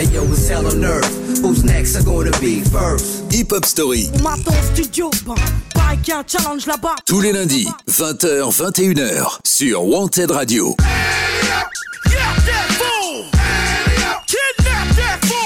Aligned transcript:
Hey 0.00 0.06
yo, 0.14 0.24
it's 0.32 0.48
hell 0.48 0.66
on 0.66 0.82
earth. 0.82 1.42
Who's 1.42 1.62
next? 1.62 1.94
Are 1.94 2.02
gonna 2.02 2.30
be 2.40 2.62
first? 2.62 3.30
Hip 3.30 3.50
Hop 3.50 3.66
Story. 3.66 4.08
Maton 4.22 4.54
studio, 4.72 5.10
bah, 5.26 5.34
y 6.06 6.10
a 6.10 6.20
un 6.20 6.24
challenge 6.26 6.66
là-bas. 6.66 6.94
Tous 7.04 7.20
les 7.20 7.32
lundis, 7.32 7.68
20h, 7.86 8.50
21h, 8.50 9.40
sur 9.44 9.84
Wanted 9.84 10.30
Radio. 10.30 10.74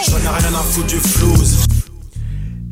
J'en 0.06 0.18
ai 0.18 0.28
rien 0.28 0.54
à 0.54 0.62
foutre 0.62 0.86
du 0.86 1.00
flouze. 1.00 1.73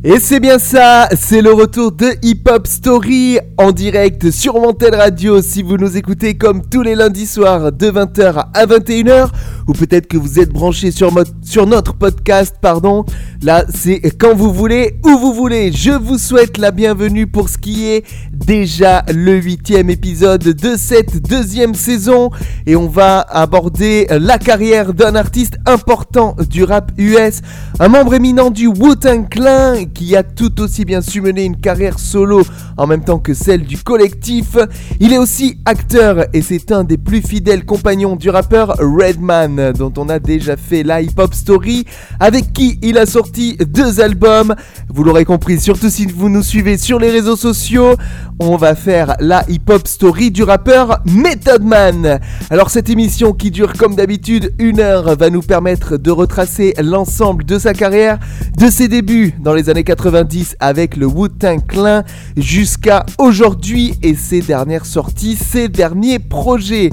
Et 0.05 0.19
c'est 0.19 0.41
bien 0.41 0.59
ça, 0.59 1.09
c'est 1.17 1.43
le 1.43 1.53
retour 1.53 1.93
de 1.93 2.07
Hip 2.23 2.43
Hop 2.49 2.67
Story 2.67 3.39
en 3.57 3.71
direct 3.71 4.33
sur 4.33 4.55
Montel 4.55 4.97
Radio 4.97 5.41
si 5.41 5.63
vous 5.63 5.77
nous 5.77 5.97
écoutez 5.97 6.37
comme 6.37 6.69
tous 6.69 6.83
les 6.83 6.97
lundis 6.97 7.29
soirs 7.29 7.71
de 7.71 7.87
20h 7.87 8.47
à 8.53 8.67
21h 8.67 9.29
ou 9.69 9.73
peut-être 9.75 10.09
que 10.09 10.17
vous 10.17 10.41
êtes 10.41 10.51
branché 10.51 10.91
sur, 10.91 11.13
sur 11.45 11.69
notre 11.69 11.95
podcast, 11.95 12.57
pardon. 12.61 13.05
Là, 13.43 13.65
c'est 13.75 14.01
quand 14.19 14.37
vous 14.37 14.53
voulez, 14.53 15.01
où 15.05 15.19
vous 15.19 15.35
voulez. 15.35 15.73
Je 15.73 15.91
vous 15.91 16.17
souhaite 16.17 16.59
la 16.59 16.71
bienvenue 16.71 17.27
pour 17.27 17.49
ce 17.49 17.59
qui 17.59 17.89
est 17.89 18.05
déjà 18.33 19.05
le 19.13 19.35
huitième 19.35 19.91
épisode 19.91 20.43
de 20.43 20.77
cette 20.77 21.21
deuxième 21.21 21.75
saison 21.75 22.31
et 22.67 22.77
on 22.77 22.89
va 22.89 23.19
aborder 23.21 24.07
la 24.11 24.39
carrière 24.39 24.95
d'un 24.95 25.17
artiste 25.17 25.57
important 25.67 26.37
du 26.49 26.63
rap 26.63 26.93
US, 26.99 27.41
un 27.81 27.89
membre 27.89 28.15
éminent 28.15 28.51
du 28.51 28.69
Wu-Tang 28.69 29.29
Clan 29.29 29.87
qui 29.93 30.15
a 30.15 30.23
tout 30.23 30.61
aussi 30.61 30.85
bien 30.85 31.01
su 31.01 31.21
mener 31.21 31.45
une 31.45 31.57
carrière 31.57 31.99
solo 31.99 32.43
en 32.77 32.87
même 32.87 33.03
temps 33.03 33.19
que 33.19 33.35
celle 33.35 33.63
du 33.63 33.79
collectif. 33.79 34.57
Il 35.01 35.13
est 35.13 35.19
aussi 35.19 35.59
acteur 35.65 36.27
et 36.33 36.43
c'est 36.43 36.71
un 36.71 36.85
des 36.85 36.97
plus 36.97 37.23
fidèles 37.23 37.65
compagnons 37.65 38.15
du 38.15 38.31
rappeur 38.31 38.77
Redman 38.79 39.73
dont 39.73 39.93
on 39.99 40.09
a 40.09 40.21
déjà 40.21 40.57
fait 40.57 40.85
la 40.85 41.03
hip-hop 41.03 41.35
story 41.35 41.87
avec 42.21 42.53
qui 42.53 42.79
il 42.83 42.99
a 42.99 43.07
sorti 43.07 43.32
deux 43.33 44.01
albums. 44.01 44.55
Vous 44.89 45.05
l'aurez 45.05 45.25
compris, 45.25 45.59
surtout 45.59 45.91
si 45.91 46.07
vous 46.07 46.29
nous 46.29 46.43
suivez 46.43 46.79
sur 46.79 46.99
les 46.99 47.11
réseaux 47.11 47.37
sociaux, 47.37 47.97
on 48.39 48.57
va 48.57 48.75
faire 48.75 49.17
la 49.21 49.45
hip-hop 49.49 49.87
story 49.87 50.31
du 50.31 50.43
rappeur 50.43 51.01
Method 51.07 51.63
Man. 51.63 52.21
Alors 52.51 52.71
cette 52.71 52.91
émission 52.91 53.33
qui 53.33 53.51
dure 53.51 53.73
comme 53.75 53.95
d'habitude 53.95 54.53
une 54.59 54.81
heure 54.81 55.17
va 55.17 55.31
nous 55.31 55.43
permettre 55.43 55.97
de 55.97 56.11
retracer 56.11 56.75
l'ensemble 56.83 57.45
de 57.45 57.59
sa 57.59 57.73
carrière, 57.73 58.19
de 58.59 58.69
ses 58.69 58.89
débuts 58.89 59.35
dans 59.41 59.55
les 59.55 59.71
années 59.71 59.85
90 59.85 60.57
avec 60.61 60.97
le 60.97 61.07
Wu-Tang 61.07 61.67
Clan 61.67 62.03
jusqu'à 62.37 63.07
aujourd'hui 63.19 63.95
et 64.03 64.15
ses 64.15 64.41
dernières 64.41 64.87
sorties, 64.87 65.37
ses 65.37 65.69
derniers 65.69 66.19
projets. 66.19 66.91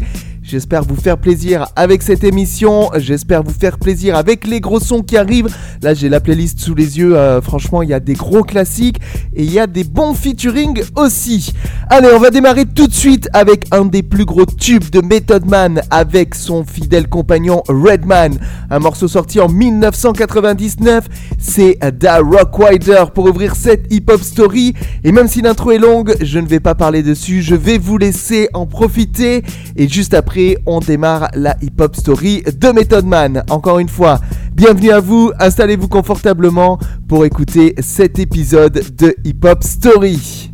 J'espère 0.49 0.83
vous 0.83 0.95
faire 0.95 1.19
plaisir 1.19 1.67
avec 1.75 2.01
cette 2.01 2.23
émission. 2.23 2.89
J'espère 2.97 3.43
vous 3.43 3.53
faire 3.53 3.77
plaisir 3.77 4.15
avec 4.15 4.47
les 4.47 4.59
gros 4.59 4.79
sons 4.79 5.03
qui 5.03 5.15
arrivent. 5.15 5.55
Là, 5.83 5.93
j'ai 5.93 6.09
la 6.09 6.19
playlist 6.19 6.59
sous 6.59 6.73
les 6.73 6.97
yeux. 6.97 7.15
Euh, 7.15 7.39
franchement, 7.39 7.83
il 7.83 7.89
y 7.89 7.93
a 7.93 7.99
des 7.99 8.15
gros 8.15 8.41
classiques 8.41 8.99
et 9.35 9.43
il 9.43 9.53
y 9.53 9.59
a 9.59 9.67
des 9.67 9.83
bons 9.83 10.15
featuring 10.15 10.81
aussi. 10.95 11.53
Allez, 11.91 12.07
on 12.15 12.19
va 12.19 12.31
démarrer 12.31 12.65
tout 12.65 12.87
de 12.87 12.93
suite 12.93 13.29
avec 13.31 13.67
un 13.69 13.85
des 13.85 14.01
plus 14.01 14.25
gros 14.25 14.47
tubes 14.47 14.89
de 14.89 15.01
Method 15.01 15.45
Man 15.45 15.81
avec 15.91 16.33
son 16.33 16.65
fidèle 16.65 17.07
compagnon 17.07 17.61
Redman. 17.67 18.39
Un 18.71 18.79
morceau 18.79 19.07
sorti 19.07 19.39
en 19.39 19.49
1999. 19.49 21.05
C'est 21.37 21.77
Da 21.99 22.21
Rock 22.21 22.57
Wider 22.57 23.03
pour 23.13 23.25
ouvrir 23.25 23.55
cette 23.55 23.85
hip-hop 23.93 24.23
story. 24.23 24.73
Et 25.03 25.11
même 25.11 25.27
si 25.27 25.43
l'intro 25.43 25.69
est 25.69 25.77
longue, 25.77 26.15
je 26.21 26.39
ne 26.39 26.47
vais 26.47 26.59
pas 26.59 26.73
parler 26.73 27.03
dessus. 27.03 27.43
Je 27.43 27.53
vais 27.53 27.77
vous 27.77 27.99
laisser 27.99 28.49
en 28.55 28.65
profiter. 28.65 29.43
Et 29.75 29.87
juste 29.87 30.15
après, 30.15 30.38
on 30.65 30.79
démarre 30.79 31.29
la 31.33 31.55
hip-hop 31.61 31.95
story 31.95 32.43
de 32.43 32.69
Method 32.69 33.05
Man. 33.05 33.43
Encore 33.49 33.79
une 33.79 33.89
fois, 33.89 34.19
bienvenue 34.53 34.91
à 34.91 34.99
vous. 34.99 35.31
Installez-vous 35.39 35.87
confortablement 35.87 36.79
pour 37.07 37.25
écouter 37.25 37.75
cet 37.79 38.19
épisode 38.19 38.95
de 38.95 39.15
hip-hop 39.23 39.63
story. 39.63 40.51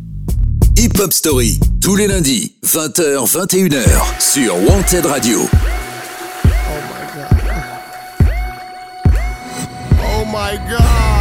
Hip 0.78 1.00
Hop 1.00 1.12
Story, 1.12 1.58
tous 1.80 1.96
les 1.96 2.06
lundis, 2.06 2.56
20h, 2.66 3.26
21h, 3.26 4.20
sur 4.20 4.54
Wanted 4.68 5.06
Radio. 5.06 5.38
Oh 10.02 10.24
my 10.26 10.58
god. 10.68 10.76
Microphone 10.76 11.15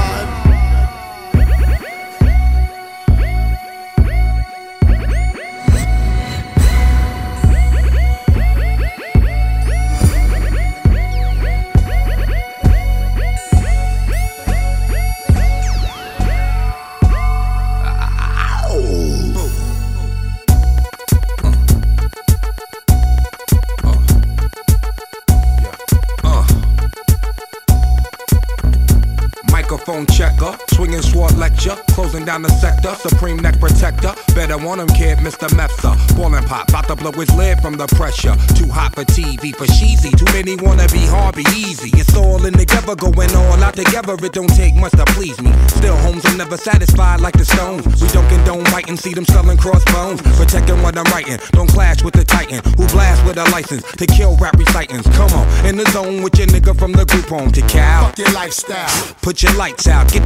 swinging 30.69 31.01
sword 31.01 31.37
lecture, 31.37 31.75
closing 31.89 32.25
down 32.25 32.41
the 32.41 32.49
sector, 32.49 32.93
supreme 32.95 33.37
neck 33.37 33.59
protector. 33.59 34.13
Better 34.35 34.57
want 34.57 34.81
him, 34.81 34.87
kid, 34.89 35.19
Mr. 35.19 35.47
Mepsa. 35.57 35.95
Ballin' 36.15 36.43
pop, 36.45 36.71
bout 36.71 36.87
to 36.87 36.95
blow 36.95 37.11
his 37.11 37.31
lid 37.35 37.59
from 37.61 37.75
the 37.77 37.87
pressure. 37.95 38.35
Too 38.55 38.69
hot 38.69 38.93
for 38.95 39.05
TV, 39.05 39.55
for 39.55 39.65
cheesy. 39.65 40.11
Too 40.11 40.25
many 40.33 40.55
wanna 40.55 40.87
be 40.89 41.05
hard, 41.05 41.35
be 41.35 41.45
easy. 41.55 41.89
It's 41.93 42.15
all 42.15 42.45
in 42.45 42.53
together, 42.53 42.95
going 42.95 43.33
all 43.35 43.63
out 43.63 43.75
together. 43.75 44.13
It 44.13 44.33
don't 44.33 44.53
take 44.55 44.75
much 44.75 44.91
to 44.93 45.05
please 45.15 45.39
me. 45.41 45.51
Still, 45.67 45.95
homes 45.97 46.25
are 46.25 46.37
never 46.37 46.57
satisfied 46.57 47.21
like 47.21 47.37
the 47.37 47.45
Stones. 47.45 47.85
We 48.01 48.07
don't 48.09 48.27
condone 48.27 48.63
biting, 48.65 48.97
see 48.97 49.13
them 49.13 49.25
selling 49.25 49.57
crossbones. 49.57 50.21
Protecting 50.37 50.81
what 50.81 50.97
I'm 50.97 51.05
writing, 51.05 51.39
don't 51.51 51.69
clash 51.69 52.03
with 52.03 52.13
the 52.13 52.25
Titan 52.25 52.59
who 52.77 52.87
blast 52.87 53.25
with 53.25 53.37
a 53.37 53.45
license 53.51 53.83
to 53.83 54.05
kill 54.05 54.35
rap 54.37 54.55
recitants. 54.57 55.07
Come 55.15 55.31
on, 55.31 55.65
in 55.65 55.77
the 55.77 55.85
zone 55.91 56.23
with 56.23 56.37
your 56.37 56.47
nigga 56.47 56.77
from 56.77 56.91
the 56.91 57.05
group 57.05 57.25
home 57.25 57.51
to 57.51 57.61
Cal. 57.61 58.07
Fuck 58.07 58.17
your 58.17 58.31
lifestyle. 58.31 59.15
Put 59.21 59.43
your 59.43 59.53
lights 59.53 59.87
out, 59.87 60.11
get 60.11 60.25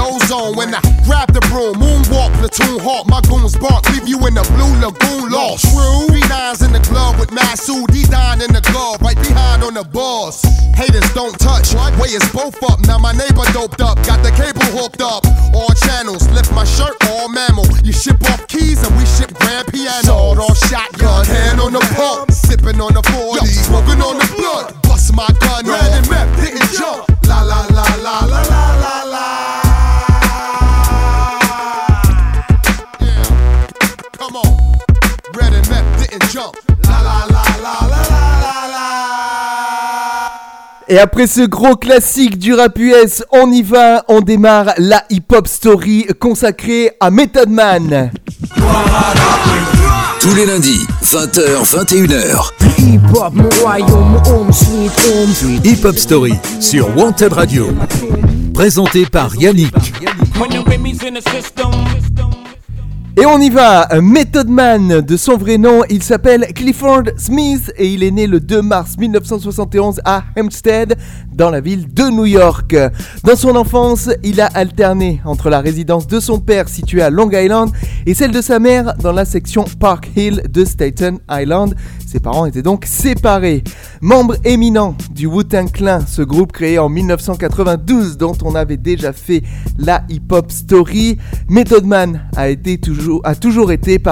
ozone. 0.00 0.56
When 0.56 0.74
I 0.74 0.80
grab 1.04 1.32
the 1.32 1.40
broom, 1.52 1.76
moonwalk, 1.76 2.32
platoon 2.40 2.80
hawk, 2.80 3.06
my 3.06 3.20
goons 3.28 3.56
bark, 3.56 3.84
leave 3.92 4.08
you 4.08 4.18
in 4.26 4.34
the 4.34 4.44
blue 4.56 4.72
lagoon 4.80 5.30
lost. 5.30 5.68
True. 5.68 6.08
Three 6.08 6.24
nines 6.32 6.62
in 6.62 6.72
the 6.72 6.80
club 6.80 7.20
with 7.20 7.30
Masu, 7.30 7.84
D9 7.92 8.42
in 8.42 8.52
the 8.52 8.64
glove, 8.72 9.00
right 9.02 9.18
behind 9.20 9.62
on 9.62 9.74
the 9.74 9.84
boss. 9.84 10.42
Haters 10.74 11.06
don't 11.12 11.36
touch, 11.38 11.74
way 12.00 12.10
is 12.16 12.24
both 12.32 12.56
up. 12.64 12.80
Now 12.88 12.98
my 12.98 13.12
neighbor 13.12 13.44
doped 13.52 13.80
up, 13.80 14.00
got 14.08 14.24
the 14.24 14.32
cable 14.32 14.64
hooked 14.72 15.02
up. 15.02 15.22
All 15.54 15.72
channels, 15.86 16.28
lift 16.32 16.52
my 16.52 16.64
shirt, 16.64 16.96
all 17.12 17.28
mammal. 17.28 17.68
You 17.84 17.92
ship 17.92 18.16
off 18.32 18.46
keys 18.48 18.80
and 18.82 18.96
we 18.96 19.04
ship 19.04 19.32
grand 19.34 19.68
piano. 19.68 20.08
Sawed 20.08 20.38
off 20.38 20.58
shotgun, 20.68 21.26
hand 21.26 21.60
on 21.60 21.72
the 21.72 21.84
pump, 21.94 22.30
sipping 22.32 22.80
on 22.80 22.94
the 22.94 23.02
40, 23.12 23.46
smoking 23.46 24.00
on 24.00 24.16
the 24.18 24.28
blood. 24.36 24.74
Bust 24.82 25.14
my 25.14 25.28
gun, 25.40 25.66
Et 40.92 40.98
après 40.98 41.28
ce 41.28 41.42
gros 41.42 41.76
classique 41.76 42.36
du 42.36 42.52
rap 42.52 42.76
US, 42.76 43.22
on 43.30 43.52
y 43.52 43.62
va, 43.62 44.04
on 44.08 44.20
démarre 44.20 44.74
la 44.76 45.04
hip-hop 45.08 45.46
story 45.46 46.08
consacrée 46.18 46.90
à 46.98 47.12
Method 47.12 47.48
Man. 47.48 48.10
Tous 50.18 50.34
les 50.34 50.46
lundis, 50.46 50.84
20h, 51.04 51.64
21h, 51.64 52.50
Hip 52.78 53.00
hop, 53.14 53.34
mon 53.34 53.48
royaume, 53.62 54.10
mon 54.10 54.32
home, 54.32 54.52
sweet 54.52 54.90
home. 55.06 55.60
Hip 55.64 55.84
Hop 55.84 55.96
Story 55.96 56.34
sur 56.58 56.88
Wanted 56.96 57.34
Radio. 57.34 57.68
Présenté 58.52 59.06
par 59.06 59.36
Yannick. 59.36 59.72
When 60.40 60.50
the 60.50 61.99
Et 63.20 63.26
on 63.26 63.38
y 63.38 63.50
va, 63.50 63.86
Method 64.00 64.48
Man, 64.48 65.02
de 65.02 65.16
son 65.18 65.36
vrai 65.36 65.58
nom, 65.58 65.82
il 65.90 66.02
s'appelle 66.02 66.46
Clifford 66.54 67.02
Smith 67.18 67.70
et 67.76 67.86
il 67.86 68.02
est 68.02 68.10
né 68.10 68.26
le 68.26 68.40
2 68.40 68.62
mars 68.62 68.96
1971 68.96 70.00
à 70.06 70.22
Hempstead, 70.38 70.96
dans 71.30 71.50
la 71.50 71.60
ville 71.60 71.92
de 71.92 72.04
New 72.04 72.24
York. 72.24 72.74
Dans 73.24 73.36
son 73.36 73.56
enfance, 73.56 74.08
il 74.22 74.40
a 74.40 74.46
alterné 74.46 75.20
entre 75.26 75.50
la 75.50 75.60
résidence 75.60 76.06
de 76.06 76.18
son 76.18 76.40
père 76.40 76.70
située 76.70 77.02
à 77.02 77.10
Long 77.10 77.30
Island 77.30 77.70
et 78.06 78.14
celle 78.14 78.30
de 78.30 78.40
sa 78.40 78.58
mère 78.58 78.94
dans 78.96 79.12
la 79.12 79.26
section 79.26 79.66
Park 79.78 80.08
Hill 80.16 80.42
de 80.48 80.64
Staten 80.64 81.18
Island. 81.30 81.74
Ses 82.10 82.18
parents 82.18 82.44
étaient 82.44 82.62
donc 82.62 82.86
séparés. 82.86 83.62
Membre 84.00 84.34
éminent 84.44 84.96
du 85.12 85.26
Wu-Tang 85.26 85.70
Clan, 85.70 86.00
ce 86.08 86.22
groupe 86.22 86.50
créé 86.50 86.76
en 86.76 86.88
1992 86.88 88.16
dont 88.16 88.36
on 88.42 88.56
avait 88.56 88.78
déjà 88.78 89.12
fait 89.12 89.44
la 89.78 90.02
hip-hop 90.08 90.50
story, 90.50 91.18
Method 91.48 91.84
Man 91.84 92.22
a, 92.36 92.52
toujours, 92.56 93.70
été 93.70 94.02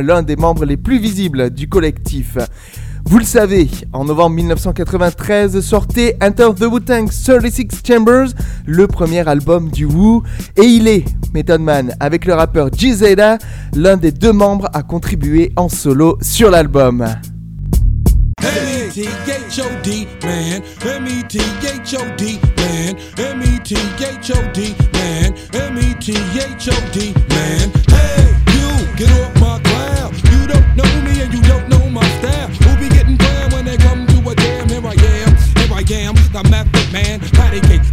l'un 0.00 0.22
des 0.22 0.36
membres 0.36 0.64
les 0.64 0.76
plus 0.76 1.00
visibles 1.00 1.50
du 1.50 1.68
collectif. 1.68 2.38
Vous 3.04 3.18
le 3.18 3.24
savez, 3.24 3.68
en 3.92 4.04
novembre 4.04 4.36
1993 4.36 5.60
sortait 5.60 6.16
Enter 6.22 6.50
the 6.56 6.66
Wu-Tang 6.70 7.08
36 7.10 7.82
Chambers, 7.84 8.28
le 8.64 8.86
premier 8.86 9.26
album 9.26 9.70
du 9.70 9.86
Wu, 9.86 10.20
et 10.56 10.66
il 10.66 10.86
est, 10.86 11.04
Method 11.34 11.60
Man, 11.60 11.96
avec 11.98 12.26
le 12.26 12.34
rappeur 12.34 12.68
G 12.72 12.92
Zeta, 12.92 13.38
l'un 13.74 13.96
des 13.96 14.12
deux 14.12 14.32
membres 14.32 14.68
à 14.72 14.84
contribuer 14.84 15.52
en 15.56 15.68
solo 15.68 16.16
sur 16.22 16.48
l'album. 16.48 17.08
M-E-T-H-O-D, 19.00 20.06
man. 20.22 20.62
M-E-T-H-O-D, 20.84 22.38
man. 22.56 22.96
M-E-T-H-O-D, 23.16 24.74
man. 24.92 25.34
M-E-T-H-O-D, 25.54 27.14
man. 27.30 27.70
Hey, 27.88 28.36
you, 28.52 28.96
get 28.96 29.10
off 29.22 29.40
my 29.40 29.58
cloud. 29.60 30.12
You 30.30 30.46
don't 30.46 30.76
know 30.76 31.00
me 31.00 31.22
and 31.22 31.32
you 31.32 31.40
don't 31.42 31.66
know 31.70 31.88
my 31.88 32.04
style. 32.18 32.48
Who 32.48 32.76
be 32.76 32.94
getting 32.94 33.16
down 33.16 33.52
when 33.52 33.64
they 33.64 33.78
come 33.78 34.06
to 34.06 34.30
a 34.30 34.34
jam? 34.34 34.68
Here 34.68 34.86
I 34.86 34.92
am, 34.92 35.34
here 35.56 35.72
I 35.72 35.84
am, 36.04 36.14
the 36.32 36.46
method 36.50 36.92
man. 36.92 37.20
Patty 37.20 37.60
cake, 37.60 37.84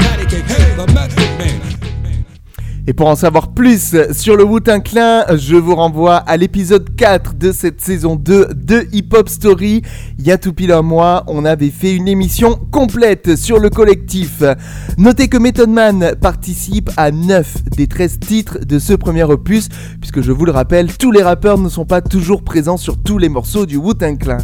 Et 2.90 2.94
pour 2.94 3.10
en 3.10 3.18
savoir 3.18 3.50
plus 3.50 3.98
sur 4.14 4.38
le 4.38 4.46
Wu-Tang 4.46 4.82
Clan, 4.82 5.24
je 5.36 5.58
vous 5.58 5.76
renvoie 5.76 6.16
à 6.16 6.38
l'épisode 6.38 6.96
4 6.96 7.34
de 7.34 7.52
cette 7.52 7.82
saison 7.82 8.16
2 8.16 8.48
de 8.56 8.88
Hip 8.94 9.10
Hop 9.14 9.28
Story. 9.28 9.82
Il 10.18 10.26
y 10.26 10.32
a 10.32 10.38
tout 10.38 10.54
pile 10.54 10.72
un 10.72 10.84
mois, 10.84 11.26
on 11.28 11.44
avait 11.44 11.70
fait 11.70 11.94
une 11.94 12.08
émission 12.08 12.58
complète 12.72 13.36
sur 13.36 13.60
le 13.60 13.70
collectif. 13.70 14.42
Notez 14.98 15.28
que 15.28 15.38
Method 15.38 15.70
Man 15.70 16.16
participe 16.22 16.90
à 16.96 17.12
9 17.12 17.66
des 17.76 17.88
13 17.88 18.20
titres 18.22 18.60
de 18.66 18.80
ce 18.80 18.94
premier 18.94 19.24
opus, 19.24 19.68
puisque 20.00 20.22
je 20.22 20.32
vous 20.32 20.46
le 20.46 20.54
rappelle, 20.54 20.96
tous 20.96 21.12
les 21.12 21.22
rappeurs 21.22 21.58
ne 21.58 21.68
sont 21.68 21.86
pas 21.86 22.00
toujours 22.00 22.42
présents 22.42 22.78
sur 22.78 22.96
tous 22.98 23.18
les 23.18 23.28
morceaux 23.28 23.66
du 23.66 23.76
Wu-Tang 23.76 24.18
Clan. 24.18 24.38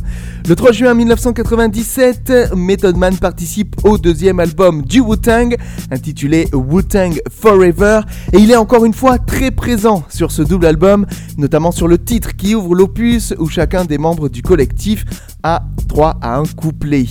Le 0.50 0.56
3 0.58 0.74
juin 0.74 0.94
1997, 0.94 2.54
Method 2.58 2.98
Man 2.98 3.16
participe 3.16 3.78
au 3.86 3.98
deuxième 3.98 4.42
album 4.42 4.82
du 4.82 5.00
Wu-Tang, 5.00 5.56
intitulé 5.92 6.50
Wu-Tang 6.52 7.22
Forever, 7.32 8.02
et 8.34 8.40
il 8.40 8.50
est 8.50 8.56
encore 8.56 8.84
une 8.84 8.94
fois 8.94 9.20
très 9.20 9.52
présent 9.52 10.04
sur 10.10 10.32
ce 10.32 10.42
double 10.42 10.66
album, 10.66 11.06
notamment 11.38 11.72
sur 11.72 11.88
le 11.88 12.04
titre 12.04 12.36
qui 12.36 12.56
ouvre 12.56 12.74
l'opus 12.74 13.34
où 13.38 13.48
chacun 13.48 13.86
des 13.86 14.00
membres 14.00 14.28
du 14.28 14.42
collectif 14.42 15.06
a 15.44 15.64
droit 15.88 16.18
à 16.22 16.38
un 16.38 16.46
couplet. 16.46 17.06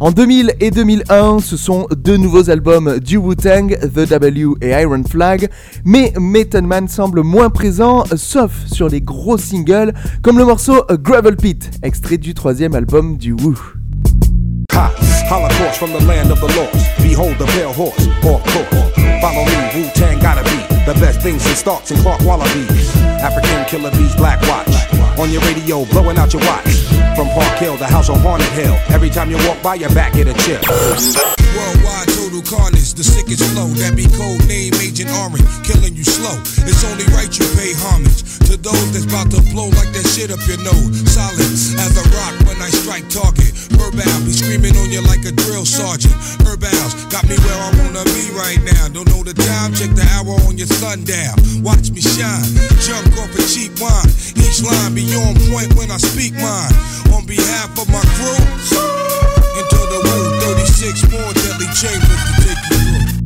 En 0.00 0.12
2000 0.12 0.52
et 0.60 0.70
2001, 0.70 1.38
ce 1.40 1.56
sont 1.56 1.86
deux 1.96 2.18
nouveaux 2.18 2.50
albums 2.50 2.98
du 3.00 3.16
Wu-Tang, 3.16 3.78
The 3.80 4.08
W 4.08 4.54
et 4.60 4.70
Iron 4.70 5.02
Flag, 5.02 5.48
mais 5.84 6.12
Method 6.18 6.64
Man 6.64 6.88
semble 6.88 7.22
moins 7.22 7.48
présent, 7.48 8.04
sauf 8.16 8.52
sur 8.66 8.88
les 8.88 9.00
gros 9.00 9.38
singles, 9.38 9.94
comme 10.22 10.36
le 10.36 10.44
morceau 10.44 10.84
Gravel 10.90 11.36
Pit, 11.36 11.70
extrait 11.82 12.18
du 12.18 12.34
troisième 12.34 12.74
album 12.74 13.16
du 13.16 13.32
Wu. 13.32 13.56
Follow 19.20 19.44
me, 19.44 19.82
Wu 19.82 19.90
Tang 19.90 20.18
gotta 20.18 20.42
be 20.44 20.56
the 20.86 20.98
best 20.98 21.20
thing 21.20 21.38
since 21.38 21.58
Starks 21.58 21.90
and 21.90 22.00
Clark 22.00 22.22
Wallabies. 22.22 22.96
African 23.20 23.64
killer 23.66 23.90
bees, 23.90 24.16
black 24.16 24.40
watch. 24.48 24.89
On 25.20 25.28
your 25.30 25.42
radio, 25.42 25.84
blowing 25.92 26.16
out 26.16 26.32
your 26.32 26.40
watch. 26.48 26.80
From 27.14 27.28
Park 27.36 27.58
Hill, 27.58 27.76
the 27.76 27.84
house 27.84 28.08
on 28.08 28.20
Haunted 28.20 28.48
Hill. 28.56 28.72
Every 28.88 29.10
time 29.10 29.30
you 29.30 29.36
walk 29.44 29.62
by, 29.62 29.74
your 29.74 29.92
back 29.92 30.14
get 30.14 30.26
a 30.26 30.32
chill. 30.48 30.64
Worldwide 30.64 32.08
total 32.16 32.40
carnage, 32.40 32.96
the 32.96 33.04
sickest 33.04 33.44
flow. 33.52 33.68
That 33.84 33.92
be 34.00 34.08
code 34.16 34.40
name 34.48 34.72
Agent 34.80 35.12
Orange, 35.20 35.44
killing 35.60 35.92
you 35.92 36.04
slow. 36.08 36.40
It's 36.64 36.80
only 36.88 37.04
right 37.12 37.28
you 37.28 37.44
pay 37.52 37.76
homage 37.84 38.24
to 38.48 38.56
those 38.56 38.88
that's 38.96 39.04
about 39.04 39.28
to 39.36 39.44
blow 39.52 39.68
like 39.76 39.92
that 39.92 40.08
shit 40.08 40.32
up 40.32 40.40
your 40.48 40.56
nose. 40.64 40.88
Solid 41.04 41.52
as 41.84 41.92
a 42.00 42.04
rock 42.16 42.34
when 42.48 42.56
I 42.56 42.72
strike 42.72 43.04
target. 43.12 43.52
Verbal 43.76 44.24
be 44.24 44.32
screaming 44.32 44.72
on 44.80 44.88
you 44.88 45.04
like 45.04 45.28
a 45.28 45.36
drill 45.36 45.68
sergeant. 45.68 46.16
Herbals 46.48 46.96
got 47.12 47.28
me 47.28 47.36
where 47.44 47.60
I 47.60 47.70
wanna 47.76 48.08
be 48.16 48.24
right 48.32 48.62
now. 48.64 48.88
Don't 48.88 49.06
know 49.12 49.20
the 49.20 49.36
time, 49.36 49.76
check 49.76 49.92
the 49.92 50.06
hour 50.16 50.32
on 50.48 50.56
your 50.56 50.70
sundial. 50.70 51.36
Watch 51.60 51.92
me 51.92 52.00
shine, 52.00 52.48
jump 52.80 53.12
off 53.20 53.36
a 53.36 53.42
cheap 53.44 53.76
wine. 53.76 54.08
Each 54.38 54.62
line 54.62 54.94
be 54.94 55.06
on 55.14 55.34
point 55.50 55.74
when 55.74 55.90
I 55.90 55.98
speak 55.98 56.34
mine. 56.34 56.72
On 57.12 57.24
behalf 57.26 57.70
of 57.78 57.88
my 57.88 58.02
crew, 58.16 58.40
into 59.58 59.80
the 59.90 60.00
room 60.06 60.40
36 60.56 61.10
more 61.10 61.32
deadly 61.34 61.66
chambers 61.74 62.22
to 62.26 62.32
take 62.42 62.58
you 62.70 62.78
through. 62.78 63.20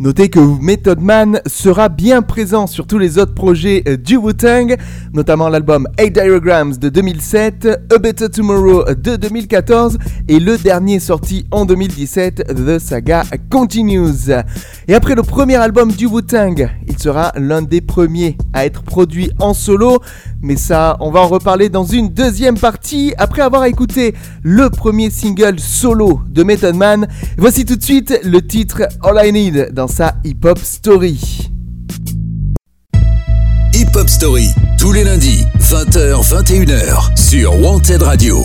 Notez 0.00 0.28
que 0.28 0.38
Method 0.38 1.00
Man 1.00 1.40
sera 1.46 1.88
bien 1.88 2.22
présent 2.22 2.68
sur 2.68 2.86
tous 2.86 2.98
les 2.98 3.18
autres 3.18 3.34
projets 3.34 3.82
euh, 3.88 3.96
du 3.96 4.16
Wu-Tang, 4.16 4.76
notamment 5.12 5.48
l'album 5.48 5.88
8 5.98 6.12
Diagrams 6.12 6.76
de 6.76 6.88
2007, 6.88 7.68
A 7.92 7.98
Better 7.98 8.28
Tomorrow 8.28 8.84
de 8.94 9.16
2014 9.16 9.98
et 10.28 10.38
le 10.38 10.56
dernier 10.56 11.00
sorti 11.00 11.46
en 11.50 11.64
2017, 11.64 12.44
The 12.46 12.78
Saga 12.78 13.24
Continues. 13.50 14.30
Et 14.86 14.94
après 14.94 15.16
le 15.16 15.24
premier 15.24 15.56
album 15.56 15.90
du 15.90 16.06
Wu-Tang, 16.06 16.70
il 16.86 16.96
sera 16.96 17.32
l'un 17.34 17.62
des 17.62 17.80
premiers 17.80 18.38
à 18.52 18.66
être 18.66 18.84
produit 18.84 19.32
en 19.40 19.52
solo, 19.52 19.98
mais 20.42 20.56
ça, 20.56 20.96
on 21.00 21.10
va 21.10 21.20
en 21.20 21.28
reparler 21.28 21.68
dans 21.68 21.84
une 21.84 22.08
deuxième 22.08 22.58
partie 22.58 23.12
après 23.18 23.42
avoir 23.42 23.64
écouté 23.64 24.14
le 24.42 24.70
premier 24.70 25.10
single 25.10 25.58
solo 25.58 26.20
de 26.28 26.42
Method 26.42 26.76
Man. 26.76 27.08
Voici 27.36 27.64
tout 27.64 27.76
de 27.76 27.82
suite 27.82 28.20
le 28.24 28.40
titre 28.46 28.82
All 29.02 29.20
I 29.26 29.32
Need 29.32 29.72
dans 29.72 29.88
sa 29.88 30.14
hip-hop 30.24 30.58
story. 30.58 31.50
Hip 33.74 33.94
Hop 33.94 34.08
Story, 34.08 34.48
tous 34.78 34.92
les 34.92 35.04
lundis, 35.04 35.44
20h, 35.60 36.20
21h, 36.28 37.16
sur 37.16 37.60
Wanted 37.62 38.02
Radio. 38.02 38.44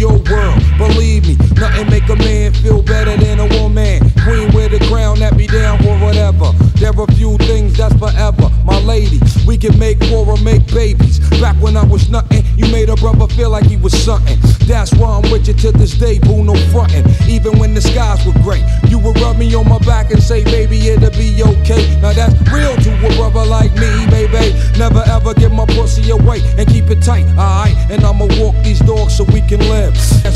Your 0.00 0.16
world. 0.32 0.58
Believe 0.78 1.26
me, 1.28 1.36
nothing 1.60 1.90
make 1.90 2.08
a 2.08 2.16
man 2.16 2.54
feel 2.54 2.82
better 2.82 3.16
than 3.18 3.38
a 3.38 3.46
woman. 3.60 4.00
Queen 4.24 4.50
with 4.54 4.72
a 4.72 4.80
crown 4.88 5.18
that 5.18 5.36
be 5.36 5.46
down 5.46 5.78
for 5.82 5.94
whatever. 5.98 6.52
There 6.80 6.98
are 6.98 7.06
few 7.08 7.36
things 7.38 7.76
that's 7.76 7.94
forever. 7.98 8.50
My 8.64 8.80
lady, 8.80 9.20
we 9.46 9.58
can 9.58 9.78
make 9.78 10.00
war 10.10 10.26
or 10.26 10.38
make 10.38 10.66
babies. 10.72 11.20
Back 11.40 11.56
when 11.60 11.76
I 11.76 11.84
was 11.84 12.08
nothing, 12.08 12.42
you 12.56 12.66
made 12.72 12.88
a 12.88 12.96
brother 12.96 13.26
feel 13.34 13.50
like 13.50 13.66
he 13.66 13.76
was 13.76 13.92
something. 13.92 14.38
That's 14.66 14.94
why 14.94 15.20
I'm 15.20 15.30
with 15.30 15.48
you 15.48 15.54
to 15.54 15.72
this 15.72 15.92
day, 15.92 16.18
boo, 16.18 16.44
no 16.44 16.54
frontin'. 16.72 17.04
Even 17.28 17.58
when 17.58 17.74
the 17.74 17.82
skies 17.82 18.24
were 18.24 18.38
gray, 18.42 18.64
you 18.88 18.98
would 18.98 19.20
rub 19.20 19.36
me 19.36 19.54
on 19.54 19.68
my 19.68 19.78
back 19.80 20.10
and 20.10 20.22
say, 20.22 20.44
baby, 20.44 20.88
it'll 20.88 21.10
be 21.10 21.42
okay. 21.42 22.00
Now 22.00 22.12
that's 22.12 22.34
real 22.50 22.74
to 22.74 22.90
a 23.06 23.16
brother 23.16 23.44
like 23.44 23.72
me, 23.74 24.06
baby. 24.08 24.56
Never 24.78 25.02
ever 25.06 25.34
give 25.34 25.52
my 25.52 25.66
pussy 25.66 26.08
away 26.10 26.40
and 26.56 26.66
keep 26.66 26.88
it 26.88 27.02
tight, 27.02 27.26
alright? 27.36 27.76
And 27.90 28.02
I'ma 28.04 28.26
walk 28.40 28.54
these 28.64 28.80
dogs 28.80 29.16
so 29.16 29.24
we 29.24 29.42
can 29.42 29.59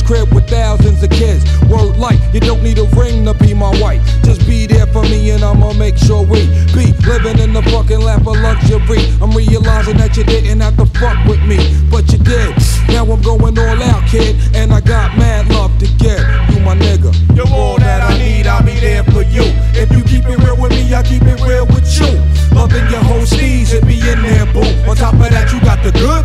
crib 0.05 0.33
with 0.33 0.49
thousands 0.49 1.03
of 1.03 1.11
kids. 1.11 1.45
Word 1.69 1.97
light, 1.97 2.21
you 2.33 2.41
don't 2.41 2.63
need 2.63 2.79
a 2.79 2.85
ring 2.97 3.25
to 3.25 3.35
be 3.35 3.55
my 3.55 3.73
wife. 3.81 4.03
Just 4.23 4.47
be 4.47 4.67
there 4.67 4.87
for 4.87 5.03
me 5.03 5.31
and 5.31 5.43
I'ma 5.43 5.73
make 5.73 5.97
sure 5.97 6.23
we 6.23 6.47
be 6.77 6.93
living 7.09 7.39
in 7.39 7.53
the 7.53 7.63
fucking 7.73 8.01
lap 8.01 8.27
of 8.27 8.37
luxury. 8.39 9.01
I'm 9.21 9.33
realizing 9.33 9.97
that 9.99 10.17
you 10.17 10.25
didn't 10.25 10.61
have 10.61 10.77
to 10.77 10.87
fuck 10.99 11.19
with 11.27 11.43
me, 11.43 11.59
but 11.91 12.11
you 12.13 12.19
did. 12.19 12.55
Now 12.89 13.05
I'm 13.05 13.23
going 13.23 13.59
all 13.59 13.83
out, 13.83 14.07
kid, 14.09 14.37
and 14.55 14.73
I 14.73 14.81
got 14.81 15.17
mad 15.17 15.49
love 15.49 15.77
to 15.79 15.87
give. 15.99 16.25
You 16.53 16.61
my 16.61 16.77
nigga. 16.77 17.13
You're 17.37 17.49
all 17.49 17.79
that 17.79 18.01
I 18.03 18.19
need, 18.19 18.47
I'll 18.47 18.63
be 18.63 18.79
there 18.79 19.05
for 19.05 19.23
you. 19.23 19.45
If 19.75 19.91
you 19.93 20.05
keep 20.05 20.27
it 20.27 20.39
real 20.45 20.61
with 20.61 20.71
me, 20.71 20.95
I 20.95 21.03
keep 21.03 21.23
it 21.23 21.41
real 21.41 21.67
with 21.67 21.89
you. 21.99 22.11
Loving 22.55 22.87
your 22.91 23.03
whole 23.03 23.27
steez, 23.27 23.73
it 23.75 23.87
be 23.87 23.99
in 23.99 24.23
there, 24.23 24.47
boo. 24.53 24.63
On 24.89 24.97
top 24.97 25.15
of 25.15 25.31
that, 25.31 25.53
you 25.53 25.61
got 25.61 25.83
the 25.83 25.93
good 25.93 26.25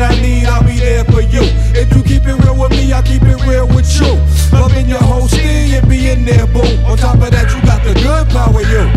what 0.00 0.16
I 0.16 0.20
need, 0.22 0.46
I'll 0.46 0.64
be 0.64 0.78
there 0.78 1.04
for 1.04 1.20
you. 1.20 1.44
If 1.76 1.94
you 1.94 2.02
keep 2.02 2.24
it 2.26 2.34
real 2.44 2.56
with 2.58 2.70
me, 2.70 2.92
I'll 2.92 3.02
keep 3.02 3.22
it 3.22 3.40
real 3.46 3.66
with 3.68 3.88
you. 4.00 4.16
Loving 4.52 4.88
your 4.88 5.02
whole 5.02 5.28
sting 5.28 5.74
and 5.74 5.88
being 5.88 6.24
there, 6.24 6.46
boo. 6.46 6.64
On 6.88 6.96
top 6.96 7.16
of 7.16 7.30
that, 7.30 7.52
you 7.52 7.60
got 7.62 7.84
the 7.84 7.94
good 8.00 8.28
power, 8.30 8.62
you. 8.62 8.88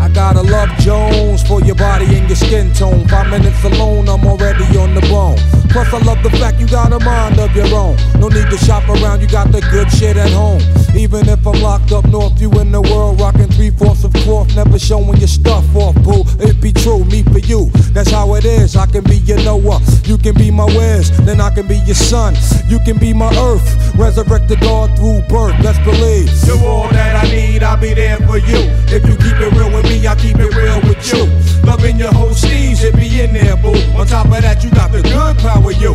I 0.00 0.08
gotta 0.08 0.42
love 0.42 0.68
Jones 0.78 1.42
for 1.42 1.60
your 1.62 1.74
body 1.74 2.04
and 2.16 2.28
your 2.28 2.36
skin 2.36 2.72
tone. 2.72 3.06
Five 3.08 3.30
minutes 3.30 3.62
alone, 3.64 4.08
I'm 4.08 4.24
already 4.26 4.64
on 4.78 4.94
the 4.94 5.00
bone. 5.02 5.38
Plus, 5.70 5.92
I 5.92 5.98
love 6.04 6.22
the 6.22 6.30
fact 6.30 6.60
you 6.60 6.68
got 6.68 6.92
a 6.92 7.00
mind 7.00 7.40
of 7.40 7.50
your 7.56 7.66
own. 7.74 7.96
No 8.20 8.28
need 8.28 8.48
to 8.50 8.58
shop 8.58 8.88
around, 8.88 9.20
you 9.20 9.26
got 9.26 9.50
the 9.50 9.60
good 9.72 9.90
shit 9.90 10.16
at 10.16 10.30
home. 10.30 10.62
Even 10.94 11.28
if 11.28 11.44
I'm 11.44 11.60
locked 11.60 11.90
up 11.90 12.04
north, 12.06 12.40
you 12.40 12.48
in 12.60 12.70
the 12.70 12.80
world, 12.80 13.20
rocking 13.20 13.48
three 13.48 13.70
fourths 13.70 14.04
of 14.04 14.12
cloth, 14.12 14.54
never 14.54 14.78
showing 14.78 15.16
your 15.16 15.26
stuff 15.26 15.64
off, 15.74 15.96
boo. 16.04 16.22
It 16.38 16.60
be 16.60 16.72
true, 16.72 17.04
me 17.06 17.24
for 17.24 17.40
you. 17.40 17.70
That's 17.90 18.10
how 18.10 18.34
it 18.34 18.44
is. 18.44 18.76
I 18.76 18.86
can 18.86 19.02
be 19.02 19.16
your 19.16 19.42
Noah, 19.42 19.80
you 20.04 20.16
can 20.16 20.36
be 20.36 20.43
my 20.50 20.64
Wes, 20.64 21.10
then 21.24 21.40
I 21.40 21.50
can 21.50 21.66
be 21.66 21.78
your 21.78 21.94
son. 21.94 22.34
You 22.66 22.78
can 22.80 22.98
be 22.98 23.12
my 23.12 23.32
earth, 23.36 23.94
resurrected 23.94 24.60
God 24.60 24.96
through 24.96 25.22
birth. 25.28 25.54
Let's 25.62 25.78
believe. 25.80 26.28
You're 26.46 26.58
all 26.66 26.88
that 26.90 27.24
I 27.24 27.28
need, 27.28 27.62
I'll 27.62 27.76
be 27.76 27.94
there 27.94 28.18
for 28.18 28.38
you. 28.38 28.60
If 28.88 29.06
you 29.06 29.16
keep 29.16 29.36
it 29.40 29.52
real 29.52 29.70
with 29.72 29.84
me, 29.84 30.06
I 30.06 30.14
keep 30.14 30.38
it 30.38 30.54
real 30.54 30.80
with 30.82 31.00
you. 31.12 31.26
Loving 31.66 31.98
your 31.98 32.12
whole 32.12 32.30
steez, 32.30 32.82
it 32.82 32.96
be 32.96 33.20
in 33.20 33.32
there, 33.32 33.56
boo. 33.56 33.74
On 33.96 34.06
top 34.06 34.26
of 34.26 34.42
that, 34.42 34.62
you 34.62 34.70
got 34.70 34.92
the 34.92 35.02
good 35.02 35.38
power, 35.38 35.72
you. 35.72 35.94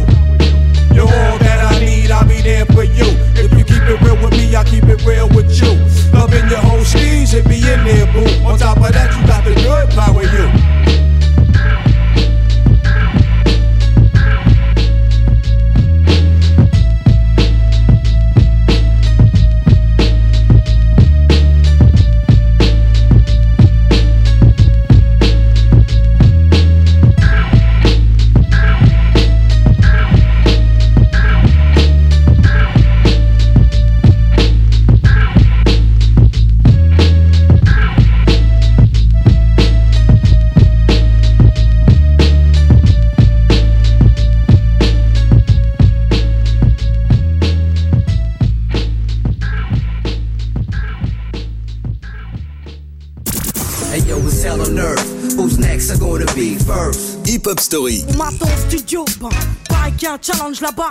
You're 0.93 1.05
all 1.05 1.37
that 1.39 1.71
I 1.71 1.79
need, 1.79 2.11
I'll 2.11 2.27
be 2.27 2.41
there 2.41 2.65
for 2.65 2.83
you. 2.83 3.07
If 3.35 3.51
you 3.57 3.63
keep 3.63 3.83
it 3.83 4.01
real 4.01 4.21
with 4.23 4.31
me, 4.31 4.55
I 4.55 4.63
keep 4.63 4.85
it 4.85 5.05
real 5.05 5.29
with 5.29 5.51
you. 5.61 5.77
Loving 6.11 6.49
your 6.49 6.59
whole 6.59 6.83
steez, 6.83 7.33
it 7.33 7.47
be 7.47 7.57
in 7.57 7.83
there, 7.85 8.05
boo. 8.11 8.25
On 8.45 8.57
top 8.57 8.77
of 8.77 8.91
that, 8.93 9.15
you 9.15 9.27
got 9.27 9.43
the 9.43 9.53
good 9.55 9.89
power, 9.91 10.23
you. 10.23 10.88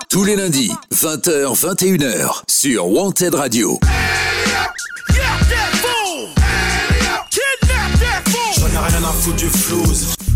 Tous 0.08 0.24
les 0.24 0.34
lundis, 0.34 0.72
20h, 0.92 1.54
21h, 1.54 2.42
sur 2.48 2.88
Wanted 2.88 3.34
Radio. 3.36 3.78
J'en 8.56 8.66
ai 8.66 8.88
rien 8.88 9.04
à 9.04 9.12
foutre 9.12 9.36
du. 9.36 10.27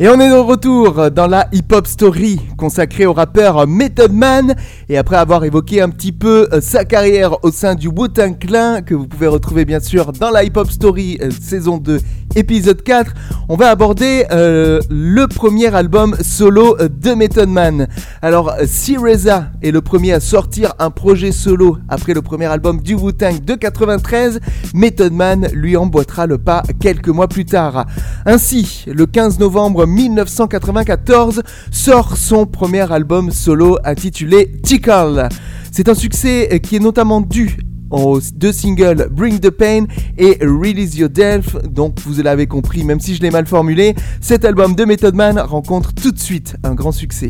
Et 0.00 0.08
on 0.08 0.18
est 0.18 0.30
de 0.30 0.34
retour 0.34 1.10
dans 1.10 1.26
la 1.26 1.48
hip-hop 1.52 1.86
story 1.86 2.40
consacrée 2.56 3.04
au 3.04 3.12
rappeur 3.12 3.66
Method 3.66 4.10
Man. 4.10 4.54
Et 4.88 4.96
après 4.96 5.16
avoir 5.16 5.44
évoqué 5.44 5.82
un 5.82 5.90
petit 5.90 6.12
peu 6.12 6.48
euh, 6.52 6.60
sa 6.62 6.86
carrière 6.86 7.44
au 7.44 7.50
sein 7.50 7.74
du 7.74 7.88
Wu-Tang 7.88 8.38
Clan, 8.38 8.80
que 8.84 8.94
vous 8.94 9.06
pouvez 9.06 9.26
retrouver 9.26 9.66
bien 9.66 9.80
sûr 9.80 10.12
dans 10.12 10.30
la 10.30 10.44
hip-hop 10.44 10.70
story 10.70 11.18
euh, 11.20 11.30
saison 11.30 11.76
2, 11.76 12.00
épisode 12.34 12.82
4, 12.82 13.12
on 13.50 13.56
va 13.56 13.68
aborder 13.68 14.24
euh, 14.32 14.80
le 14.88 15.26
premier 15.28 15.72
album 15.74 16.16
solo 16.22 16.76
de 16.78 17.12
Method 17.12 17.50
Man. 17.50 17.86
Alors, 18.22 18.54
si 18.64 18.96
Reza 18.96 19.50
est 19.62 19.70
le 19.72 19.82
premier 19.82 20.14
à 20.14 20.20
sortir 20.20 20.72
un 20.78 20.90
projet 20.90 21.32
solo 21.32 21.76
après 21.88 22.14
le 22.14 22.22
premier 22.22 22.46
album 22.46 22.80
du 22.80 22.94
Wu-Tang 22.94 23.44
de 23.44 23.54
93, 23.54 24.40
Method 24.74 25.12
Man 25.12 25.48
lui 25.52 25.76
emboîtera 25.76 26.26
le 26.26 26.38
pas 26.38 26.62
quelques 26.80 27.08
mois 27.08 27.28
plus 27.28 27.44
tard. 27.44 27.84
Ainsi, 28.24 28.86
le 28.86 29.04
15 29.04 29.38
novembre 29.38 29.82
1994 29.92 31.42
sort 31.70 32.16
son 32.16 32.46
premier 32.46 32.90
album 32.90 33.30
solo 33.30 33.78
intitulé 33.84 34.50
Tickle. 34.62 35.28
C'est 35.70 35.88
un 35.88 35.94
succès 35.94 36.60
qui 36.62 36.76
est 36.76 36.80
notamment 36.80 37.20
dû 37.20 37.58
aux 37.90 38.20
deux 38.34 38.52
singles 38.52 39.08
Bring 39.10 39.38
the 39.38 39.50
Pain 39.50 39.84
et 40.16 40.38
Release 40.40 40.96
Your 40.96 41.10
Delf. 41.10 41.56
Donc 41.64 42.00
vous 42.00 42.22
l'avez 42.22 42.46
compris, 42.46 42.84
même 42.84 43.00
si 43.00 43.14
je 43.14 43.20
l'ai 43.20 43.30
mal 43.30 43.46
formulé, 43.46 43.94
cet 44.20 44.44
album 44.44 44.74
de 44.74 44.84
Method 44.84 45.14
Man 45.14 45.38
rencontre 45.38 45.92
tout 45.92 46.10
de 46.10 46.18
suite 46.18 46.56
un 46.64 46.74
grand 46.74 46.92
succès. 46.92 47.28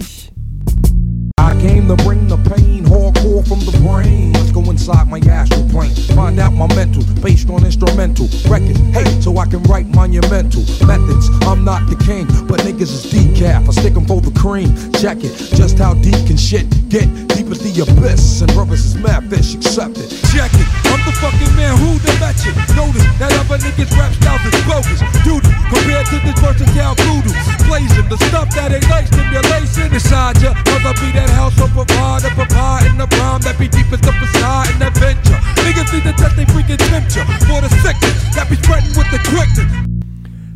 From 3.47 3.61
the 3.61 3.73
brain. 3.83 4.33
Let's 4.33 4.53
go 4.53 4.63
inside 4.71 5.09
my 5.09 5.19
astral 5.19 5.69
plane, 5.69 5.95
find 6.15 6.39
out 6.39 6.53
my 6.53 6.67
mental, 6.75 7.03
based 7.21 7.51
on 7.51 7.65
instrumental 7.65 8.29
records. 8.49 8.79
Hey, 8.93 9.05
so 9.21 9.37
I 9.39 9.47
can 9.47 9.63
write 9.65 9.87
monumental 9.87 10.63
methods. 10.87 11.29
I'm 11.43 11.65
not 11.65 11.89
the 11.89 11.97
king, 12.05 12.27
but 12.47 12.61
niggas 12.61 12.93
is 12.93 13.07
decaf. 13.13 13.69
I 13.69 13.73
stick 13.73 13.97
'em 13.97 14.07
for 14.07 14.21
the 14.21 14.33
cream. 14.33 14.71
Check 14.93 15.25
it, 15.25 15.33
just 15.55 15.79
how 15.79 15.95
deep 15.95 16.21
can 16.27 16.37
shit 16.37 16.67
get? 16.89 17.09
Deep 17.35 17.51
as 17.51 17.61
the 17.61 17.73
abyss, 17.83 18.43
and 18.43 18.53
brothers 18.53 18.85
is 18.85 18.97
mad 18.97 19.29
fish, 19.31 19.55
accept 19.55 19.99
it. 19.99 20.09
Check 20.33 20.53
it, 20.55 20.69
I'm 20.93 21.01
the 21.07 21.13
fucking 21.23 21.55
man 21.57 21.77
who 21.79 21.99
the 21.99 22.13
mention. 22.21 22.55
Notice 22.77 23.07
that 23.19 23.33
other 23.41 23.59
niggas 23.59 23.91
rap 23.97 24.13
styles 24.15 24.45
is 24.49 24.57
bogus. 24.67 25.01
Dude, 25.25 25.45
compared 25.71 26.07
to 26.07 26.17
this 26.25 26.39
versatile 26.41 26.95
voodoo, 27.05 27.33
blazing 27.67 28.09
the 28.09 28.19
stuff 28.29 28.49
that 28.55 28.73
like 28.91 29.07
stimulation 29.07 29.93
inside 29.93 30.41
ya. 30.43 30.55
Mother 30.69 30.95
be 31.01 31.13
that 31.13 31.31
house 31.31 31.59
of 31.61 31.71
provide, 31.73 32.25
a 32.25 32.31
provide 32.35 32.87
in 32.87 33.01
that 33.41 33.59
be 33.59 33.69
deep 33.69 33.91
as 33.93 34.01
the 34.01 34.13
facade 34.13 34.69
and 34.75 34.83
adventure. 34.83 35.41
Niggas 35.65 35.93
need 35.93 36.05
to 36.05 36.13
test 36.13 36.37
they 36.37 36.45
freaking 36.45 36.77
temperature 36.77 37.25
for 37.49 37.61
the 37.61 37.71
sickness 37.81 38.35
that 38.37 38.51
be 38.51 38.57
spreading 38.57 38.93
with 38.97 39.09
the 39.11 39.19
quickness. 39.31 39.92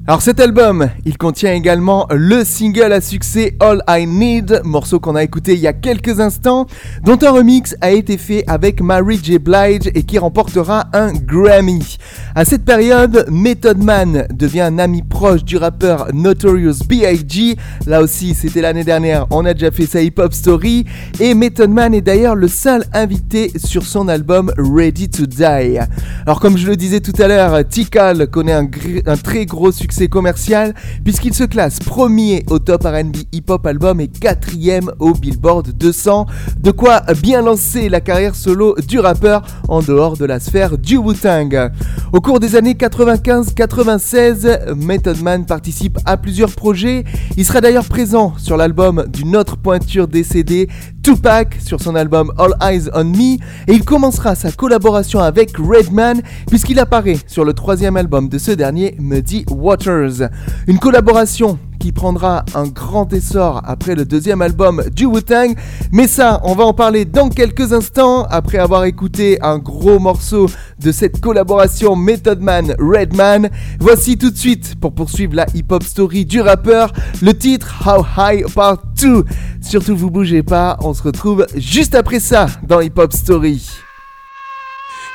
Alors 0.09 0.23
cet 0.23 0.39
album, 0.39 0.89
il 1.05 1.19
contient 1.19 1.53
également 1.53 2.07
le 2.13 2.45
single 2.45 2.93
à 2.93 3.01
succès 3.01 3.57
All 3.59 3.83
I 3.89 4.07
Need, 4.07 4.61
morceau 4.63 5.01
qu'on 5.01 5.17
a 5.17 5.25
écouté 5.25 5.55
il 5.55 5.59
y 5.59 5.67
a 5.67 5.73
quelques 5.73 6.21
instants, 6.21 6.67
dont 7.03 7.19
un 7.23 7.33
remix 7.33 7.75
a 7.81 7.91
été 7.91 8.17
fait 8.17 8.45
avec 8.47 8.81
Mary 8.81 9.19
J. 9.21 9.41
Blige 9.41 9.91
et 9.97 10.05
qui 10.05 10.19
remportera 10.19 10.85
un 10.93 11.13
Grammy. 11.13 11.97
À 12.37 12.45
cette 12.45 12.65
période, 12.65 13.27
Method 13.33 13.83
Man 13.83 14.29
devient 14.33 14.61
un 14.61 14.79
ami 14.79 15.03
proche 15.03 15.43
du 15.43 15.57
rappeur 15.57 16.07
Notorious 16.15 16.85
B.I.G. 16.89 17.57
Là 17.89 18.01
aussi, 18.01 18.35
c'était 18.35 18.61
l'année 18.61 18.85
dernière, 18.85 19.27
on 19.31 19.45
a 19.45 19.55
déjà 19.55 19.73
fait 19.73 19.87
sa 19.87 20.03
hip-hop 20.03 20.33
story. 20.33 20.85
Et 21.19 21.35
Method 21.35 21.71
Man 21.71 21.95
est 21.95 22.01
d'ailleurs 22.01 22.37
le 22.37 22.47
seul 22.47 22.85
invité 22.93 23.51
sur 23.57 23.83
son 23.83 24.07
album 24.07 24.53
Ready 24.57 25.09
to 25.09 25.27
Die. 25.27 25.79
Alors 26.27 26.39
comme 26.39 26.57
je 26.57 26.69
le 26.69 26.77
disais 26.77 27.01
tout 27.01 27.21
à 27.21 27.27
l'heure, 27.27 27.67
Tikal 27.67 28.29
connaît 28.29 28.53
un, 28.53 28.69
très 29.17 29.47
gros 29.47 29.73
succès 29.73 29.96
commercial 30.05 30.75
puisqu'il 31.03 31.35
se 31.35 31.45
classe 31.45 31.79
premier 31.79 32.45
au 32.50 32.59
top 32.59 32.85
R&B 32.85 33.17
hip-hop 33.33 33.67
album 33.67 34.00
et 34.00 34.09
quatrième 34.09 34.91
au 34.99 35.12
Billboard 35.12 35.73
200. 35.73 36.26
De 36.59 36.71
quoi 36.71 37.00
bien 37.23 37.43
lancer 37.43 37.88
la 37.88 38.00
carrière 38.00 38.35
solo 38.35 38.75
du 38.87 38.99
rappeur 38.99 39.43
en 39.69 39.81
dehors 39.81 40.17
de 40.17 40.25
la 40.25 40.41
sphère 40.41 40.79
du 40.79 40.97
Wu-Tang. 40.97 41.71
Au 42.12 42.21
cours 42.21 42.41
des 42.41 42.57
années 42.57 42.75
95-96, 42.75 44.75
Method 44.75 45.23
Man 45.23 45.47
participe 45.47 45.99
à 46.05 46.17
plusieurs 46.17 46.53
projets. 46.53 47.05
Il 47.37 47.45
sera 47.45 47.61
d'ailleurs 47.61 47.87
présent 47.87 48.35
sur 48.37 48.57
l'album 48.57 49.05
d'une 49.09 49.37
autre 49.37 49.57
pointure 49.57 50.09
décédée, 50.09 50.69
Tupac, 51.03 51.57
sur 51.65 51.81
son 51.81 51.95
album 51.95 52.33
All 52.37 52.55
Eyes 52.61 52.88
on 52.95 53.05
Me, 53.05 53.37
et 53.69 53.73
il 53.73 53.85
commencera 53.85 54.35
sa 54.35 54.50
collaboration 54.50 55.21
avec 55.21 55.57
Redman 55.57 56.21
puisqu'il 56.49 56.81
apparaît 56.81 57.19
sur 57.26 57.45
le 57.45 57.53
troisième 57.53 57.97
album 57.97 58.29
de 58.29 58.38
ce 58.38 58.53
dernier, 58.53 58.97
Muddy 58.99 59.45
Waters. 59.87 60.28
Une 60.66 60.78
collaboration 60.78 61.59
qui 61.78 61.93
prendra 61.93 62.45
un 62.55 62.66
grand 62.66 63.12
essor 63.12 63.61
après 63.64 63.95
le 63.95 64.05
deuxième 64.05 64.43
album 64.43 64.83
du 64.93 65.07
Wu-Tang. 65.07 65.55
Mais 65.93 66.09
ça, 66.09 66.40
on 66.45 66.55
va 66.55 66.64
en 66.64 66.73
parler 66.73 67.05
dans 67.05 67.28
quelques 67.28 67.73
instants 67.73 68.25
après 68.25 68.59
avoir 68.59 68.85
écouté 68.85 69.38
un 69.43 69.59
gros 69.59 69.99
morceau 69.99 70.49
de 70.81 70.90
cette 70.90 71.21
collaboration 71.21 71.95
Method 71.95 72.40
Man 72.40 72.75
Redman. 72.78 73.50
Voici 73.78 74.19
tout 74.19 74.31
de 74.31 74.37
suite 74.37 74.81
pour 74.81 74.95
poursuivre 74.95 75.35
la 75.35 75.47
hip-hop 75.55 75.83
story 75.83 76.25
du 76.25 76.40
rappeur 76.40 76.93
le 77.23 77.33
titre 77.33 77.73
How 77.87 78.05
High 78.19 78.52
Part 78.52 78.83
2. 79.00 79.25
Surtout 79.61 79.97
vous 79.97 80.11
bougez 80.11 80.43
pas, 80.43 80.76
on 80.83 80.95
se 80.95 81.02
retrouve 81.02 81.47
juste 81.55 81.95
après 81.95 82.21
ça 82.21 82.47
dans 82.62 82.81
Hip 82.81 82.95
Hop 82.97 83.12
Story. 83.12 83.69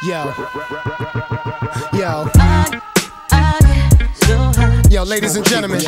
Yo. 0.04 0.16
Yo. 1.94 2.82
Yo, 4.92 5.04
ladies 5.04 5.38
and 5.38 5.46
gentlemen. 5.48 5.78
We 5.80 5.86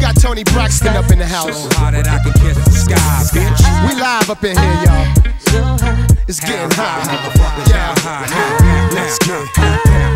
got 0.00 0.16
Toni 0.18 0.44
Braxton 0.44 0.96
up 0.96 1.10
in 1.10 1.18
the 1.18 1.26
house. 1.26 1.70
How 1.74 1.90
that 1.90 2.08
I 2.08 2.22
can 2.24 2.32
kiss 2.40 2.56
the 2.56 2.70
sky, 2.70 3.22
bitch. 3.36 3.60
We 3.86 4.00
live 4.00 4.30
up 4.30 4.42
in 4.42 4.56
here, 4.56 4.80
y'all. 4.86 5.12
It's 6.26 6.40
getting 6.40 6.70
hot. 6.70 7.04
Yeah. 7.68 7.92
Let's 8.94 9.18
get 9.18 10.15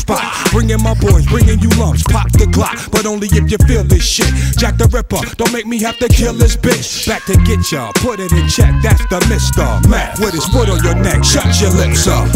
spot. 0.01 0.25
Bringing 0.51 0.81
my 0.81 0.93
boys, 0.95 1.25
bringing 1.27 1.59
you 1.59 1.69
lumps, 1.77 2.03
pop 2.03 2.31
the 2.33 2.49
clock. 2.51 2.77
But 2.91 3.05
only 3.05 3.27
if 3.27 3.51
you 3.51 3.57
feel 3.67 3.83
this 3.83 4.03
shit. 4.03 4.31
Jack 4.57 4.77
the 4.77 4.87
Ripper, 4.89 5.21
don't 5.37 5.53
make 5.53 5.67
me 5.67 5.79
have 5.81 5.97
to 5.99 6.07
kill 6.09 6.33
this 6.33 6.57
bitch. 6.57 7.07
Back 7.07 7.23
to 7.25 7.37
get 7.45 7.71
ya, 7.71 7.91
put 7.95 8.19
it 8.19 8.31
in 8.31 8.47
check. 8.49 8.73
That's 8.81 9.05
the 9.07 9.19
Mr. 9.29 9.65
Mac 9.87 10.17
with 10.19 10.33
his 10.33 10.45
foot 10.47 10.69
on 10.69 10.83
your 10.83 10.95
neck. 10.95 11.23
Shut 11.23 11.45
your 11.61 11.71
lips 11.71 12.07
up. 12.07 12.27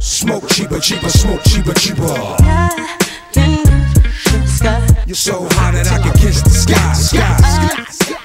Smoke 0.00 0.48
cheaper, 0.48 0.80
cheaper, 0.80 1.08
smoke 1.08 1.42
cheaper, 1.44 1.74
cheaper. 1.74 2.14
You're 5.06 5.14
so 5.14 5.46
hot 5.54 5.72
that 5.74 5.86
I 5.86 6.02
can 6.02 6.12
kiss 6.18 6.42
the 6.42 6.50
sky, 6.50 6.92
sky, 6.94 7.36
sky. 7.90 8.16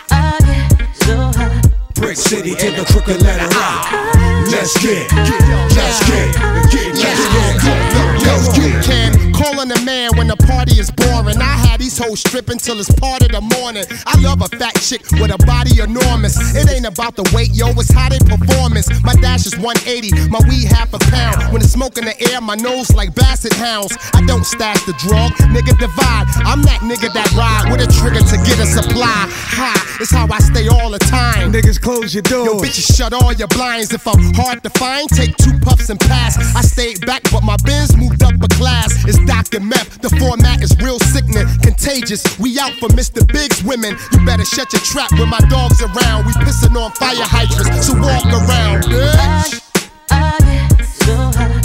Brick 1.94 2.18
City 2.18 2.56
to 2.56 2.72
the 2.72 2.86
crooked 2.92 3.22
letter 3.22 3.48
I. 3.52 4.11
Let's 4.52 4.78
get, 4.84 5.10
let's 5.14 6.10
get, 6.10 6.36
get, 6.70 6.94
let's 6.98 7.64
get, 7.64 8.22
Let's 8.22 8.58
get 8.58 9.31
calling 9.42 9.72
a 9.72 9.82
man 9.82 10.12
when 10.18 10.28
the 10.28 10.38
party 10.46 10.78
is 10.78 10.92
boring. 10.92 11.38
I 11.42 11.58
had 11.66 11.80
these 11.80 11.98
hoes 11.98 12.20
stripping 12.22 12.58
till 12.58 12.80
it's 12.80 12.94
part 12.94 13.26
of 13.26 13.32
the 13.34 13.42
morning. 13.58 13.86
I 14.06 14.14
love 14.22 14.42
a 14.42 14.50
fat 14.58 14.78
chick 14.78 15.02
with 15.18 15.34
a 15.34 15.40
body 15.50 15.82
enormous. 15.82 16.38
It 16.54 16.70
ain't 16.70 16.86
about 16.86 17.16
the 17.18 17.26
weight, 17.34 17.50
yo, 17.52 17.74
it's 17.82 17.92
how 17.92 18.10
they 18.10 18.22
performance. 18.22 18.88
My 19.02 19.16
dash 19.18 19.46
is 19.50 19.58
180, 19.58 20.30
my 20.30 20.40
weed 20.46 20.70
half 20.70 20.94
a 20.94 21.00
pound. 21.10 21.52
When 21.52 21.62
it's 21.62 21.74
smoke 21.74 21.98
in 21.98 22.06
the 22.06 22.16
air, 22.30 22.40
my 22.42 22.56
nose 22.56 22.94
like 22.94 23.16
basset 23.16 23.54
hounds. 23.54 23.98
I 24.14 24.22
don't 24.30 24.46
stash 24.46 24.86
the 24.86 24.94
drug, 25.02 25.34
nigga 25.50 25.74
divide. 25.82 26.30
I'm 26.46 26.62
that 26.70 26.86
nigga 26.86 27.10
that 27.14 27.30
ride 27.34 27.72
with 27.74 27.82
a 27.82 27.90
trigger 27.98 28.22
to 28.22 28.38
get 28.46 28.62
a 28.62 28.68
supply. 28.70 29.26
High, 29.58 29.82
it's 30.00 30.12
how 30.12 30.28
I 30.30 30.40
stay 30.40 30.68
all 30.68 30.92
the 30.92 31.00
time. 31.00 31.52
Niggas 31.52 31.82
close 31.82 32.14
your 32.14 32.24
Yo, 32.30 32.46
doors. 32.46 32.62
bitches, 32.62 32.96
shut 32.96 33.14
all 33.14 33.34
your 33.34 33.48
blinds. 33.50 33.94
If 33.94 34.08
I'm 34.08 34.34
hard 34.36 34.62
to 34.64 34.70
find, 34.70 35.10
take 35.10 35.36
two 35.38 35.58
puffs 35.60 35.90
and 35.90 36.00
pass. 36.00 36.38
I 36.56 36.62
stayed 36.62 37.06
back, 37.06 37.24
but 37.32 37.42
my 37.44 37.58
bins 37.66 37.98
moved 37.98 38.22
up 38.22 38.38
a 38.38 38.48
class. 38.60 38.94
It's 39.08 39.20
Dr. 39.32 39.62
Meth. 39.62 40.02
The 40.02 40.10
format 40.20 40.62
is 40.62 40.76
real 40.84 41.00
sickening, 41.00 41.48
contagious. 41.64 42.22
We 42.38 42.60
out 42.60 42.74
for 42.84 42.90
Mr. 42.90 43.26
Big's 43.32 43.64
women. 43.64 43.96
You 44.12 44.26
better 44.26 44.44
shut 44.44 44.72
your 44.74 44.82
trap 44.82 45.10
when 45.14 45.30
my 45.30 45.40
dog's 45.48 45.82
around. 45.82 46.26
We 46.26 46.34
pissing 46.44 46.76
on 46.76 46.92
fire 47.00 47.16
hydrants, 47.24 47.88
so 47.88 47.94
walk 47.96 48.26
around, 48.28 48.84
bitch. 48.92 49.62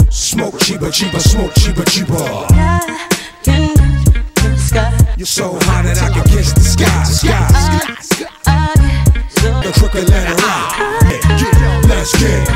Smoke 0.09 0.57
cheaper, 0.59 0.89
cheaper, 0.89 1.19
smoke 1.19 1.53
cheaper, 1.55 1.83
cheaper. 1.83 2.23
You're 5.17 5.25
so 5.25 5.59
hot 5.67 5.83
that 5.83 5.99
I 6.01 6.09
can 6.13 6.23
kiss 6.23 6.53
the 6.53 6.63
sky, 6.63 7.03
sky. 7.03 7.47
The 9.43 9.71
crooked 9.75 10.07
letter 10.09 10.35
I. 10.39 10.87
Let's 11.87 12.11
get, 12.19 12.46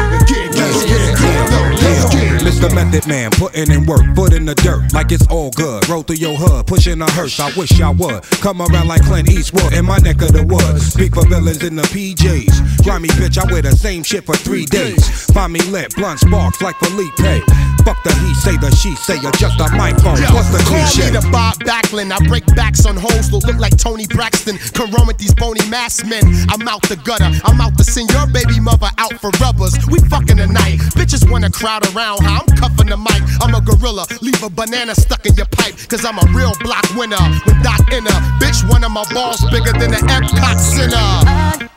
Method 2.82 3.08
Man, 3.08 3.30
putting 3.32 3.70
in 3.72 3.86
work, 3.86 4.02
foot 4.16 4.34
in 4.34 4.46
the 4.46 4.56
dirt, 4.56 4.92
like 4.92 5.12
it's 5.12 5.28
all 5.28 5.52
good. 5.52 5.88
Roll 5.88 6.02
through 6.02 6.16
your 6.18 6.36
hood, 6.36 6.66
pushing 6.66 7.00
a 7.00 7.10
hearse. 7.12 7.40
I 7.40 7.52
wish 7.56 7.80
I 7.80 7.92
would 7.92 8.24
come 8.42 8.60
around 8.60 8.88
like 8.88 9.04
Clint 9.04 9.30
Eastwood 9.30 9.74
in 9.74 9.86
my 9.86 9.98
neck 10.00 10.22
of 10.24 10.34
the 10.34 10.44
woods. 10.44 10.94
Speak 10.94 11.14
for 11.14 11.26
villains 11.28 11.64
in 11.64 11.76
the 11.76 11.84
PJs. 11.84 12.84
Grimy 12.84 13.10
bitch, 13.10 13.38
I 13.38 13.46
wear 13.52 13.62
the 13.62 13.72
same 13.72 14.02
shit 14.02 14.26
for 14.26 14.36
three 14.36 14.66
days. 14.66 15.06
Find 15.32 15.54
me 15.54 15.62
lit, 15.70 15.96
blunt 15.96 16.20
sparks 16.22 16.60
like 16.62 16.76
Felipe. 16.78 17.46
Fuck 17.86 18.02
the 18.04 18.14
he 18.26 18.34
say, 18.34 18.58
the 18.58 18.70
she 18.76 18.96
say, 18.96 19.18
or 19.26 19.32
just 19.38 19.60
a 19.62 19.70
microphone. 19.78 20.18
Yo, 20.18 20.34
What's 20.34 20.50
the 20.50 20.58
call 20.66 20.82
cliche? 20.82 21.06
me 21.06 21.20
the 21.22 21.28
Bob 21.32 21.58
Backlund. 21.62 22.12
I 22.12 22.18
break 22.28 22.46
backs 22.56 22.86
on 22.86 22.98
hoes 22.98 23.30
that 23.30 23.46
look 23.46 23.60
like 23.60 23.78
Toni 23.78 24.08
Braxton. 24.08 24.58
Come 24.74 24.90
run 24.92 25.06
with 25.06 25.18
these 25.18 25.34
bony 25.34 25.62
mass 25.70 26.04
men. 26.04 26.24
I'm 26.50 26.68
out 26.68 26.82
the 26.90 26.98
gutter. 26.98 27.30
I'm 27.46 27.62
out 27.62 27.78
to 27.78 27.84
send 27.84 28.10
your 28.12 28.26
baby 28.28 28.60
mother 28.60 28.90
out 28.98 29.14
for 29.22 29.30
rubbers. 29.40 29.78
We 29.88 30.00
fucking 30.10 30.38
tonight. 30.38 30.82
Bitches 30.98 31.30
wanna 31.30 31.50
crowd 31.50 31.86
around 31.96 32.22
how 32.24 32.42
I'm 32.42 32.71
cuffing 32.72 32.90
the 32.90 32.98
mic. 32.98 33.22
I'm 33.42 33.54
a 33.56 33.62
gorilla. 33.62 34.06
Leave 34.22 34.44
a 34.44 34.50
banana 34.50 34.96
stuck 34.96 35.26
in 35.26 35.36
your 35.36 35.46
pipe. 35.48 35.76
Cause 35.90 36.06
I'm 36.06 36.18
a 36.18 36.26
real 36.34 36.54
block 36.62 36.86
winner. 36.96 37.18
With 37.46 37.62
Doc 37.64 37.92
Inner. 37.92 38.10
Bitch, 38.40 38.68
one 38.70 38.84
of 38.84 38.92
my 38.92 39.04
balls 39.14 39.42
bigger 39.52 39.74
than 39.74 39.92
the 39.92 39.98
Epcot 39.98 40.60
Center. 40.60 41.70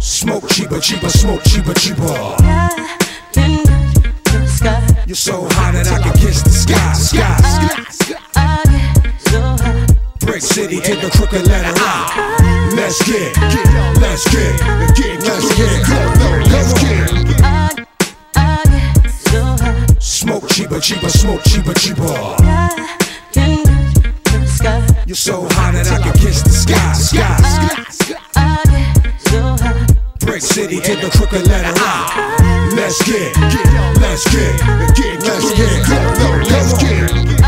Smoke 0.00 0.48
cheaper, 0.48 0.80
cheaper, 0.80 1.08
smoke 1.08 1.42
cheaper, 1.44 1.74
cheaper. 1.74 2.36
You're 5.06 5.16
so 5.16 5.48
hot 5.52 5.72
that 5.72 5.88
I 5.88 6.02
can 6.02 6.12
kiss 6.18 6.42
the 6.42 6.50
sky, 6.50 6.92
sky. 6.92 7.36
sky 7.40 7.84
sky 7.90 9.56
Brick 10.20 10.42
City 10.42 10.80
to 10.80 10.94
the 10.96 11.10
crooked 11.10 11.46
letter 11.46 11.72
I. 11.76 12.72
Let's 12.76 13.02
get, 13.04 13.36
let's 14.00 14.24
get, 14.30 14.60
get, 14.94 15.22
let's 15.22 15.54
get, 15.56 15.88
let's 16.52 16.72
get. 16.82 17.57
Smoke 20.38 20.50
cheaper, 20.50 20.78
cheaper, 20.78 21.08
smoke 21.08 21.42
cheaper, 21.46 21.74
cheaper. 21.74 22.06
You're 25.04 25.16
so 25.16 25.48
hot 25.50 25.74
that 25.74 25.90
I 25.90 26.00
can 26.00 26.12
kiss 26.12 26.42
the 26.42 26.50
sky, 26.50 26.92
sky. 26.92 27.36
sky. 27.90 28.14
Brick 30.20 30.42
City 30.42 30.78
to 30.78 30.94
the 30.94 31.10
crooked 31.10 31.44
letter 31.48 31.72
I. 31.74 32.70
Let's 32.76 33.02
get, 33.02 33.36
let's 34.00 34.22
get, 34.30 34.60
get, 34.94 35.24
let's 35.24 35.52
get, 35.58 35.88
let's 36.46 36.72
get. 36.80 37.47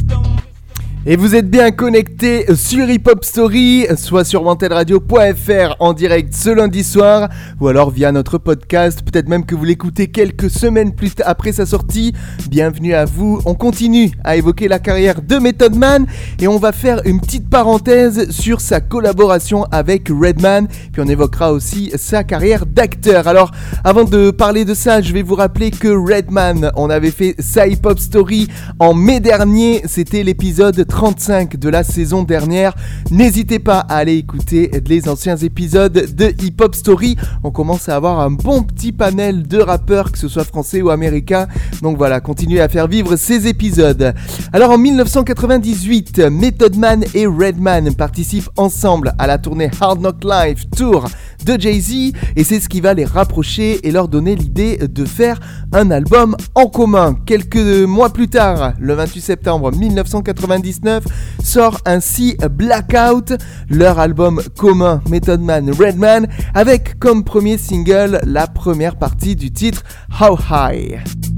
Et 1.03 1.15
vous 1.15 1.33
êtes 1.33 1.49
bien 1.49 1.71
connecté 1.71 2.45
sur 2.55 2.87
Hip 2.87 3.07
Hop 3.07 3.25
Story, 3.25 3.87
soit 3.97 4.23
sur 4.23 4.43
wantedradio.fr 4.43 5.75
en 5.79 5.93
direct 5.93 6.31
ce 6.35 6.51
lundi 6.51 6.83
soir, 6.83 7.27
ou 7.59 7.69
alors 7.69 7.89
via 7.89 8.11
notre 8.11 8.37
podcast, 8.37 9.01
peut-être 9.01 9.27
même 9.27 9.43
que 9.43 9.55
vous 9.55 9.63
l'écoutez 9.63 10.09
quelques 10.09 10.51
semaines 10.51 10.93
plus 10.93 11.13
après 11.25 11.53
sa 11.53 11.65
sortie. 11.65 12.13
Bienvenue 12.51 12.93
à 12.93 13.05
vous. 13.05 13.41
On 13.45 13.55
continue 13.55 14.11
à 14.23 14.35
évoquer 14.35 14.67
la 14.67 14.77
carrière 14.77 15.23
de 15.23 15.37
Method 15.37 15.75
Man 15.75 16.05
et 16.39 16.47
on 16.47 16.59
va 16.59 16.71
faire 16.71 17.01
une 17.05 17.19
petite 17.19 17.49
parenthèse 17.49 18.29
sur 18.29 18.61
sa 18.61 18.79
collaboration 18.79 19.65
avec 19.71 20.07
Redman, 20.07 20.67
puis 20.93 21.01
on 21.01 21.07
évoquera 21.07 21.51
aussi 21.51 21.91
sa 21.95 22.23
carrière 22.23 22.67
d'acteur. 22.67 23.27
Alors, 23.27 23.49
avant 23.83 24.03
de 24.03 24.29
parler 24.29 24.65
de 24.65 24.75
ça, 24.75 25.01
je 25.01 25.13
vais 25.13 25.23
vous 25.23 25.33
rappeler 25.33 25.71
que 25.71 25.87
Redman, 25.87 26.71
on 26.75 26.91
avait 26.91 27.09
fait 27.09 27.33
sa 27.39 27.65
Hip 27.65 27.79
Hop 27.85 27.97
Story 27.97 28.49
en 28.77 28.93
mai 28.93 29.19
dernier, 29.19 29.81
c'était 29.87 30.21
l'épisode 30.21 30.85
35 30.91 31.55
de 31.55 31.69
la 31.69 31.85
saison 31.85 32.23
dernière. 32.23 32.75
N'hésitez 33.11 33.59
pas 33.59 33.79
à 33.79 33.95
aller 33.95 34.17
écouter 34.17 34.69
les 34.85 35.07
anciens 35.07 35.37
épisodes 35.37 36.13
de 36.13 36.35
Hip 36.43 36.55
Hop 36.59 36.75
Story. 36.75 37.15
On 37.43 37.49
commence 37.49 37.87
à 37.87 37.95
avoir 37.95 38.19
un 38.19 38.29
bon 38.29 38.61
petit 38.61 38.91
panel 38.91 39.47
de 39.47 39.59
rappeurs, 39.59 40.11
que 40.11 40.17
ce 40.17 40.27
soit 40.27 40.43
français 40.43 40.81
ou 40.81 40.89
américains. 40.89 41.47
Donc 41.81 41.97
voilà, 41.97 42.19
continuez 42.19 42.59
à 42.59 42.67
faire 42.67 42.89
vivre 42.89 43.15
ces 43.15 43.47
épisodes. 43.47 44.13
Alors 44.51 44.71
en 44.71 44.77
1998, 44.77 46.19
Method 46.29 46.75
Man 46.75 47.05
et 47.13 47.25
Redman 47.25 47.95
participent 47.95 48.49
ensemble 48.57 49.13
à 49.17 49.27
la 49.27 49.37
tournée 49.37 49.71
Hard 49.79 50.01
Knock 50.01 50.25
Live 50.25 50.65
Tour 50.75 51.05
de 51.45 51.59
Jay-Z 51.59 52.13
et 52.35 52.43
c'est 52.43 52.59
ce 52.59 52.69
qui 52.69 52.81
va 52.81 52.93
les 52.93 53.05
rapprocher 53.05 53.85
et 53.87 53.91
leur 53.91 54.07
donner 54.07 54.35
l'idée 54.35 54.77
de 54.77 55.05
faire 55.05 55.39
un 55.73 55.91
album 55.91 56.35
en 56.55 56.67
commun. 56.67 57.15
Quelques 57.25 57.55
mois 57.55 58.11
plus 58.11 58.27
tard, 58.27 58.73
le 58.79 58.93
28 58.93 59.21
septembre 59.21 59.71
1999, 59.71 61.03
sort 61.43 61.79
ainsi 61.85 62.37
Blackout, 62.51 63.33
leur 63.69 63.99
album 63.99 64.41
commun 64.57 65.01
Method 65.09 65.41
Man 65.41 65.71
Redman, 65.71 66.27
avec 66.53 66.99
comme 66.99 67.23
premier 67.23 67.57
single 67.57 68.19
la 68.25 68.47
première 68.47 68.95
partie 68.97 69.35
du 69.35 69.51
titre 69.51 69.83
How 70.19 70.37
High. 70.49 71.30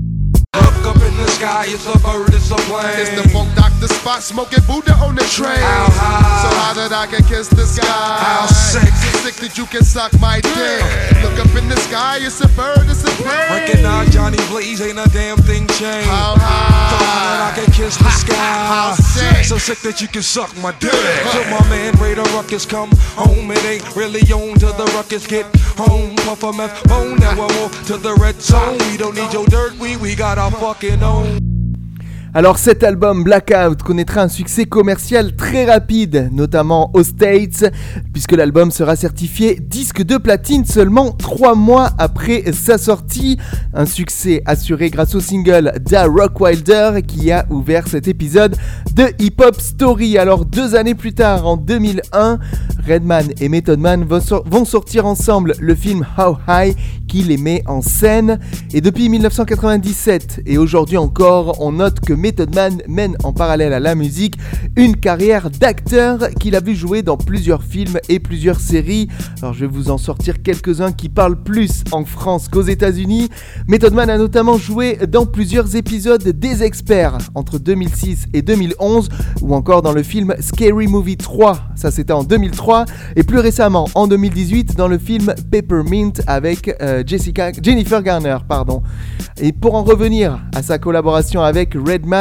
Sky. 1.43 1.65
it's 1.67 1.87
a 1.87 1.97
bird, 1.99 2.33
it's 2.33 2.51
a 2.51 2.55
plane. 2.67 2.99
It's 2.99 3.11
the 3.19 3.27
funk 3.29 3.53
doctor 3.55 3.87
spot, 3.87 4.23
smoking 4.23 4.63
Buddha 4.65 4.93
on 5.03 5.15
the 5.15 5.23
train. 5.27 5.59
How 5.59 5.87
high? 5.91 6.41
So 6.41 6.49
high 6.55 6.73
that 6.79 6.93
I 6.93 7.05
can 7.07 7.23
kiss 7.27 7.47
the 7.49 7.65
sky. 7.65 7.85
How 7.85 8.45
sick? 8.47 8.87
So 8.87 9.11
sick 9.23 9.35
that 9.43 9.57
you 9.57 9.65
can 9.65 9.83
suck 9.83 10.11
my 10.19 10.39
dick. 10.39 10.83
Look 11.23 11.37
up 11.43 11.51
in 11.55 11.67
the 11.67 11.77
sky, 11.87 12.19
it's 12.21 12.39
a 12.41 12.47
bird, 12.55 12.87
it's 12.87 13.03
a 13.03 13.11
plane. 13.19 13.51
Recognize 13.51 14.13
Johnny 14.13 14.39
Blaze, 14.49 14.81
ain't 14.81 14.99
a 14.99 15.09
damn 15.09 15.37
thing 15.37 15.67
changed. 15.79 16.07
How 16.07 16.35
high? 16.39 16.89
So 16.91 16.97
high 17.03 17.27
that 17.27 17.41
I 17.51 17.51
can 17.59 17.69
kiss 17.73 17.97
the 17.97 18.11
sky. 18.11 18.35
How 18.35 18.95
sick? 18.95 19.43
So 19.43 19.57
sick 19.57 19.79
that 19.79 19.99
you 20.01 20.07
can 20.07 20.23
suck 20.23 20.51
my 20.57 20.71
dick. 20.79 20.95
So 21.35 21.43
my 21.51 21.63
man 21.69 21.93
Raider 21.99 22.27
Ruckus 22.35 22.65
come 22.65 22.91
home. 23.19 23.51
It 23.51 23.63
ain't 23.65 23.95
really 23.95 24.23
on 24.31 24.55
till 24.59 24.73
the 24.73 24.85
ruckus 24.95 25.27
get 25.27 25.45
home. 25.75 26.15
Puff 26.23 26.43
a 26.43 26.53
meth 26.53 26.87
bone. 26.87 27.17
Now 27.19 27.35
we're 27.35 27.51
off 27.63 27.73
to 27.87 27.97
the 27.97 28.15
red 28.15 28.41
zone. 28.41 28.77
We 28.89 28.97
don't 28.97 29.15
need 29.15 29.33
your 29.33 29.45
dirt, 29.47 29.77
we, 29.77 29.97
we 29.97 30.15
got 30.15 30.37
our 30.37 30.51
fucking 30.51 31.03
own. 31.03 31.32
Alors 32.35 32.57
cet 32.57 32.83
album 32.83 33.23
Blackout 33.23 33.83
connaîtra 33.83 34.21
un 34.21 34.27
succès 34.27 34.65
commercial 34.65 35.35
très 35.35 35.65
rapide, 35.65 36.31
notamment 36.31 36.89
aux 36.95 37.03
States, 37.03 37.71
puisque 38.11 38.31
l'album 38.31 38.71
sera 38.71 38.95
certifié 38.95 39.59
disque 39.61 40.01
de 40.01 40.17
platine 40.17 40.65
seulement 40.65 41.11
3 41.11 41.53
mois 41.53 41.91
après 41.99 42.51
sa 42.51 42.79
sortie. 42.79 43.37
Un 43.75 43.85
succès 43.85 44.41
assuré 44.47 44.89
grâce 44.89 45.13
au 45.13 45.19
single 45.19 45.73
Da 45.87 46.07
Rockwilder 46.07 47.01
qui 47.05 47.31
a 47.31 47.45
ouvert 47.51 47.87
cet 47.87 48.07
épisode 48.07 48.55
de 48.95 49.05
Hip 49.19 49.35
Hop 49.39 49.61
Story. 49.61 50.17
Alors 50.17 50.45
deux 50.45 50.73
années 50.73 50.95
plus 50.95 51.13
tard, 51.13 51.45
en 51.45 51.55
2001, 51.55 52.39
Redman 52.87 53.27
et 53.39 53.47
Method 53.47 53.79
Man 53.79 54.05
vont 54.05 54.65
sortir 54.65 55.05
ensemble 55.05 55.53
le 55.59 55.75
film 55.75 56.03
How 56.17 56.37
High 56.47 56.75
qui 57.07 57.21
les 57.21 57.37
met 57.37 57.61
en 57.67 57.83
scène. 57.83 58.39
Et 58.73 58.81
depuis 58.81 59.07
1997 59.07 60.41
et 60.47 60.57
aujourd'hui 60.57 60.97
encore, 60.97 61.61
on 61.61 61.73
note 61.73 61.99
que 61.99 62.22
Method 62.23 62.55
Man 62.55 62.81
mène 62.87 63.17
en 63.25 63.33
parallèle 63.33 63.73
à 63.73 63.81
la 63.81 63.95
musique 63.95 64.35
une 64.77 64.95
carrière 64.95 65.49
d'acteur 65.49 66.29
qu'il 66.39 66.55
a 66.55 66.61
vu 66.61 66.73
jouer 66.73 67.01
dans 67.01 67.17
plusieurs 67.17 67.63
films 67.63 67.99
et 68.07 68.19
plusieurs 68.19 68.61
séries. 68.61 69.09
Alors 69.41 69.53
je 69.53 69.65
vais 69.65 69.71
vous 69.71 69.91
en 69.91 69.97
sortir 69.97 70.41
quelques-uns 70.41 70.93
qui 70.93 71.09
parlent 71.09 71.43
plus 71.43 71.83
en 71.91 72.05
France 72.05 72.47
qu'aux 72.47 72.61
États-Unis. 72.61 73.29
Method 73.67 73.93
Man 73.93 74.09
a 74.09 74.17
notamment 74.17 74.57
joué 74.57 74.97
dans 75.05 75.25
plusieurs 75.25 75.75
épisodes 75.75 76.23
des 76.23 76.63
Experts 76.63 77.17
entre 77.35 77.59
2006 77.59 78.27
et 78.33 78.41
2011 78.41 79.09
ou 79.41 79.53
encore 79.53 79.81
dans 79.81 79.91
le 79.91 80.01
film 80.01 80.33
Scary 80.39 80.87
Movie 80.87 81.17
3, 81.17 81.59
ça 81.75 81.91
c'était 81.91 82.13
en 82.13 82.23
2003 82.23 82.85
et 83.17 83.23
plus 83.23 83.39
récemment 83.39 83.89
en 83.95 84.07
2018 84.07 84.77
dans 84.77 84.87
le 84.87 84.97
film 84.97 85.33
Peppermint 85.51 86.13
avec 86.25 86.73
euh, 86.81 87.03
Jennifer 87.05 88.01
Garner. 88.01 88.37
Et 89.41 89.51
pour 89.51 89.75
en 89.75 89.83
revenir 89.83 90.39
à 90.55 90.63
sa 90.63 90.77
collaboration 90.77 91.41
avec 91.41 91.73
Redman, 91.73 92.12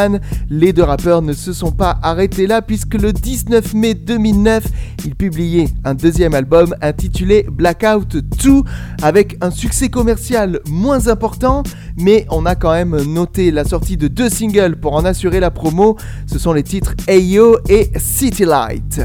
les 0.49 0.73
deux 0.73 0.83
rappeurs 0.83 1.23
ne 1.23 1.33
se 1.33 1.53
sont 1.53 1.71
pas 1.71 1.99
arrêtés 2.03 2.47
là 2.47 2.63
puisque 2.63 2.95
le 2.95 3.13
19 3.13 3.75
mai 3.75 3.95
2009, 3.95 4.65
ils 5.05 5.15
publiaient 5.15 5.69
un 5.85 5.95
deuxième 5.95 6.35
album 6.35 6.75
intitulé 6.81 7.47
Blackout 7.51 8.17
2 8.17 8.63
avec 9.03 9.37
un 9.41 9.51
succès 9.51 9.89
commercial 9.89 10.61
moins 10.69 11.09
important, 11.09 11.63
mais 11.99 12.27
on 12.31 12.47
a 12.47 12.55
quand 12.55 12.73
même 12.73 13.03
noté 13.03 13.51
la 13.51 13.65
sortie 13.65 13.97
de 13.97 14.09
deux 14.09 14.31
singles 14.31 14.77
pour 14.77 14.95
en 14.95 15.05
assurer 15.05 15.41
la 15.41 15.51
promo. 15.51 15.97
Ce 16.27 16.39
sont 16.39 16.53
les 16.53 16.63
titres 16.63 16.95
Ayo 17.09 17.59
et 17.69 17.91
City 17.99 18.45
Light. 18.45 19.01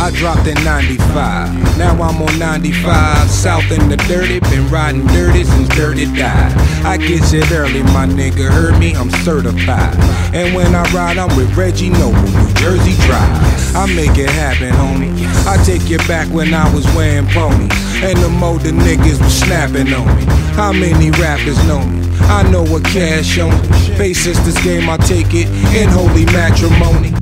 I 0.00 0.10
dropped 0.12 0.46
in 0.46 0.54
95. 0.64 1.76
Now 1.76 1.92
I'm 1.92 2.22
on 2.22 2.38
95. 2.38 3.28
South 3.28 3.70
in 3.70 3.90
the 3.90 3.98
dirty. 4.08 4.40
Been 4.40 4.66
riding 4.70 5.06
dirty 5.08 5.44
since 5.44 5.68
dirty 5.76 6.06
died. 6.06 6.56
I 6.86 6.96
get 6.96 7.20
it 7.34 7.52
early, 7.52 7.82
my 7.82 8.06
nigga. 8.06 8.50
Heard 8.50 8.78
me? 8.80 8.94
I'm 8.94 9.10
certified. 9.10 9.94
And 10.34 10.54
when 10.54 10.74
I 10.74 10.90
ride, 10.94 11.18
I'm 11.18 11.36
with 11.36 11.54
Reggie 11.54 11.90
Noble, 11.90 12.16
New 12.18 12.54
Jersey 12.54 12.96
Drive. 13.04 13.76
I 13.76 13.92
make 13.94 14.16
it 14.16 14.30
happen, 14.30 14.70
homie. 14.70 15.12
I 15.46 15.62
take 15.64 15.86
you 15.90 15.98
back 16.08 16.32
when 16.32 16.54
I 16.54 16.72
was 16.74 16.86
wearing 16.96 17.26
ponies. 17.26 17.70
And 18.02 18.18
the 18.20 18.30
more 18.30 18.58
the 18.58 18.70
niggas 18.70 19.20
was 19.22 19.38
snapping 19.38 19.92
on 19.92 20.06
me. 20.16 20.24
How 20.56 20.72
many 20.72 21.10
rappers 21.10 21.62
know 21.68 21.84
me? 21.84 22.08
I 22.22 22.42
know 22.50 22.64
what 22.64 22.84
cash 22.84 23.38
on 23.38 23.50
me. 23.50 23.96
Face 23.98 24.24
this 24.24 24.64
game, 24.64 24.88
I 24.88 24.96
take 24.96 25.34
it 25.34 25.46
in 25.76 25.90
holy 25.90 26.24
matrimony. 26.24 27.12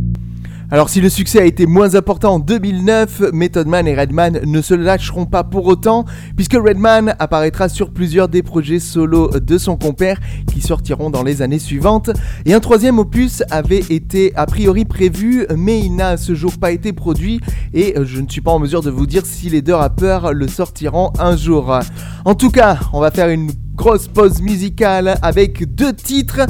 Alors 0.70 0.90
si 0.90 1.00
le 1.00 1.08
succès 1.08 1.40
a 1.40 1.46
été 1.46 1.64
moins 1.64 1.94
important 1.94 2.34
en 2.34 2.38
2009, 2.38 3.32
Method 3.32 3.66
Man 3.66 3.88
et 3.88 3.98
Redman 3.98 4.40
ne 4.44 4.60
se 4.60 4.74
lâcheront 4.74 5.24
pas 5.24 5.42
pour 5.42 5.64
autant, 5.64 6.04
puisque 6.36 6.52
Redman 6.52 7.14
apparaîtra 7.18 7.70
sur 7.70 7.90
plusieurs 7.90 8.28
des 8.28 8.42
projets 8.42 8.78
solo 8.78 9.30
de 9.30 9.56
son 9.56 9.78
compère 9.78 10.20
qui 10.52 10.60
sortiront 10.60 11.08
dans 11.08 11.22
les 11.22 11.40
années 11.40 11.58
suivantes. 11.58 12.10
Et 12.44 12.52
un 12.52 12.60
troisième 12.60 12.98
opus 12.98 13.42
avait 13.50 13.82
été 13.88 14.34
a 14.36 14.44
priori 14.44 14.84
prévu, 14.84 15.46
mais 15.56 15.80
il 15.80 15.96
n'a 15.96 16.08
à 16.08 16.16
ce 16.18 16.34
jour 16.34 16.58
pas 16.58 16.70
été 16.70 16.92
produit, 16.92 17.40
et 17.72 17.94
je 18.02 18.20
ne 18.20 18.28
suis 18.28 18.42
pas 18.42 18.50
en 18.50 18.58
mesure 18.58 18.82
de 18.82 18.90
vous 18.90 19.06
dire 19.06 19.24
si 19.24 19.48
les 19.48 19.62
deux 19.62 19.74
rappeurs 19.74 20.34
le 20.34 20.48
sortiront 20.48 21.14
un 21.18 21.34
jour. 21.34 21.78
En 22.26 22.34
tout 22.34 22.50
cas, 22.50 22.78
on 22.92 23.00
va 23.00 23.10
faire 23.10 23.30
une 23.30 23.52
grosse 23.74 24.08
pause 24.08 24.42
musicale 24.42 25.16
avec 25.22 25.74
deux 25.74 25.94
titres 25.94 26.40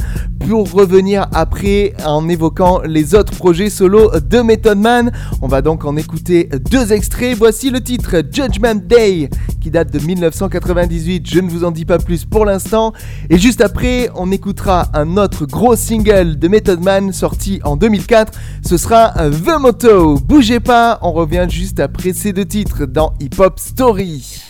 revenir 0.57 1.27
après 1.33 1.93
en 2.05 2.27
évoquant 2.27 2.81
les 2.81 3.15
autres 3.15 3.33
projets 3.33 3.69
solo 3.69 4.11
de 4.19 4.41
Method 4.41 4.77
Man. 4.77 5.11
On 5.41 5.47
va 5.47 5.61
donc 5.61 5.85
en 5.85 5.95
écouter 5.95 6.49
deux 6.69 6.91
extraits. 6.91 7.37
Voici 7.37 7.69
le 7.69 7.81
titre 7.81 8.23
Judgment 8.31 8.75
Day 8.75 9.29
qui 9.61 9.69
date 9.69 9.91
de 9.91 9.99
1998. 9.99 11.29
Je 11.29 11.39
ne 11.39 11.49
vous 11.49 11.63
en 11.63 11.71
dis 11.71 11.85
pas 11.85 11.99
plus 11.99 12.25
pour 12.25 12.45
l'instant. 12.45 12.93
Et 13.29 13.37
juste 13.37 13.61
après, 13.61 14.09
on 14.15 14.31
écoutera 14.31 14.87
un 14.93 15.17
autre 15.17 15.45
gros 15.45 15.75
single 15.75 16.39
de 16.39 16.47
Method 16.47 16.81
Man 16.81 17.13
sorti 17.13 17.59
en 17.63 17.77
2004. 17.77 18.33
Ce 18.65 18.77
sera 18.77 19.11
The 19.11 19.59
Moto. 19.59 20.15
Bougez 20.15 20.59
pas, 20.59 20.99
on 21.01 21.11
revient 21.11 21.47
juste 21.49 21.79
après 21.79 22.13
ces 22.13 22.33
deux 22.33 22.45
titres 22.45 22.85
dans 22.85 23.13
Hip 23.19 23.39
Hop 23.39 23.59
Story. 23.59 24.41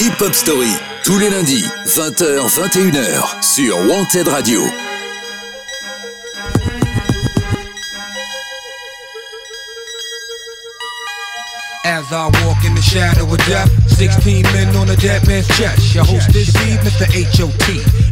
Hip 0.00 0.20
Hop 0.20 0.32
Story, 0.32 0.74
tous 1.08 1.18
les 1.18 1.30
lundis, 1.30 1.64
20h, 1.86 2.50
21h, 2.50 3.42
sur 3.42 3.78
Wanted 3.78 4.28
Radio. 4.28 4.60
As 11.84 12.10
I 12.10 12.26
walk 12.42 12.64
in 12.66 12.74
the 12.74 12.82
shadow 12.82 13.22
of 13.22 13.38
death, 13.46 13.70
16 13.86 14.42
men 14.50 14.74
on 14.74 14.90
a 14.90 14.96
dead 14.96 15.26
man's 15.26 15.46
chest. 15.54 15.94
Your 15.94 16.04
host 16.04 16.32
this 16.34 16.50
evening, 16.66 16.82
Mr. 16.82 17.06
H.O.T. 17.06 17.66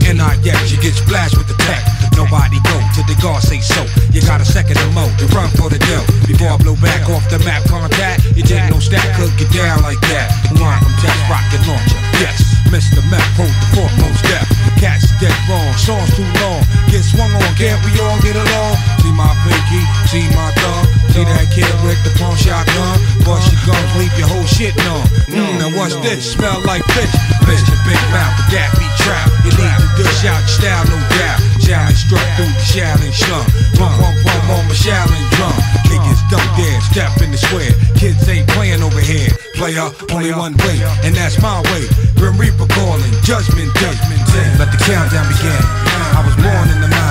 And 0.06 0.22
I 0.22 0.38
yes, 0.46 0.70
you 0.70 0.78
get 0.78 0.94
splashed 0.94 1.36
with 1.36 1.50
the 1.50 1.58
tech. 1.66 1.82
Nobody 2.14 2.62
go 2.62 2.78
till 2.94 3.04
the 3.10 3.18
guard 3.18 3.42
say 3.42 3.58
so. 3.58 3.82
You 4.14 4.22
got 4.22 4.40
a 4.40 4.46
second 4.46 4.78
to 4.78 4.88
mow, 4.94 5.10
to 5.18 5.26
run 5.34 5.50
for 5.58 5.66
the 5.68 5.82
dough. 5.82 6.06
Before 6.30 6.54
I 6.54 6.56
blow 6.56 6.78
back 6.78 7.10
off 7.10 7.26
the 7.28 7.42
map 7.42 7.66
contact, 7.66 8.24
you 8.38 8.46
take 8.46 8.70
no 8.70 8.78
stack 8.78 9.04
could 9.18 9.34
get 9.34 9.50
down 9.50 9.82
like 9.82 10.00
that. 10.14 10.30
Line 10.62 10.78
from 10.78 10.94
test 11.02 11.18
rocket 11.26 11.62
launcher, 11.66 12.00
yes. 12.22 12.38
Mr. 12.70 13.02
Meth 13.10 13.26
hold 13.34 13.50
the 13.50 13.66
foremost 13.74 14.18
step. 14.22 14.46
Cats 14.78 15.10
dead 15.18 15.34
wrong, 15.50 15.74
songs 15.74 16.10
too 16.14 16.26
long. 16.42 16.62
Get 16.90 17.02
swung 17.02 17.34
on, 17.34 17.50
can't 17.58 17.82
we 17.82 17.92
all 17.98 18.18
get 18.22 18.38
along? 18.38 18.74
See 19.02 19.12
my 19.12 19.30
pinky, 19.42 19.82
see 20.06 20.26
my 20.34 20.50
thumb. 20.54 21.05
See 21.16 21.24
that 21.24 21.48
kid 21.48 21.64
with 21.80 21.96
the 22.04 22.12
pawn 22.20 22.36
shotgun? 22.36 23.00
Bust 23.24 23.48
your 23.48 23.72
guns, 23.72 23.88
leave 23.96 24.12
your 24.20 24.28
whole 24.28 24.44
shit 24.44 24.76
numb. 24.84 25.00
Mm, 25.32 25.64
now 25.64 25.72
what's 25.72 25.96
this? 26.04 26.36
Smell 26.36 26.60
like 26.68 26.84
fish. 26.92 27.08
Mr. 27.48 27.72
Big 27.88 27.96
Mouth, 28.12 28.36
the 28.36 28.44
gap 28.52 28.68
be 28.76 28.84
trapped. 29.00 29.32
You 29.40 29.56
need 29.56 29.76
to 29.80 29.88
dish 29.96 30.28
out 30.28 30.44
your 30.44 30.52
style, 30.60 30.84
no 30.92 31.00
doubt. 31.16 31.40
Challenge 31.64 31.96
struck 31.96 32.28
through 32.36 32.52
the 32.52 32.64
Shaolin 32.68 33.16
slum. 33.16 33.48
Rum, 33.80 33.96
rum, 33.96 34.12
rum 34.28 34.60
on 34.60 34.68
my 34.68 34.76
Shaolin 34.76 35.24
drum. 35.40 35.56
Niggas 35.88 36.20
don't 36.28 36.52
dare 36.52 36.84
step 36.84 37.16
in 37.24 37.32
the 37.32 37.40
square. 37.40 37.72
Kids 37.96 38.20
ain't 38.28 38.44
playing 38.52 38.84
over 38.84 39.00
here. 39.00 39.32
Player, 39.56 39.88
only 40.12 40.36
one 40.36 40.52
way, 40.68 40.76
and 41.00 41.16
that's 41.16 41.40
my 41.40 41.64
way. 41.72 41.88
Grim 42.20 42.36
Reaper 42.36 42.68
calling, 42.76 43.08
judgment 43.24 43.72
day. 43.80 43.96
Let 44.60 44.68
the 44.68 44.76
countdown 44.84 45.24
begin. 45.32 45.64
I 46.12 46.20
was 46.20 46.36
born 46.44 46.68
in 46.76 46.84
the 46.84 46.92
mind. 46.92 47.05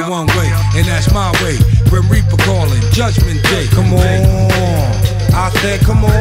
Only 0.00 0.10
one 0.10 0.26
way, 0.38 0.50
and 0.76 0.86
that's 0.86 1.12
my 1.12 1.30
way. 1.42 1.56
Grim 1.88 2.08
Reaper 2.08 2.36
calling, 2.44 2.82
Judgment 2.92 3.42
Day. 3.44 3.66
Come 3.70 3.92
on, 3.92 4.02
I 5.34 5.50
said, 5.60 5.80
come 5.80 6.04
on. 6.04 6.17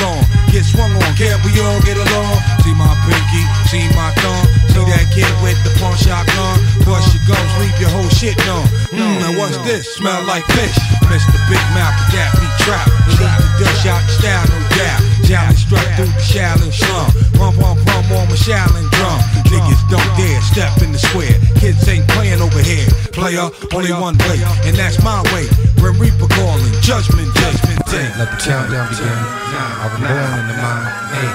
Long. 0.00 0.24
Get 0.48 0.64
swung 0.64 0.92
on, 0.92 1.12
can't 1.16 1.40
we 1.44 1.52
all 1.60 1.80
get 1.82 1.96
along? 1.96 2.36
See 2.64 2.74
my 2.74 2.92
pinky, 3.04 3.42
see 3.68 3.84
my 3.96 4.12
thumb. 4.20 4.44
See 4.72 4.84
that 4.88 5.08
kid 5.12 5.28
with 5.44 5.58
the 5.64 5.72
pawn 5.80 5.96
shotgun. 5.96 6.60
Bust 6.84 7.12
your 7.12 7.24
gums, 7.28 7.52
leave 7.60 7.76
your 7.80 7.90
whole 7.90 8.08
shit 8.08 8.36
numb. 8.48 8.68
Mmm, 8.92 9.28
and 9.28 9.36
what's 9.36 9.56
this? 9.64 9.88
Smell 9.96 10.24
like 10.24 10.44
fish. 10.56 10.78
Mr. 11.08 11.36
Big 11.48 11.64
Mouth, 11.76 11.96
that 12.12 12.32
be 12.40 12.48
trap. 12.64 12.88
Leave 13.08 13.18
the 13.18 13.64
dust 13.64 13.86
out 13.86 14.04
style, 14.08 14.46
no 14.48 14.60
doubt. 14.76 15.21
Through 15.32 16.12
the 16.12 16.20
Shaolin 16.20 16.68
slum. 16.68 17.08
Uh. 17.08 17.38
Pump, 17.40 17.56
pump, 17.56 17.80
pump 17.88 18.10
on 18.12 18.28
my 18.28 18.36
Shaolin 18.36 18.84
drum. 18.92 19.20
Niggas 19.48 19.80
don't 19.88 20.12
dare 20.20 20.40
step 20.42 20.76
in 20.82 20.92
the 20.92 20.98
square. 20.98 21.32
Kids 21.56 21.88
ain't 21.88 22.06
playing 22.08 22.42
over 22.42 22.60
here. 22.60 22.84
Player, 23.16 23.48
only 23.72 23.92
one 23.92 24.18
way, 24.28 24.44
and 24.68 24.76
that's 24.76 25.02
my 25.02 25.22
way. 25.32 25.48
Grim 25.80 25.96
Reaper 25.96 26.28
calling, 26.28 26.72
judgment, 26.84 27.32
judgment 27.36 27.82
day. 27.92 28.08
Let 28.16 28.28
the 28.32 28.38
countdown 28.40 28.88
begin. 28.88 29.08
I 29.08 29.88
was 29.88 30.00
born 30.00 30.32
in 30.40 30.46
the 30.48 30.56
mind. 30.56 30.88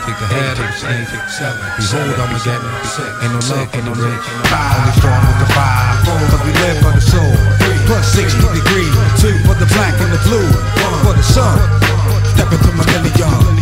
Take 0.05 0.17
the 0.17 0.27
head 0.29 0.57
of 0.57 0.65
the 0.65 0.77
snake. 0.77 1.09
Behold, 1.77 2.17
Armageddon. 2.17 2.69
Ain't 3.21 3.33
no 3.33 3.41
love 3.45 3.69
for 3.69 3.81
the 3.81 3.93
rich. 3.93 4.25
Only 4.49 4.93
strong 4.97 5.21
with 5.21 5.39
the 5.41 5.49
five. 5.53 6.05
Cause 6.05 6.43
we 6.45 6.53
live 6.53 6.77
for 6.81 6.93
the 6.97 7.01
soul. 7.01 7.33
Plus 7.85 8.05
60 8.13 8.41
degrees. 8.57 8.93
Two 9.21 9.37
for 9.45 9.57
the 9.57 9.69
black 9.77 9.93
and 10.01 10.11
the 10.13 10.21
blue. 10.25 10.49
One 10.85 10.97
for 11.05 11.13
the 11.13 11.25
sun. 11.25 11.57
Step 12.33 12.49
into 12.49 12.73
my 12.73 12.85
millennium. 12.85 13.56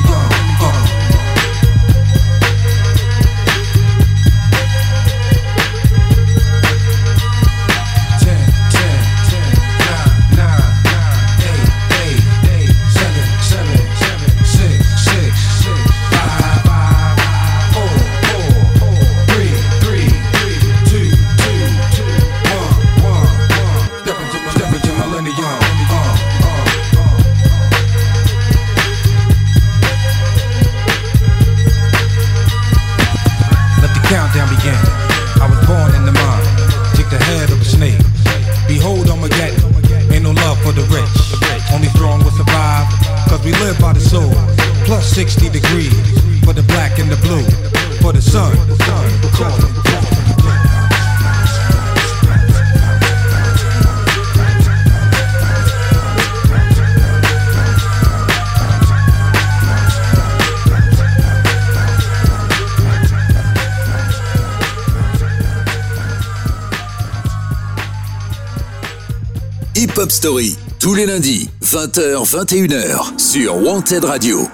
Hip 69.75 69.91
Hop 69.97 70.09
Story, 70.09 70.57
tous 70.79 70.95
les 70.95 71.05
lundis, 71.05 71.49
20h, 71.61 72.25
21h, 72.25 73.19
sur 73.19 73.61
Wanted 73.61 74.05
Radio. 74.05 74.47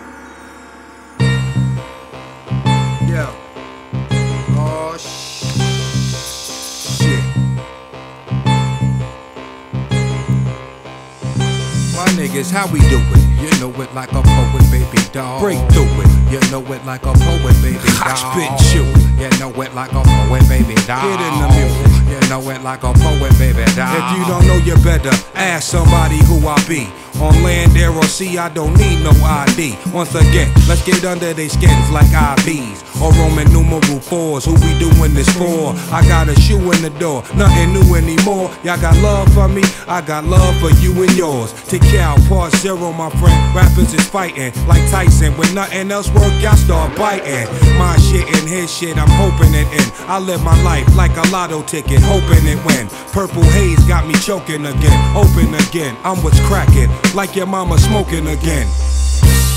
Niggas, 12.18 12.52
how 12.52 12.68
we 12.72 12.80
do 12.90 12.98
it? 12.98 13.42
You 13.42 13.50
know 13.60 13.72
it 13.82 13.94
like 13.96 14.12
a 14.12 14.22
poet, 14.22 14.64
baby 14.70 15.02
dog. 15.12 15.42
Break 15.42 15.58
through 15.72 15.86
it. 16.02 16.32
You 16.32 16.40
know 16.52 16.62
it 16.72 16.86
like 16.86 17.04
a 17.04 17.14
poet, 17.14 17.56
baby 17.64 17.80
dog. 17.80 18.04
I 18.04 18.16
spit 18.16 18.76
you. 18.76 18.84
You 19.18 19.30
know 19.40 19.50
it 19.62 19.74
like 19.74 19.92
a 19.92 20.04
poet, 20.04 20.48
baby 20.50 20.76
dog. 20.86 21.02
Get 21.02 21.20
in 21.20 21.42
the 21.42 21.48
music. 21.56 22.01
You 22.12 22.20
know 22.28 22.50
it 22.50 22.62
like 22.62 22.84
a 22.84 22.92
poet, 22.92 23.32
baby. 23.40 23.64
If 23.64 23.72
you 23.72 24.26
don't 24.28 24.46
know, 24.46 24.58
you 24.58 24.76
better 24.84 25.16
ask 25.34 25.72
somebody 25.72 26.18
who 26.26 26.46
I 26.46 26.62
be. 26.68 26.92
On 27.22 27.44
land, 27.44 27.78
air, 27.78 27.92
or 27.92 28.04
sea, 28.04 28.40
I 28.40 28.50
don't 28.50 28.74
need 28.78 29.04
no 29.04 29.12
ID. 29.24 29.78
Once 29.94 30.16
again, 30.16 30.52
let's 30.68 30.84
get 30.84 31.06
under 31.06 31.34
their 31.34 31.50
skins 31.50 31.90
like 31.92 32.08
IVs 32.08 32.82
or 33.02 33.12
Roman 33.14 33.52
numeral 33.52 34.00
fours. 34.00 34.46
Who 34.46 34.54
we 34.54 34.78
doing 34.80 35.14
this 35.14 35.30
for? 35.38 35.74
I 35.94 36.02
got 36.08 36.30
a 36.30 36.36
shoe 36.40 36.72
in 36.72 36.82
the 36.82 36.94
door, 37.00 37.24
nothing 37.36 37.74
new 37.74 37.96
anymore. 37.96 38.50
Y'all 38.64 38.80
got 38.80 38.96
love 38.98 39.32
for 39.34 39.48
me, 39.48 39.64
I 39.88 40.02
got 40.02 40.26
love 40.26 40.58
for 40.60 40.72
you 40.82 40.94
and 41.04 41.12
yours. 41.18 41.54
Take 41.68 41.84
out 41.96 42.20
part 42.30 42.54
zero, 42.56 42.92
my 42.92 43.10
friend. 43.22 43.56
Rappers 43.56 43.94
is 43.94 44.08
fighting 44.10 44.54
like 44.68 44.82
Tyson. 44.90 45.36
When 45.38 45.54
nothing 45.54 45.92
else 45.92 46.10
work, 46.12 46.34
y'all 46.42 46.56
start 46.56 46.96
biting. 46.98 47.48
My 47.78 47.98
shit 47.98 48.28
and 48.36 48.48
his 48.48 48.74
shit, 48.74 48.98
I'm 48.98 49.10
hoping 49.10 49.54
it 49.54 49.68
in. 49.74 49.88
I 50.08 50.20
live 50.20 50.44
my 50.44 50.60
life 50.64 50.88
like 50.96 51.16
a 51.18 51.28
lotto 51.30 51.64
ticket, 51.64 52.02
hoping 52.02 52.46
it 52.48 52.64
win. 52.66 52.88
Purple 53.12 53.44
haze 53.44 53.84
got 53.86 54.08
me 54.08 54.14
choking 54.16 54.66
again, 54.66 55.00
open 55.16 55.54
again. 55.70 55.98
I'm 56.04 56.18
what's 56.24 56.40
cracking, 56.42 56.90
like 57.16 57.36
your 57.36 57.46
mama 57.46 57.78
smoking 57.78 58.28
again. 58.28 58.68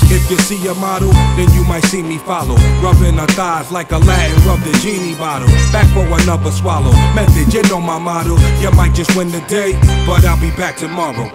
If 0.07 0.29
you 0.29 0.37
see 0.37 0.67
a 0.67 0.73
model, 0.75 1.11
then 1.35 1.51
you 1.53 1.63
might 1.65 1.83
see 1.85 2.03
me 2.03 2.17
follow. 2.17 2.55
Rubbing 2.81 3.17
her 3.17 3.27
thighs 3.27 3.71
like 3.71 3.91
a 3.91 3.97
Latin 3.97 4.47
rub 4.47 4.59
the 4.59 4.71
genie 4.79 5.15
bottle. 5.15 5.47
Back 5.71 5.87
for 5.93 6.05
another 6.21 6.51
swallow. 6.51 6.91
Method, 7.13 7.53
you 7.53 7.63
know 7.63 7.81
my 7.81 7.97
motto. 7.97 8.37
You 8.61 8.71
might 8.71 8.93
just 8.93 9.15
win 9.15 9.29
the 9.29 9.41
day, 9.41 9.73
but 10.05 10.23
I'll 10.25 10.39
be 10.39 10.51
back 10.51 10.77
tomorrow. 10.77 11.31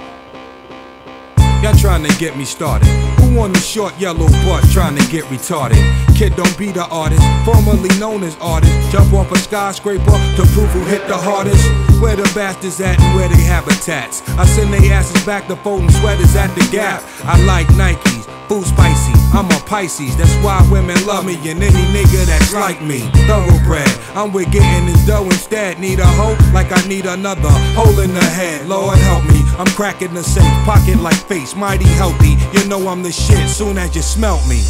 Y'all 1.62 1.74
trying 1.76 2.04
to 2.04 2.18
get 2.18 2.37
me 2.37 2.44
started. 2.44 2.87
Who 3.20 3.40
on 3.40 3.52
the 3.52 3.61
short 3.61 3.98
yellow 3.98 4.28
butt 4.44 4.64
trying 4.70 4.96
to 4.96 5.06
get 5.11 5.24
retarded? 5.24 6.10
Kid 6.20 6.37
don't 6.37 6.59
be 6.59 6.70
the 6.70 6.85
artist, 6.88 7.24
formerly 7.46 7.88
known 7.98 8.22
as 8.22 8.37
artist. 8.42 8.92
Jump 8.92 9.14
off 9.14 9.33
a 9.33 9.38
skyscraper 9.38 10.04
to 10.37 10.44
prove 10.52 10.68
who 10.68 10.85
hit 10.85 11.00
the 11.09 11.16
hardest. 11.16 11.64
Where 11.98 12.14
the 12.14 12.30
bastards 12.35 12.78
at 12.83 13.00
and 13.00 13.16
where 13.16 13.26
they 13.26 13.40
habitats. 13.40 14.20
I 14.37 14.44
send 14.44 14.70
they 14.70 14.92
asses 14.92 15.24
back 15.24 15.48
to 15.48 15.56
folding 15.56 15.88
sweaters 15.88 16.37
at 16.37 16.54
the 16.54 16.68
gap. 16.70 17.02
I 17.24 17.42
like 17.44 17.68
Nikes, 17.68 18.28
food 18.48 18.66
spicy. 18.66 19.16
I'm 19.33 19.46
a 19.46 19.61
Pisces, 19.64 20.14
that's 20.18 20.35
why 20.44 20.61
women 20.70 20.98
love 21.06 21.24
me 21.24 21.37
and 21.48 21.62
any 21.62 21.85
nigga 21.88 22.26
that's 22.26 22.52
like 22.52 22.83
me. 22.83 23.00
Thoroughbred, 23.24 23.88
I'm 24.14 24.30
with 24.30 24.52
getting 24.52 24.92
this 24.92 25.06
dough 25.06 25.24
instead. 25.24 25.78
Need 25.78 26.00
a 26.00 26.06
hoe 26.06 26.37
like 26.52 26.70
I 26.70 26.87
need 26.87 27.06
another 27.06 27.48
hole 27.72 27.98
in 27.98 28.12
the 28.12 28.20
head. 28.20 28.68
Lord 28.68 28.98
help 28.98 29.24
me, 29.24 29.40
I'm 29.56 29.72
cracking 29.72 30.12
the 30.12 30.22
safe, 30.22 30.44
pocket 30.66 31.00
like 31.00 31.16
face, 31.16 31.56
mighty 31.56 31.88
healthy. 31.96 32.37
You 32.52 32.68
know 32.68 32.88
I'm 32.88 33.02
the 33.02 33.11
shit 33.11 33.48
soon 33.48 33.78
as 33.78 33.96
you 33.96 34.02
smelt 34.02 34.46
me. 34.46 34.61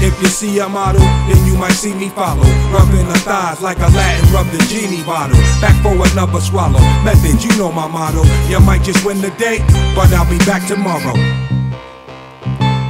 If 0.00 0.14
you 0.22 0.28
see 0.28 0.58
a 0.60 0.68
model, 0.68 1.00
then 1.00 1.44
you 1.44 1.56
might 1.56 1.72
see 1.72 1.92
me 1.92 2.08
follow. 2.08 2.46
Rubbing 2.70 3.08
the 3.08 3.18
thighs 3.26 3.60
like 3.60 3.78
a 3.78 3.88
Latin 3.88 4.32
rub 4.32 4.46
the 4.50 4.58
genie 4.70 5.02
bottle. 5.02 5.36
Back 5.60 5.74
for 5.82 5.92
another 6.12 6.40
swallow. 6.40 6.78
Method, 7.02 7.42
you 7.42 7.50
know 7.58 7.72
my 7.72 7.88
motto. 7.88 8.22
You 8.48 8.60
might 8.60 8.82
just 8.82 9.04
win 9.04 9.20
the 9.20 9.30
day, 9.30 9.58
but 9.96 10.12
I'll 10.12 10.28
be 10.30 10.38
back 10.46 10.66
tomorrow. 10.68 11.14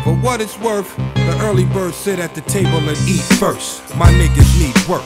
For 0.04 0.14
what 0.16 0.40
it's 0.40 0.58
worth, 0.58 0.94
the 1.14 1.36
early 1.40 1.64
birds 1.64 1.96
sit 1.96 2.18
at 2.18 2.34
the 2.34 2.42
table 2.42 2.78
and 2.78 2.98
eat 3.08 3.24
first. 3.40 3.94
My 3.96 4.10
niggas 4.12 4.58
need 4.60 4.76
work. 4.88 5.04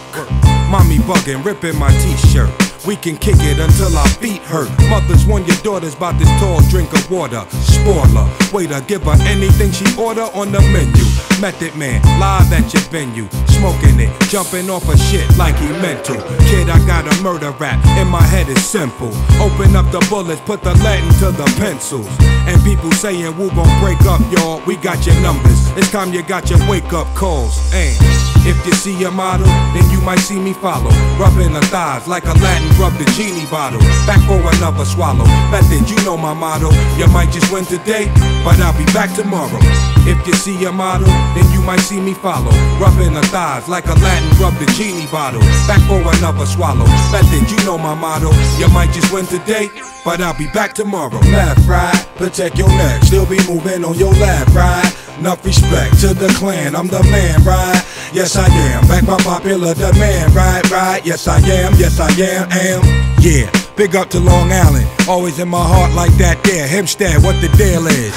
Mommy 0.70 0.98
bugging, 0.98 1.44
ripping 1.44 1.78
my 1.78 1.90
t-shirt. 2.02 2.50
We 2.84 2.96
can 2.96 3.16
kick 3.16 3.36
it 3.38 3.60
until 3.60 3.96
our 3.96 4.08
feet 4.08 4.42
hurt. 4.42 4.70
Mothers 4.90 5.24
warn 5.24 5.44
your 5.44 5.56
daughters 5.58 5.94
about 5.94 6.18
this 6.18 6.28
tall 6.40 6.60
drink 6.68 6.92
of 6.92 7.08
water. 7.10 7.46
Spoiler, 7.50 8.28
waiter, 8.52 8.80
give 8.88 9.04
her 9.04 9.16
anything 9.22 9.70
she 9.70 9.86
order 9.96 10.26
on 10.34 10.50
the 10.50 10.60
menu. 10.60 11.11
Method 11.40 11.74
man, 11.76 12.00
live 12.20 12.52
at 12.52 12.72
your 12.72 12.82
venue, 12.84 13.28
smoking 13.48 13.98
it, 13.98 14.10
jumping 14.30 14.70
off 14.70 14.88
a 14.88 14.96
shit 14.96 15.26
like 15.36 15.56
he 15.56 15.68
meant 15.82 16.04
to. 16.04 16.14
Kid, 16.46 16.70
I 16.70 16.78
got 16.86 17.06
a 17.06 17.22
murder 17.22 17.50
rap, 17.52 17.84
in 17.98 18.06
my 18.08 18.22
head 18.22 18.48
is 18.48 18.64
simple. 18.64 19.08
Open 19.40 19.74
up 19.74 19.90
the 19.90 20.04
bullets, 20.08 20.40
put 20.42 20.62
the 20.62 20.72
lead 20.84 21.02
into 21.02 21.32
the 21.32 21.44
pencils. 21.58 22.08
And 22.46 22.62
people 22.62 22.92
saying, 22.92 23.36
we 23.36 23.48
gon' 23.50 23.80
break 23.80 24.00
up, 24.02 24.20
y'all, 24.30 24.62
we 24.66 24.76
got 24.76 25.04
your 25.04 25.20
numbers. 25.20 25.68
It's 25.76 25.90
time 25.90 26.12
you 26.12 26.22
got 26.22 26.48
your 26.48 26.60
wake 26.70 26.92
up 26.92 27.08
calls. 27.16 27.58
And 27.74 28.21
if 28.44 28.58
you 28.66 28.72
see 28.72 29.04
a 29.04 29.10
model, 29.10 29.46
then 29.74 29.88
you 29.90 30.00
might 30.00 30.18
see 30.18 30.38
me 30.38 30.52
follow. 30.52 30.90
Rubbing 31.18 31.52
the 31.52 31.60
thighs 31.70 32.08
like 32.08 32.24
a 32.24 32.34
Latin 32.42 32.68
rub 32.78 32.92
the 32.98 33.04
genie 33.12 33.46
bottle. 33.46 33.80
Back 34.06 34.20
for 34.26 34.40
another 34.56 34.84
swallow. 34.84 35.24
Method, 35.50 35.88
you 35.88 35.96
know 36.04 36.16
my 36.16 36.34
motto. 36.34 36.70
You 36.98 37.06
might 37.08 37.30
just 37.30 37.52
win 37.52 37.64
today, 37.64 38.06
but 38.44 38.58
I'll 38.60 38.76
be 38.76 38.86
back 38.92 39.14
tomorrow. 39.14 39.58
If 40.04 40.26
you 40.26 40.34
see 40.34 40.64
a 40.64 40.72
model, 40.72 41.06
then 41.34 41.46
you 41.52 41.62
might 41.62 41.80
see 41.80 42.00
me 42.00 42.14
follow. 42.14 42.50
Rubbing 42.82 43.14
the 43.14 43.22
thighs 43.30 43.68
like 43.68 43.86
a 43.86 43.94
Latin 43.94 44.30
rub 44.40 44.54
the 44.58 44.66
genie 44.74 45.06
bottle. 45.06 45.40
Back 45.70 45.80
for 45.86 46.02
another 46.18 46.46
swallow. 46.46 46.86
Method, 47.12 47.50
you 47.50 47.64
know 47.64 47.78
my 47.78 47.94
motto. 47.94 48.32
You 48.58 48.68
might 48.68 48.92
just 48.92 49.12
win 49.12 49.26
today, 49.26 49.70
but 50.04 50.20
I'll 50.20 50.36
be 50.36 50.48
back 50.48 50.74
tomorrow. 50.74 51.18
Left, 51.30 51.66
right, 51.68 52.06
protect 52.16 52.58
your 52.58 52.68
neck. 52.68 53.04
Still 53.04 53.26
be 53.26 53.38
moving 53.46 53.84
on 53.84 53.94
your 53.94 54.12
left, 54.14 54.50
right. 54.54 54.98
Enough 55.18 55.44
respect 55.44 56.00
to 56.00 56.14
the 56.14 56.26
clan, 56.38 56.74
I'm 56.74 56.88
the 56.88 57.02
man, 57.04 57.44
right? 57.44 57.91
Yes, 58.12 58.36
I 58.36 58.46
am. 58.46 58.86
Back 58.88 59.06
by 59.06 59.16
popular 59.22 59.74
demand, 59.74 60.34
right, 60.34 60.70
right? 60.70 61.04
Yes, 61.04 61.26
I 61.26 61.38
am. 61.38 61.74
Yes, 61.76 61.98
I 61.98 62.10
am. 62.10 62.48
Am. 62.52 63.20
Yeah. 63.20 63.50
Big 63.74 63.96
up 63.96 64.10
to 64.10 64.20
Long 64.20 64.52
Island, 64.52 64.86
always 65.08 65.38
in 65.38 65.48
my 65.48 65.62
heart 65.62 65.94
like 65.94 66.12
that 66.18 66.44
there. 66.44 66.68
Hempstead, 66.68 67.22
what 67.22 67.40
the 67.40 67.48
deal 67.56 67.86
is. 67.86 68.12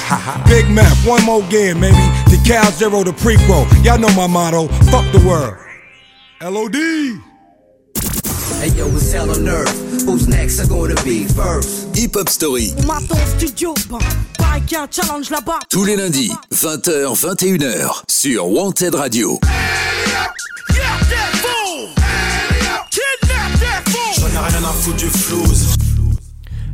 Big 0.49 0.69
meth, 0.69 1.08
one 1.08 1.23
more 1.23 1.41
game, 1.43 1.79
maybe. 1.79 1.95
Tical 2.27 2.71
Zero, 2.73 3.03
the 3.03 3.12
prequel. 3.12 3.65
Y'all 3.84 3.97
know 3.97 4.13
my 4.13 4.27
motto, 4.27 4.67
fuck 4.91 5.10
the 5.13 5.23
world. 5.25 5.55
LOD. 6.41 7.34
Hey 8.61 8.69
yo, 8.77 8.87
it's 8.87 9.11
hell 9.11 9.29
on 9.29 9.47
earth. 9.47 10.03
Who's 10.05 10.27
next? 10.27 10.59
Are 10.59 10.67
gonna 10.67 10.95
be 11.03 11.25
first? 11.25 11.95
Hip 11.95 12.15
Hop 12.15 12.29
Story, 12.29 12.73
studio, 13.37 13.73
pareil 14.37 14.61
qu'il 14.63 14.77
y 14.77 14.79
a 14.79 14.83
un 14.83 14.87
challenge 14.89 15.29
là-bas. 15.29 15.59
tous 15.69 15.83
les 15.85 15.95
lundis, 15.95 16.31
20h, 16.53 17.15
21h, 17.15 18.03
sur 18.07 18.47
Wanted 18.49 18.95
Radio. 18.95 19.39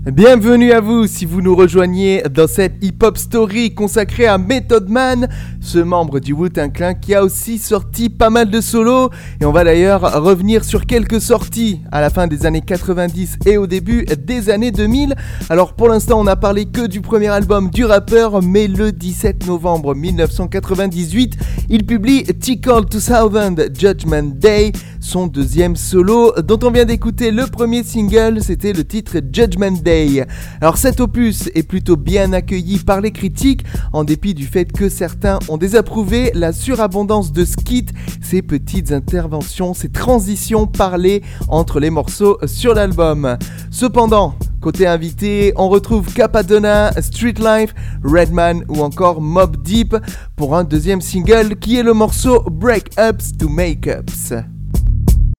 Bienvenue 0.06 0.72
à 0.72 0.82
vous 0.82 1.06
si 1.08 1.26
vous 1.26 1.42
nous 1.42 1.56
rejoignez 1.56 2.24
dans 2.24 2.48
cette 2.48 2.74
hip-hop 2.84 3.18
story 3.18 3.74
consacrée 3.76 4.26
à 4.26 4.38
Method 4.38 4.90
Man, 4.90 5.30
ce 5.62 5.80
membre 5.80 6.20
du 6.20 6.34
Wu-Tang 6.34 6.72
qui 7.00 7.16
a 7.16 7.24
aussi 7.24 7.58
sorti 7.58 8.10
pas 8.10 8.30
mal 8.30 8.50
de 8.50 8.60
solos 8.60 9.10
et 9.40 9.46
on 9.46 9.52
va 9.52 9.64
d'ailleurs 9.64 10.02
revenir 10.24 10.66
sur 10.66 10.86
quelques 10.86 11.22
sorties 11.22 11.82
à 11.92 12.02
la 12.02 12.10
fin 12.10 12.28
des 12.28 12.46
années 12.46 12.62
90 12.62 13.38
et 13.46 13.58
au 13.58 13.68
début 13.68 14.06
des 14.06 14.50
années 14.50 14.72
2000. 14.72 15.16
Alors 15.50 15.74
pour 15.74 15.88
l'instant 15.88 16.20
on 16.20 16.24
n'a 16.24 16.36
parlé 16.36 16.66
que 16.66 16.88
du 16.88 17.02
premier 17.02 17.30
album 17.30 17.70
du 17.70 17.86
rappeur 17.86 18.42
mais 18.42 18.68
le 18.68 18.92
17 18.92 19.48
novembre 19.48 19.96
1998 19.96 21.38
il 21.70 21.86
publie 21.86 22.24
Tickle 22.24 22.86
2000 22.90 23.72
Judgment 23.78 24.36
Day, 24.36 24.72
son 25.00 25.28
deuxième 25.28 25.76
solo 25.76 26.34
dont 26.42 26.60
on 26.64 26.72
vient 26.72 26.86
d'écouter 26.86 27.32
le 27.32 27.48
premier 27.48 27.84
single, 27.84 28.42
c'était 28.42 28.74
le 28.74 28.84
titre 28.84 29.18
Judgment 29.32 29.72
Day. 29.84 30.26
Alors 30.60 30.78
cet 30.78 31.00
opus 31.00 31.50
est 31.54 31.64
plutôt 31.64 31.96
bien 31.96 32.34
accueilli 32.34 32.80
par 32.80 33.02
les 33.02 33.12
critiques, 33.12 33.64
en 33.94 34.04
dépit 34.04 34.34
du 34.34 34.46
fait 34.46 34.72
que 34.72 34.90
certains 34.90 35.40
ont 35.52 35.58
désapprouvé 35.58 36.32
la 36.34 36.54
surabondance 36.54 37.34
de 37.34 37.44
skits, 37.44 37.88
ces 38.22 38.42
petites 38.42 38.92
interventions, 38.92 39.74
ces 39.74 39.90
transitions 39.90 40.66
parlées 40.66 41.22
entre 41.50 41.80
les 41.80 41.90
morceaux 41.90 42.38
sur 42.46 42.74
l'album. 42.74 43.38
Cependant, 43.70 44.36
Côté 44.62 44.86
invité, 44.86 45.54
on 45.56 45.70
retrouve 45.70 46.14
Capadonna, 46.14 46.92
Street 47.02 47.34
Life, 47.40 47.74
Redman 48.04 48.64
ou 48.70 48.82
encore 48.82 49.20
Mob 49.20 49.58
Deep 49.64 49.96
pour 50.36 50.56
un 50.56 50.64
deuxième 50.64 51.02
single 51.02 51.56
qui 51.56 51.78
est 51.78 51.84
le 51.84 51.96
morceau 51.96 52.44
Break 52.44 52.92
Ups 53.00 53.36
to 53.40 53.50
Make 53.50 53.88
Ups. 53.88 54.34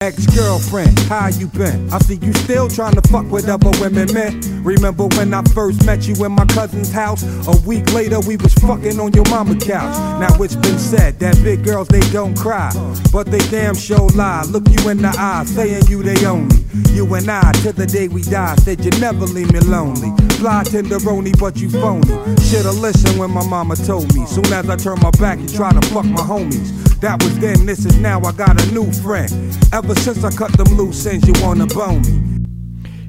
Ex-girlfriend, 0.03 0.99
how 1.09 1.29
you 1.29 1.47
been? 1.47 1.89
I 1.93 1.99
see 2.01 2.17
you 2.17 2.33
still 2.33 2.67
trying 2.67 2.97
to 2.97 3.09
fuck 3.09 3.31
with 3.31 3.49
other 3.49 3.71
women, 3.81 4.13
man. 4.13 4.65
Remember 4.65 5.07
when 5.07 5.33
I 5.33 5.45
first 5.55 5.87
met 5.87 6.09
you 6.09 6.25
in 6.25 6.33
my 6.33 6.45
cousin's 6.47 6.91
house? 6.91 7.23
A 7.47 7.57
week 7.65 7.93
later, 7.93 8.19
we 8.19 8.37
was 8.37 8.53
fucking 8.55 8.99
on 8.99 9.13
your 9.13 9.25
mama 9.31 9.55
couch. 9.61 9.97
Now 10.19 10.43
it's 10.43 10.57
been 10.57 10.77
said 10.81 11.21
that 11.21 11.41
big 11.45 11.63
girls 11.63 11.87
they 11.87 12.01
don't 12.11 12.37
cry, 12.37 12.73
but 13.13 13.29
they 13.29 13.39
damn 13.49 13.77
sure 13.77 14.09
lie. 14.17 14.43
Look 14.49 14.65
you 14.71 14.89
in 14.89 14.99
the 14.99 15.15
eye, 15.17 15.45
saying 15.45 15.85
you 15.87 16.03
they 16.03 16.27
only. 16.27 16.57
You 16.91 17.15
and 17.15 17.31
I, 17.31 17.53
till 17.63 17.73
the 17.73 17.87
day 17.87 18.09
we 18.09 18.23
die, 18.23 18.57
said 18.57 18.85
you 18.85 18.91
never 18.99 19.25
leave 19.27 19.53
me 19.53 19.61
lonely. 19.61 20.11
Fly 20.39 20.65
tenderoni, 20.65 21.39
but 21.39 21.59
you 21.59 21.71
phony. 21.71 22.09
Shoulda 22.43 22.73
listened 22.73 23.21
when 23.21 23.31
my 23.31 23.47
mama 23.47 23.77
told 23.77 24.13
me. 24.17 24.27
Soon 24.27 24.53
as 24.53 24.69
I 24.69 24.75
turn 24.75 24.99
my 25.01 25.13
back, 25.13 25.39
you 25.39 25.47
try 25.47 25.71
to 25.71 25.81
fuck 25.89 26.07
my 26.07 26.23
homies. 26.23 26.92
That 27.03 27.21
was 27.25 27.37
then, 27.41 27.67
this 27.67 27.81
is 27.85 27.99
now. 27.99 28.21
I 28.21 28.31
got 28.31 28.63
a 28.63 28.73
new 28.73 28.89
friend. 28.93 29.29
Ever 29.73 29.93
since 29.97 30.23
I 30.23 30.31
cut 30.31 30.53
them 30.57 30.77
loose 30.77 31.05
you 31.05 31.33
wanna 31.43 31.67
bone 31.67 32.01
me? 32.03 32.43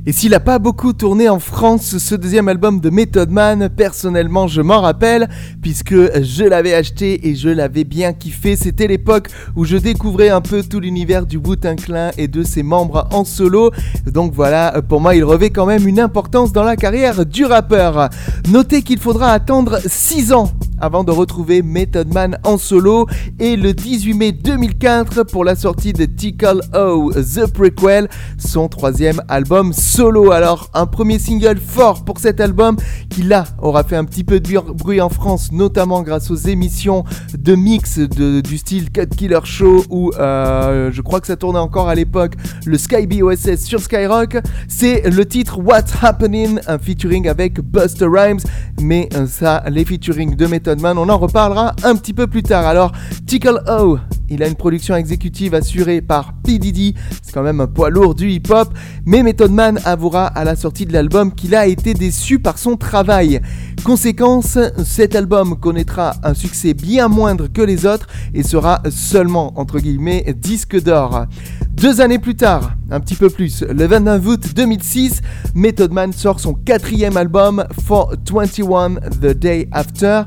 Et 0.08 0.12
s'il 0.12 0.34
a 0.34 0.40
pas 0.40 0.58
beaucoup 0.58 0.94
tourné 0.94 1.30
en 1.30 1.38
France, 1.38 2.00
ce 2.00 2.16
deuxième 2.16 2.48
album 2.48 2.80
de 2.80 2.90
Method 2.90 3.30
Man, 3.30 3.70
personnellement 3.70 4.48
je 4.48 4.62
m'en 4.62 4.82
rappelle, 4.82 5.30
puisque 5.62 5.94
je 5.94 6.44
l'avais 6.44 6.74
acheté 6.74 7.30
et 7.30 7.36
je 7.36 7.50
l'avais 7.50 7.84
bien 7.84 8.14
kiffé. 8.14 8.56
C'était 8.56 8.88
l'époque 8.88 9.30
où 9.56 9.64
je 9.64 9.78
découvrais 9.78 10.30
un 10.30 10.42
peu 10.42 10.64
tout 10.64 10.80
l'univers 10.80 11.28
du 11.28 11.40
Clan 11.40 12.10
et 12.18 12.28
de 12.28 12.42
ses 12.42 12.64
membres 12.64 13.08
en 13.12 13.24
solo. 13.24 13.72
Donc 14.12 14.34
voilà, 14.34 14.82
pour 14.90 15.02
moi 15.02 15.16
il 15.16 15.24
revêt 15.24 15.52
quand 15.52 15.68
même 15.68 15.88
une 15.88 16.00
importance 16.00 16.52
dans 16.52 16.64
la 16.64 16.76
carrière 16.76 17.28
du 17.28 17.46
rappeur. 17.46 18.10
Notez 18.50 18.82
qu'il 18.82 18.98
faudra 18.98 19.32
attendre 19.32 19.80
6 19.86 20.34
ans 20.34 20.52
avant 20.84 21.06
de 21.06 21.12
retrouver 21.12 21.62
Method 21.62 22.14
Man 22.14 22.38
en 22.44 22.58
solo 22.58 23.08
et 23.40 23.56
le 23.56 23.74
18 23.74 24.14
mai 24.16 24.32
2004 24.34 25.24
pour 25.24 25.46
la 25.46 25.56
sortie 25.56 25.94
de 25.94 26.04
Tickle 26.04 26.60
O 26.76 27.10
The 27.14 27.50
Prequel, 27.50 28.10
son 28.38 28.68
troisième 28.68 29.22
album 29.30 29.72
solo. 29.72 30.34
Alors 30.34 30.70
un 30.74 30.86
premier 30.86 31.20
single 31.20 31.58
fort 31.58 32.04
pour 32.04 32.20
cet 32.20 32.42
album 32.42 32.76
qui 33.10 33.24
là 33.24 33.46
aura 33.62 33.86
fait 33.86 33.96
un 33.96 34.04
petit 34.04 34.26
peu 34.26 34.42
de 34.42 34.60
bruit 34.74 35.00
en 35.00 35.08
France, 35.08 35.54
notamment 35.54 36.02
grâce 36.02 36.30
aux 36.30 36.36
émissions 36.36 37.06
de 37.38 37.56
mix 37.56 38.00
du 38.00 38.58
style 38.58 38.92
Cut 38.92 39.08
Killer 39.16 39.40
Show 39.46 39.86
ou 39.90 40.12
euh, 40.20 40.92
je 40.92 41.02
crois 41.02 41.22
que 41.22 41.28
ça 41.28 41.38
tournait 41.38 41.60
encore 41.60 41.88
à 41.88 41.96
l'époque 41.96 42.34
le 42.66 42.78
Sky 42.78 43.08
BOSS 43.08 43.64
sur 43.64 43.80
Skyrock. 43.80 44.36
C'est 44.68 45.10
le 45.10 45.26
titre 45.26 45.60
What's 45.60 45.94
Happening, 46.02 46.60
un 46.68 46.78
featuring 46.78 47.30
avec 47.30 47.62
Buster 47.62 48.08
Rhymes. 48.12 48.42
Mais 48.82 49.08
euh, 49.14 49.28
ça, 49.28 49.64
les 49.70 49.86
featuring 49.86 50.36
de 50.36 50.46
Method 50.46 50.73
On 50.82 51.10
en 51.10 51.18
reparlera 51.18 51.74
un 51.84 51.96
petit 51.96 52.14
peu 52.14 52.28
plus 52.28 52.44
tard. 52.44 52.66
Alors, 52.66 52.92
Tickle 53.26 53.62
O, 53.68 53.98
il 54.30 54.42
a 54.42 54.48
une 54.48 54.56
production 54.56 54.96
exécutive 54.96 55.54
assurée 55.54 56.02
par 56.02 56.34
P. 56.44 56.58
Diddy. 56.58 56.96
C'est 57.22 57.34
quand 57.34 57.44
même 57.44 57.62
un 57.62 57.68
poids 57.68 57.90
lourd 57.90 58.16
du 58.16 58.30
hip-hop. 58.30 58.74
Mais 59.06 59.22
Method 59.22 59.52
Man 59.52 59.80
avouera 59.86 60.26
à 60.26 60.44
la 60.44 60.56
sortie 60.56 60.86
de 60.86 60.94
l'album 60.94 61.34
qu'il 61.34 61.56
a 61.56 61.68
été 61.68 61.94
déçu 61.94 62.40
par 62.40 62.58
son 62.58 62.76
travail. 62.76 63.42
Conséquence, 63.84 64.58
cet 64.84 65.16
album 65.16 65.60
connaîtra 65.60 66.14
un 66.24 66.34
succès 66.34 66.74
bien 66.74 67.10
moindre 67.10 67.48
que 67.48 67.62
les 67.62 67.86
autres 67.86 68.08
et 68.34 68.44
sera 68.44 68.82
seulement, 68.90 69.54
entre 69.60 69.80
guillemets, 69.80 70.34
disque 70.38 70.82
d'or. 70.82 71.26
Deux 71.74 72.00
années 72.02 72.20
plus 72.20 72.36
tard, 72.36 72.72
un 72.92 73.02
petit 73.02 73.16
peu 73.16 73.30
plus, 73.30 73.64
le 73.64 73.86
29 73.86 74.26
août 74.26 74.46
2006, 74.56 75.22
Method 75.54 75.92
Man 75.92 76.14
sort 76.14 76.40
son 76.40 76.54
quatrième 76.54 77.18
album, 77.18 77.66
For 77.86 78.14
21 78.32 78.96
The 79.22 79.38
Day 79.38 79.68
After. 79.72 80.22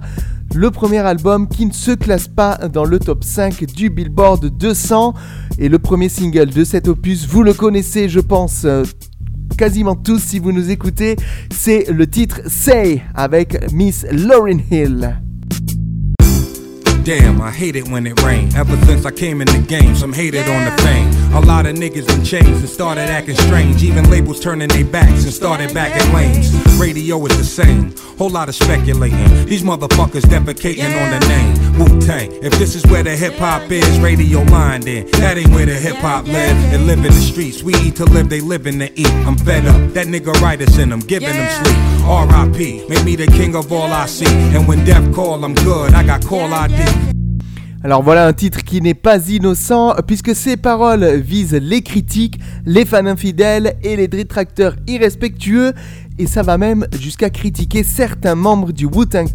Le 0.56 0.70
premier 0.70 1.00
album 1.00 1.48
qui 1.48 1.66
ne 1.66 1.72
se 1.72 1.90
classe 1.90 2.28
pas 2.28 2.56
dans 2.56 2.86
le 2.86 2.98
top 2.98 3.24
5 3.24 3.66
du 3.66 3.90
Billboard 3.90 4.46
200. 4.56 5.12
Et 5.58 5.68
le 5.68 5.78
premier 5.78 6.08
single 6.08 6.48
de 6.48 6.64
cet 6.64 6.88
opus, 6.88 7.26
vous 7.26 7.42
le 7.42 7.52
connaissez, 7.52 8.08
je 8.08 8.20
pense, 8.20 8.64
euh, 8.64 8.82
quasiment 9.58 9.94
tous 9.94 10.18
si 10.18 10.38
vous 10.38 10.52
nous 10.52 10.70
écoutez, 10.70 11.16
c'est 11.50 11.90
le 11.90 12.06
titre 12.06 12.40
Say 12.46 13.02
avec 13.14 13.70
Miss 13.70 14.06
Lauryn 14.10 14.60
Hill. 14.70 15.25
Damn, 17.06 17.40
I 17.40 17.52
hate 17.52 17.76
it 17.76 17.86
when 17.86 18.04
it 18.04 18.20
rain. 18.24 18.52
Ever 18.56 18.76
since 18.84 19.04
I 19.04 19.12
came 19.12 19.40
in 19.40 19.46
the 19.46 19.64
game, 19.64 19.94
some 19.94 20.12
hated 20.12 20.48
on 20.48 20.64
the 20.64 20.82
fame. 20.82 21.08
A 21.34 21.40
lot 21.40 21.64
of 21.64 21.76
niggas 21.76 22.12
in 22.12 22.24
chains 22.24 22.58
and 22.58 22.68
started 22.68 23.02
acting 23.02 23.36
strange. 23.36 23.84
Even 23.84 24.10
labels 24.10 24.40
turning 24.40 24.66
their 24.66 24.84
backs 24.84 25.22
and 25.22 25.32
started 25.32 25.72
back 25.72 25.94
at 25.94 26.12
lanes. 26.12 26.52
Radio 26.80 27.24
is 27.26 27.38
the 27.38 27.44
same. 27.44 27.94
Whole 28.18 28.30
lot 28.30 28.48
of 28.48 28.56
speculating. 28.56 29.46
These 29.46 29.62
motherfuckers 29.62 30.22
defecating 30.22 31.00
on 31.00 31.20
the 31.20 31.28
name. 31.28 31.78
Wu 31.78 32.00
Tang. 32.00 32.32
If 32.42 32.58
this 32.58 32.74
is 32.74 32.84
where 32.86 33.04
the 33.04 33.14
hip 33.14 33.34
hop 33.34 33.70
is, 33.70 34.00
radio 34.00 34.42
line 34.42 34.80
then. 34.80 35.06
That 35.12 35.38
ain't 35.38 35.50
where 35.50 35.66
the 35.66 35.74
hip 35.74 35.96
hop 35.96 36.26
live. 36.26 36.56
They 36.72 36.78
live 36.78 36.98
in 36.98 37.12
the 37.12 37.12
streets. 37.12 37.62
We 37.62 37.74
eat 37.76 37.94
to 37.96 38.04
live, 38.04 38.30
they 38.30 38.40
living 38.40 38.80
to 38.80 38.90
eat. 38.98 39.12
I'm 39.26 39.36
fed 39.36 39.64
up. 39.66 39.92
That 39.92 40.08
nigga 40.08 40.32
writers 40.40 40.76
in 40.78 40.88
them, 40.88 41.00
giving 41.00 41.28
them 41.28 41.64
sleep. 41.64 42.06
R.I.P. 42.06 42.88
Make 42.88 43.04
me 43.04 43.14
the 43.14 43.26
king 43.26 43.54
of 43.54 43.70
all 43.70 43.92
I 43.92 44.06
see. 44.06 44.26
And 44.26 44.66
when 44.66 44.84
death 44.84 45.14
call, 45.14 45.44
I'm 45.44 45.54
good. 45.54 45.92
I 45.92 46.02
got 46.04 46.24
call 46.24 46.52
ID. 46.52 46.95
Alors 47.86 48.02
voilà 48.02 48.26
un 48.26 48.32
titre 48.32 48.64
qui 48.64 48.82
n'est 48.82 48.94
pas 48.94 49.28
innocent 49.28 49.94
puisque 50.08 50.34
ses 50.34 50.56
paroles 50.56 51.04
visent 51.20 51.54
les 51.54 51.82
critiques, 51.82 52.40
les 52.64 52.84
fans 52.84 53.06
infidèles 53.06 53.76
et 53.84 53.94
les 53.94 54.08
détracteurs 54.08 54.74
irrespectueux 54.88 55.72
et 56.18 56.26
ça 56.26 56.42
va 56.42 56.58
même 56.58 56.86
jusqu'à 57.00 57.30
critiquer 57.30 57.82
certains 57.84 58.34
membres 58.34 58.72
du 58.72 58.86
Wu-Tang. 58.86 59.26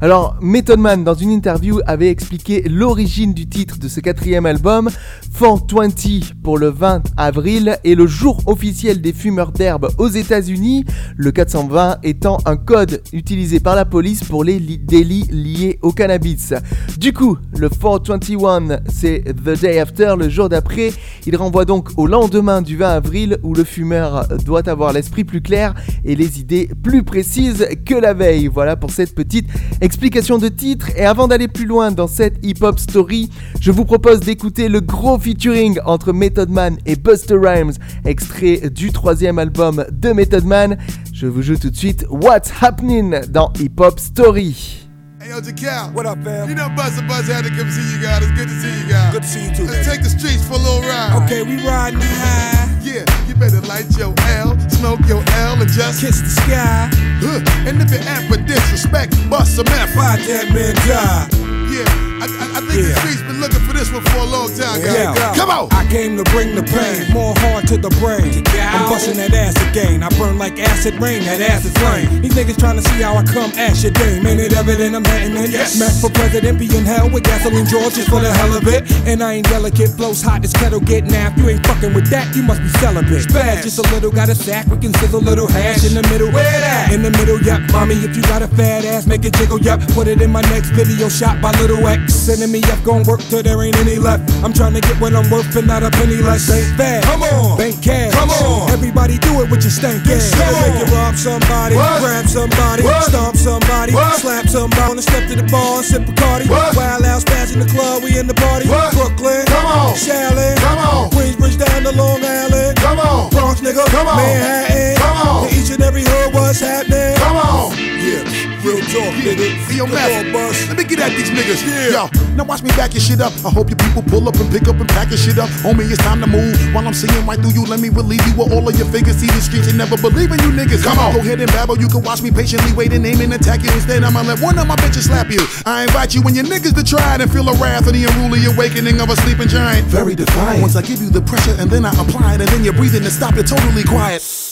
Alors 0.00 0.36
Method 0.40 0.78
Man 0.78 1.04
dans 1.04 1.14
une 1.14 1.30
interview 1.30 1.80
avait 1.86 2.10
expliqué 2.10 2.62
l'origine 2.68 3.34
du 3.34 3.46
titre 3.46 3.78
de 3.78 3.88
ce 3.88 4.00
quatrième 4.00 4.46
album, 4.46 4.90
420 5.38 6.32
pour 6.42 6.58
le 6.58 6.68
20 6.70 7.02
avril 7.16 7.78
et 7.84 7.94
le 7.94 8.06
jour 8.06 8.40
officiel 8.46 9.00
des 9.00 9.12
fumeurs 9.12 9.52
d'herbe 9.52 9.90
aux 9.98 10.08
États-Unis, 10.08 10.84
le 11.16 11.30
420 11.32 11.98
étant 12.02 12.38
un 12.46 12.56
code 12.56 13.02
utilisé 13.12 13.60
par 13.60 13.74
la 13.76 13.84
police 13.84 14.24
pour 14.24 14.44
les 14.44 14.58
li- 14.58 14.78
délits 14.78 15.28
liés 15.30 15.78
au 15.82 15.92
cannabis. 15.92 16.52
Du 16.98 17.12
coup, 17.12 17.38
le 17.56 17.68
421 17.68 18.80
c'est 18.88 19.22
The 19.24 19.60
Day 19.60 19.78
After, 19.78 20.14
le 20.18 20.28
jour 20.28 20.48
d'après. 20.48 20.92
Il 21.26 21.36
renvoie 21.36 21.64
donc 21.64 21.90
au 21.96 22.06
lendemain 22.06 22.62
du 22.62 22.76
20 22.76 22.88
avril 22.90 23.38
où 23.42 23.54
le 23.54 23.64
fumeur 23.64 24.26
doit 24.44 24.68
avoir 24.68 24.92
l'esprit 24.92 25.24
plus 25.24 25.40
clair 25.40 25.74
et 26.04 26.14
les 26.14 26.40
idées 26.40 26.68
plus 26.82 27.02
précises 27.02 27.66
que 27.84 27.94
la 27.94 28.14
veille. 28.14 28.48
Voilà 28.48 28.76
pour 28.76 28.90
cette 28.90 29.14
petite 29.14 29.48
explication 29.80 30.38
de 30.38 30.48
titre. 30.48 30.88
Et 30.96 31.04
avant 31.04 31.28
d'aller 31.28 31.48
plus 31.48 31.66
loin 31.66 31.92
dans 31.92 32.06
cette 32.06 32.44
hip-hop 32.44 32.78
story, 32.78 33.30
je 33.60 33.70
vous 33.70 33.84
propose 33.84 34.20
d'écouter 34.20 34.68
le 34.68 34.80
gros 34.80 35.18
featuring 35.18 35.78
entre 35.84 36.12
Method 36.12 36.50
Man 36.50 36.78
et 36.86 36.96
Buster 36.96 37.36
Rhymes, 37.40 37.72
extrait 38.04 38.70
du 38.70 38.92
troisième 38.92 39.38
album 39.38 39.84
de 39.90 40.10
Method 40.10 40.44
Man. 40.44 40.76
Je 41.12 41.26
vous 41.26 41.42
joue 41.42 41.56
tout 41.56 41.70
de 41.70 41.76
suite 41.76 42.06
What's 42.10 42.52
Happening 42.60 43.20
dans 43.28 43.52
Hip 43.60 43.80
Hop 43.80 44.00
Story. 44.00 44.81
Hey, 45.22 45.28
yo, 45.28 45.40
Jacal. 45.40 45.92
What 45.92 46.04
up, 46.04 46.18
fam? 46.24 46.48
You 46.48 46.56
know 46.56 46.68
Buzzer 46.70 47.06
Buzz 47.06 47.28
had 47.28 47.44
to 47.44 47.50
come 47.50 47.70
see 47.70 47.94
you 47.94 48.02
guys. 48.02 48.24
It's 48.24 48.32
good 48.32 48.48
to 48.48 48.60
see 48.60 48.82
you 48.82 48.88
guys. 48.90 49.12
Good 49.12 49.22
to 49.22 49.28
see 49.28 49.44
you 49.46 49.54
too, 49.54 49.64
Let's 49.66 49.86
man. 49.86 49.94
take 49.94 50.02
the 50.02 50.10
streets 50.10 50.44
for 50.44 50.54
a 50.54 50.58
little 50.58 50.80
ride. 50.80 51.22
Okay, 51.22 51.44
we 51.44 51.64
riding 51.64 52.00
high. 52.02 52.66
Yeah, 52.82 53.06
you 53.28 53.36
better 53.36 53.60
light 53.60 53.86
your 53.96 54.12
L, 54.18 54.58
smoke 54.68 54.98
your 55.06 55.22
L, 55.38 55.62
and 55.62 55.70
just 55.70 56.00
Kiss 56.00 56.20
the 56.22 56.28
sky. 56.28 56.90
Huh. 57.22 57.68
And 57.68 57.80
if 57.80 57.92
it 57.92 58.02
ain't 58.04 58.34
for 58.34 58.42
disrespect, 58.42 59.14
bust 59.30 59.54
some 59.54 59.68
F. 59.68 59.94
Why 59.94 60.16
that 60.26 60.50
man 60.50 60.74
die? 60.90 61.61
Yeah, 61.72 61.88
I, 62.20 62.26
I, 62.28 62.44
I 62.58 62.60
think 62.68 62.84
the 62.84 62.88
Yeah. 62.92 63.00
streets 63.00 63.22
been 63.22 63.40
looking 63.40 63.60
for 63.64 63.72
this 63.72 63.90
one 63.90 64.04
for 64.12 64.18
a 64.18 64.28
long 64.28 64.48
time, 64.52 64.80
guys. 64.84 64.92
Yeah. 64.92 65.34
Come 65.34 65.50
on. 65.50 65.68
I 65.72 65.88
came 65.88 66.16
to 66.16 66.24
bring 66.30 66.54
the 66.54 66.62
pain, 66.62 67.08
more 67.12 67.34
hard 67.38 67.66
to 67.68 67.76
the 67.76 67.88
brain. 68.00 68.44
I'm 68.60 68.88
busting 68.88 69.16
that 69.16 69.32
ass 69.32 69.56
again. 69.70 70.02
I 70.02 70.08
burn 70.20 70.38
like 70.38 70.58
acid 70.58 70.94
rain, 71.00 71.24
that 71.24 71.40
ass 71.40 71.64
is 71.64 71.72
flame. 71.80 72.22
These 72.22 72.32
niggas 72.34 72.58
trying 72.58 72.76
to 72.76 72.82
see 72.88 73.00
how 73.02 73.16
I 73.16 73.24
come 73.24 73.50
ash 73.56 73.82
your 73.82 73.92
dame. 73.92 74.26
Ain't 74.26 74.40
it 74.40 74.52
evident 74.54 74.94
I'm 74.96 75.04
hitting 75.04 75.36
it? 75.36 75.50
Yes. 75.50 75.78
Meth 75.78 76.00
for 76.00 76.10
president, 76.10 76.58
be 76.58 76.66
in 76.76 76.84
hell 76.84 77.08
with 77.10 77.24
gasoline 77.24 77.66
George 77.66 77.94
just 77.94 78.08
for 78.08 78.20
the 78.20 78.32
hell 78.32 78.52
of 78.56 78.66
it. 78.68 78.84
And 79.06 79.22
I 79.22 79.34
ain't 79.40 79.48
delicate, 79.48 79.90
flows 79.90 80.22
hot 80.22 80.44
as 80.44 80.52
kettle 80.52 80.80
get 80.80 81.04
napped. 81.04 81.38
You 81.38 81.48
ain't 81.50 81.66
fucking 81.66 81.92
with 81.94 82.08
that, 82.10 82.34
you 82.36 82.42
must 82.42 82.60
be 82.62 82.68
celibate. 82.80 83.24
Spaz, 83.28 83.62
just 83.62 83.78
a 83.78 83.82
little, 83.94 84.10
got 84.10 84.28
a 84.28 84.34
sack, 84.34 84.66
we 84.68 84.76
can 84.78 84.92
sizzle 84.94 85.20
a 85.20 85.24
little 85.24 85.46
hash 85.48 85.84
in 85.84 85.94
the 85.94 86.02
middle. 86.08 86.30
Where 86.30 86.60
that? 86.60 86.92
In 86.92 87.02
the 87.02 87.10
middle, 87.10 87.40
yep. 87.42 87.60
Mommy, 87.72 87.94
if 87.96 88.16
you 88.16 88.22
got 88.22 88.42
a 88.42 88.48
fat 88.48 88.84
ass, 88.84 89.06
make 89.06 89.24
it 89.24 89.34
jiggle, 89.34 89.58
yep. 89.60 89.80
Put 89.92 90.06
it 90.08 90.20
in 90.22 90.30
my 90.30 90.42
next 90.52 90.70
video 90.70 91.08
shot 91.08 91.40
by 91.42 91.52
Little 91.62 91.86
X. 91.86 92.12
Sending 92.12 92.50
me 92.50 92.58
up, 92.74 92.82
gon' 92.82 93.04
work 93.04 93.20
till 93.30 93.40
there 93.40 93.62
ain't 93.62 93.78
any 93.78 93.94
left. 93.94 94.26
I'm 94.42 94.52
trying 94.52 94.74
to 94.74 94.80
get 94.80 94.98
what 95.00 95.14
I'm 95.14 95.30
worth 95.30 95.54
and 95.54 95.68
not 95.68 95.84
a 95.84 95.90
penny 95.90 96.16
less. 96.16 96.50
Ain't 96.50 96.76
fair. 96.76 97.00
Come 97.02 97.22
on. 97.22 97.56
Bank 97.56 97.80
cash. 97.80 98.12
Come 98.14 98.30
on. 98.30 98.68
Everybody 98.70 99.16
do 99.18 99.40
it 99.42 99.48
with 99.48 99.62
your 99.62 99.70
stank 99.70 100.02
ass. 100.08 100.34
Come 100.34 100.74
Make 100.74 100.88
you 100.88 100.94
rob 100.96 101.14
somebody, 101.14 101.76
What? 101.76 102.00
grab 102.02 102.26
somebody, 102.26 102.82
What? 102.82 103.04
stomp 103.04 103.36
somebody, 103.36 103.94
What? 103.94 104.18
slap 104.18 104.48
somebody. 104.48 104.90
On 104.90 104.96
the 104.96 105.02
step 105.02 105.28
to 105.28 105.36
the 105.36 105.44
bar, 105.44 105.76
and 105.78 105.84
sip 105.86 106.02
Bacardi. 106.02 106.48
What? 106.50 106.74
Wild 106.74 107.04
out, 107.04 107.22
spaz 107.22 107.52
in 107.54 107.60
the 107.60 107.66
club, 107.70 108.02
we 108.02 108.18
in 108.18 108.26
the 108.26 108.34
party. 108.34 108.68
What? 108.68 108.92
Brooklyn, 108.94 109.46
Come 109.46 109.66
on. 109.66 109.94
Shaolin, 109.94 110.56
Come 110.58 110.78
on. 110.78 111.10
Queensbridge 111.10 111.58
down 111.64 111.84
to 111.84 111.92
Long 111.92 112.24
Island. 112.24 112.76
Come 112.78 112.98
on. 112.98 113.30
Nigga. 113.62 113.86
Come 113.86 114.08
on. 114.08 114.16
Manhattan. 114.16 114.96
Come 114.96 115.28
on. 115.28 115.48
To 115.48 115.54
each 115.54 115.70
and 115.70 115.82
every 115.82 116.02
hood, 116.02 116.34
what's 116.34 116.58
happening? 116.58 117.14
Come 117.22 117.36
on. 117.36 117.70
Yeah, 117.78 118.26
real 118.66 118.82
talk, 118.90 119.14
nigga. 119.22 119.54
Hey, 119.70 119.78
yo, 119.78 119.86
Matt, 119.86 120.26
let 120.34 120.76
me 120.76 120.82
get 120.82 120.98
at 120.98 121.14
these 121.14 121.30
niggas. 121.30 121.62
Yeah. 121.62 122.10
Yo, 122.10 122.34
now 122.34 122.42
watch 122.42 122.66
me 122.66 122.70
back 122.74 122.92
your 122.92 123.00
shit 123.00 123.20
up. 123.22 123.30
I 123.46 123.50
hope 123.54 123.70
your 123.70 123.78
people 123.78 124.02
pull 124.02 124.26
up 124.26 124.34
and 124.42 124.50
pick 124.50 124.66
up 124.66 124.74
and 124.82 124.88
pack 124.90 125.10
your 125.10 125.18
shit 125.18 125.38
up. 125.38 125.48
Homie, 125.62 125.86
it's 125.86 126.02
time 126.02 126.18
to 126.20 126.26
move. 126.26 126.58
While 126.74 126.82
I'm 126.82 126.92
seeing 126.92 127.14
right 127.24 127.38
through 127.38 127.54
you, 127.54 127.62
let 127.64 127.78
me 127.78 127.88
relieve 127.88 128.26
you 128.26 128.34
with 128.34 128.50
all 128.50 128.66
of 128.66 128.74
your 128.74 128.90
figures. 128.90 129.22
See 129.22 129.30
the 129.30 129.38
streets 129.38 129.68
and 129.68 129.78
never 129.78 129.94
believe 129.94 130.34
in 130.34 130.42
you 130.42 130.50
niggas. 130.50 130.82
Come 130.82 130.98
on. 130.98 131.14
Go 131.14 131.20
ahead 131.20 131.38
and 131.38 131.50
babble. 131.54 131.78
You 131.78 131.86
can 131.86 132.02
watch 132.02 132.20
me 132.20 132.34
patiently 132.34 132.74
wait 132.74 132.92
and 132.92 133.06
aim 133.06 133.20
and 133.22 133.32
attack 133.32 133.62
you. 133.62 133.70
Instead, 133.70 134.02
I'ma 134.02 134.26
let 134.26 134.42
one 134.42 134.58
of 134.58 134.66
my 134.66 134.74
bitches 134.82 135.06
slap 135.06 135.30
you. 135.30 135.46
I 135.64 135.86
invite 135.86 136.18
you 136.18 136.26
and 136.26 136.34
your 136.34 136.46
niggas 136.46 136.74
to 136.74 136.82
try 136.82 137.14
it 137.14 137.20
and 137.22 137.30
feel 137.30 137.44
the 137.46 137.54
wrath 137.62 137.86
of 137.86 137.94
the 137.94 138.02
unruly 138.02 138.42
awakening 138.50 138.98
of 138.98 139.08
a 139.10 139.16
sleeping 139.22 139.46
giant. 139.46 139.86
Very 139.86 140.18
defiant. 140.18 140.60
Once 140.60 140.74
I 140.74 140.82
give 140.82 140.98
you 140.98 141.10
the 141.10 141.22
pressure 141.22 141.54
and 141.62 141.70
then 141.70 141.86
I 141.86 141.94
apply 141.94 142.34
it 142.34 142.40
and 142.42 142.50
then 142.50 142.64
you're 142.64 142.74
breathing 142.74 143.06
and 143.06 143.14
stop 143.14 143.38
it 143.38 143.46
totally 143.56 143.84
quiet. 143.84 144.51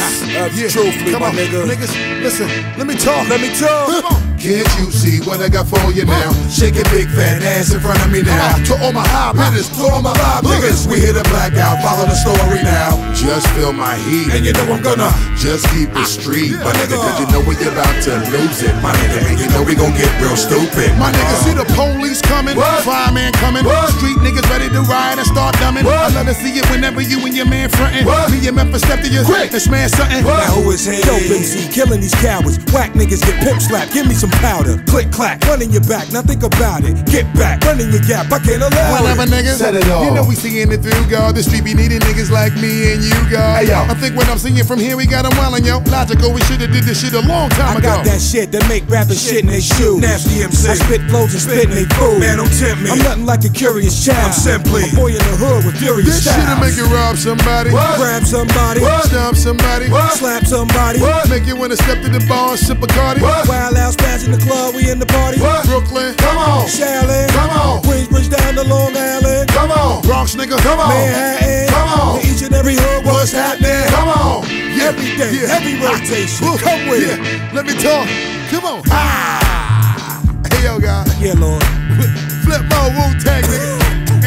That's 0.00 0.72
truthfully, 0.72 1.12
Come 1.12 1.20
my 1.20 1.28
on, 1.28 1.34
nigga. 1.34 1.66
Niggas, 1.66 2.22
listen, 2.22 2.48
let 2.78 2.86
me 2.86 2.94
talk. 2.94 3.28
Let 3.28 3.40
me 3.40 3.48
talk. 3.54 3.88
Come 3.88 4.04
on. 4.04 4.30
Can't 4.40 4.64
you 4.80 4.88
see 4.88 5.20
what 5.28 5.44
I 5.44 5.52
got 5.52 5.68
for 5.68 5.76
you 5.92 6.08
now? 6.08 6.32
Shake 6.48 6.80
your 6.80 6.88
big 6.88 7.12
fat 7.12 7.44
ass 7.44 7.76
in 7.76 7.80
front 7.84 8.00
of 8.00 8.08
me 8.08 8.24
now. 8.24 8.56
To 8.72 8.74
all 8.80 8.92
my 8.92 9.04
high 9.04 9.36
hitters, 9.36 9.68
to 9.76 9.84
all 9.84 10.00
my 10.00 10.16
live 10.16 10.40
niggas, 10.48 10.88
we 10.88 10.96
hit 10.96 11.12
a 11.12 11.24
blackout. 11.28 11.84
Follow 11.84 12.08
the 12.08 12.16
story 12.16 12.64
now. 12.64 12.96
Just 13.12 13.44
feel 13.52 13.76
my 13.76 14.00
heat, 14.08 14.32
and 14.32 14.40
you 14.40 14.56
know 14.56 14.64
I'm 14.72 14.80
gonna 14.80 15.12
just 15.36 15.68
keep 15.76 15.92
it 15.92 16.08
street, 16.08 16.56
my 16.64 16.72
nigga, 16.72 16.96
cause 16.96 17.20
you 17.20 17.28
know 17.28 17.44
we 17.44 17.52
about 17.60 17.92
to 18.08 18.16
lose 18.32 18.64
it, 18.64 18.72
my 18.80 18.96
nigga, 18.96 19.28
and 19.28 19.36
you 19.36 19.44
know 19.52 19.60
we 19.60 19.76
gon' 19.76 19.92
get 19.92 20.08
real 20.24 20.32
stupid. 20.40 20.88
My 20.96 21.12
nigga, 21.12 21.34
see 21.44 21.52
the 21.52 21.68
police 21.76 22.24
coming, 22.24 22.56
fireman 22.56 23.36
coming, 23.36 23.68
street 24.00 24.16
niggas 24.24 24.48
ready 24.48 24.72
to 24.72 24.80
ride 24.88 25.20
and 25.20 25.28
start 25.28 25.52
dumbing. 25.60 25.84
I 25.84 26.08
love 26.16 26.32
to 26.32 26.34
see 26.34 26.56
it 26.56 26.64
whenever 26.72 27.04
you 27.04 27.20
and 27.28 27.36
your 27.36 27.44
man 27.44 27.68
frontin'. 27.68 28.08
Me 28.32 28.40
and 28.48 28.56
Memphis 28.56 28.80
step 28.88 29.04
to 29.04 29.08
you, 29.12 29.20
and 29.20 29.52
smash 29.60 29.89
something. 29.90 30.22
Now 30.24 30.54
who 30.56 30.70
is 30.70 30.84
he? 30.86 31.00
Dope 31.02 31.22
MC, 31.30 31.68
killing 31.72 32.00
these 32.00 32.14
cowards. 32.16 32.58
Whack 32.72 32.92
niggas 32.94 33.22
get 33.26 33.36
pimp 33.42 33.60
slapped. 33.60 33.92
Give 33.92 34.06
me 34.06 34.14
some 34.14 34.30
powder. 34.42 34.82
Click 34.86 35.10
clack, 35.12 35.42
run 35.46 35.62
in 35.62 35.70
your 35.70 35.84
back. 35.84 36.10
Now 36.12 36.22
think 36.22 36.42
about 36.42 36.84
it. 36.84 36.94
Get 37.06 37.26
back, 37.34 37.62
run 37.64 37.80
in 37.80 37.90
your 37.90 38.02
gap. 38.02 38.30
I 38.32 38.38
can't 38.38 38.62
allow 38.62 38.92
Whatever, 39.00 39.22
it. 39.24 39.30
nigga. 39.30 39.54
Set 39.56 39.74
it 39.74 39.88
off. 39.90 40.04
You 40.04 40.10
know 40.14 40.24
we 40.24 40.34
seeing 40.34 40.70
it 40.70 40.80
through, 40.82 41.04
God. 41.10 41.34
The 41.34 41.42
street 41.42 41.64
be 41.64 41.74
needing 41.74 42.00
niggas 42.00 42.30
like 42.30 42.54
me 42.56 42.92
and 42.94 43.02
you, 43.02 43.16
God. 43.30 43.60
Hey, 43.64 43.68
yo. 43.68 43.84
I 43.90 43.94
think 43.94 44.16
what 44.16 44.28
I'm 44.28 44.38
seeing 44.38 44.62
from 44.64 44.78
here, 44.78 44.96
we 44.96 45.06
got 45.06 45.24
'em 45.24 45.32
wildin', 45.38 45.66
yo. 45.66 45.78
Logical, 45.90 46.32
we 46.32 46.40
shoulda 46.42 46.66
did 46.66 46.84
this 46.84 47.00
shit 47.00 47.12
a 47.14 47.20
long 47.20 47.48
time 47.50 47.76
I 47.76 47.78
ago. 47.78 47.88
got 47.96 48.04
that 48.04 48.20
shit 48.20 48.52
that 48.52 48.66
make 48.68 48.88
rappers 48.88 49.20
shit 49.22 49.40
in 49.40 49.46
they 49.46 49.60
shoes. 49.60 50.00
Nasty 50.00 50.42
MC. 50.42 50.68
I 50.68 50.74
spit 50.74 51.02
flows 51.10 51.32
and 51.34 51.42
spit 51.42 51.64
in 51.68 51.74
they 51.74 51.84
food. 51.96 52.20
Man, 52.20 52.36
don't 52.38 52.52
tempt 52.58 52.82
me. 52.82 52.90
I'm 52.90 52.98
nothing 52.98 53.26
like 53.26 53.44
a 53.44 53.48
curious 53.48 54.04
child. 54.04 54.18
I'm 54.26 54.32
simply- 54.32 54.84
a 54.90 54.94
boy 54.94 55.10
in 55.10 55.18
the 55.18 55.36
hood 55.36 55.64
with 55.64 55.76
furious 55.76 56.06
this 56.24 56.24
shit'll 56.34 56.56
make 56.60 56.76
you 56.76 56.86
rob 56.86 57.16
somebody. 57.16 57.70
Grab 57.70 58.24
somebody. 58.26 58.80
Stomp 59.08 59.36
somebody. 59.36 59.79
Slap 59.88 60.44
somebody. 60.44 61.00
Make 61.30 61.46
you 61.46 61.56
wanna 61.56 61.76
step 61.76 62.02
to 62.02 62.10
the 62.10 62.20
bar 62.28 62.50
and 62.50 62.58
sip 62.58 62.82
a 62.82 62.86
cardi. 62.86 63.22
Wild 63.22 63.48
out 63.76 63.94
spaz 63.94 64.26
in 64.26 64.32
the 64.32 64.38
club, 64.38 64.74
we 64.74 64.90
in 64.90 64.98
the 64.98 65.06
party. 65.06 65.38
Brooklyn. 65.38 66.14
Come 66.16 66.36
on. 66.36 66.66
Shaolin. 66.66 67.28
Come 67.30 67.50
on. 67.50 67.82
Queensbridge 67.82 68.28
down 68.28 68.54
to 68.54 68.64
Long 68.64 68.94
Island. 68.96 69.48
Come 69.48 69.70
on. 69.70 70.02
Bronx 70.02 70.34
nigga. 70.34 70.58
Come 70.58 70.80
on. 70.80 70.88
Manhattan. 70.88 71.68
Come 71.68 71.88
on. 72.00 72.20
To 72.20 72.26
each 72.26 72.42
and 72.42 72.54
every 72.54 72.74
hood, 72.76 73.04
what's 73.06 73.32
happening? 73.32 73.88
Come 73.88 74.08
on. 74.08 74.44
Every 74.44 75.16
day, 75.16 75.46
heavy 75.46 75.80
rotation. 75.80 76.46
Woo. 76.46 76.58
Come 76.58 76.88
with 76.88 77.08
it. 77.08 77.54
Let 77.54 77.64
me 77.64 77.72
talk. 77.74 78.06
Come 78.50 78.64
on. 78.64 78.82
Ah. 78.90 80.20
Hey 80.52 80.64
yo, 80.64 80.78
guy. 80.78 81.04
Yeah, 81.18 81.34
Lord. 81.34 81.62
Flip 82.44 82.62
my 82.68 82.88
Wu 82.92 83.18
Tang, 83.24 83.42
nigga. 83.44 83.79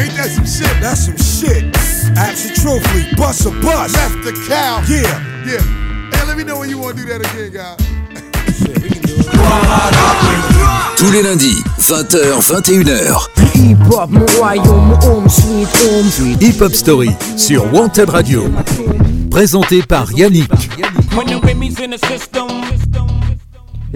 Ain't 0.04 0.16
that 0.16 0.28
some 0.28 0.44
shit? 0.44 0.68
That's 0.82 1.06
some 1.06 1.16
shit. 1.16 1.64
Absolutely. 2.18 3.16
Bust 3.16 3.46
a 3.46 3.50
bust. 3.64 3.96
Left 3.96 4.20
the 4.22 4.32
cow. 4.46 4.84
Yeah. 4.84 5.00
Yeah. 5.48 5.64
Hey, 6.12 6.26
let 6.26 6.36
me 6.36 6.44
know 6.44 6.58
when 6.58 6.68
you 6.68 6.78
want 6.78 6.98
to 6.98 7.02
do 7.02 7.08
that 7.08 7.24
again, 7.24 7.52
guy. 7.52 7.76
Tous 10.98 11.10
les 11.10 11.22
lundis, 11.22 11.64
20h, 11.78 12.40
21h. 12.42 13.30
Hip 13.54 13.78
hop, 13.90 14.10
mon 14.10 14.26
royaume, 14.38 14.98
home 15.02 15.28
sweet 15.28 15.68
home 15.68 16.10
sweet. 16.10 16.42
Hip 16.42 16.60
Hop 16.60 16.74
Story 16.74 17.10
sur 17.38 17.72
Wanted 17.72 18.10
Radio. 18.10 18.44
Présenté 19.30 19.82
par 19.82 20.12
Yannick. 20.12 20.50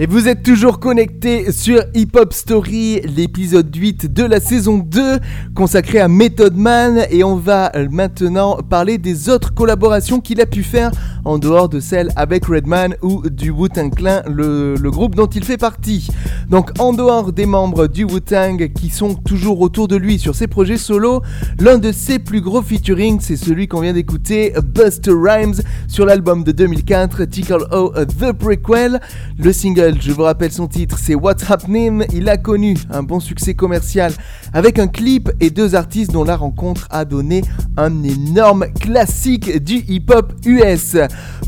Et 0.01 0.05
vous 0.05 0.29
êtes 0.29 0.43
toujours 0.43 0.79
connectés 0.79 1.51
sur 1.51 1.83
Hip 1.93 2.11
Hop 2.15 2.31
Story, 2.31 3.01
l'épisode 3.01 3.75
8 3.75 4.13
de 4.13 4.23
la 4.23 4.39
saison 4.39 4.77
2, 4.77 5.19
consacré 5.53 5.99
à 5.99 6.07
Method 6.07 6.55
Man. 6.55 7.05
Et 7.09 7.21
on 7.25 7.35
va 7.35 7.69
euh, 7.75 7.89
maintenant 7.91 8.59
parler 8.69 8.97
des 8.97 9.27
autres 9.27 9.53
collaborations 9.53 10.21
qu'il 10.21 10.39
a 10.39 10.45
pu 10.45 10.63
faire 10.63 10.91
en 11.25 11.37
dehors 11.37 11.67
de 11.67 11.81
celles 11.81 12.13
avec 12.15 12.45
Redman 12.45 12.95
ou 13.01 13.29
du 13.29 13.51
Wu-Tang 13.51 13.93
Clan, 13.93 14.21
le, 14.25 14.75
le 14.75 14.89
groupe 14.89 15.15
dont 15.15 15.27
il 15.27 15.43
fait 15.43 15.57
partie. 15.57 16.07
Donc 16.49 16.71
en 16.79 16.93
dehors 16.93 17.33
des 17.33 17.45
membres 17.45 17.87
du 17.87 18.05
Wu-Tang 18.05 18.71
qui 18.73 18.89
sont 18.89 19.15
toujours 19.15 19.59
autour 19.59 19.89
de 19.89 19.97
lui 19.97 20.17
sur 20.17 20.33
ses 20.33 20.47
projets 20.47 20.77
solo, 20.77 21.21
l'un 21.59 21.77
de 21.77 21.91
ses 21.91 22.19
plus 22.19 22.39
gros 22.39 22.61
featuring, 22.61 23.19
c'est 23.19 23.35
celui 23.35 23.67
qu'on 23.67 23.81
vient 23.81 23.91
d'écouter, 23.91 24.53
Buster 24.63 25.11
Rhymes, 25.13 25.55
sur 25.89 26.05
l'album 26.05 26.45
de 26.45 26.53
2004, 26.53 27.25
Tickle 27.25 27.67
O 27.73 27.91
The 27.95 28.31
Prequel. 28.31 29.01
Le 29.37 29.51
single, 29.51 29.88
je 29.99 30.11
vous 30.11 30.23
rappelle 30.23 30.51
son 30.51 30.67
titre, 30.67 30.97
c'est 30.99 31.15
What's 31.15 31.49
Happening. 31.49 32.05
Il 32.13 32.27
a 32.29 32.37
connu 32.37 32.75
un 32.91 33.01
bon 33.01 33.19
succès 33.19 33.53
commercial 33.53 34.11
avec 34.53 34.77
un 34.77 34.87
clip 34.87 35.31
et 35.39 35.49
deux 35.49 35.75
artistes 35.75 36.11
dont 36.11 36.23
la 36.23 36.35
rencontre 36.35 36.87
a 36.89 37.05
donné 37.05 37.43
un 37.77 38.03
énorme 38.03 38.67
classique 38.79 39.63
du 39.63 39.83
hip-hop 39.87 40.33
US. 40.45 40.97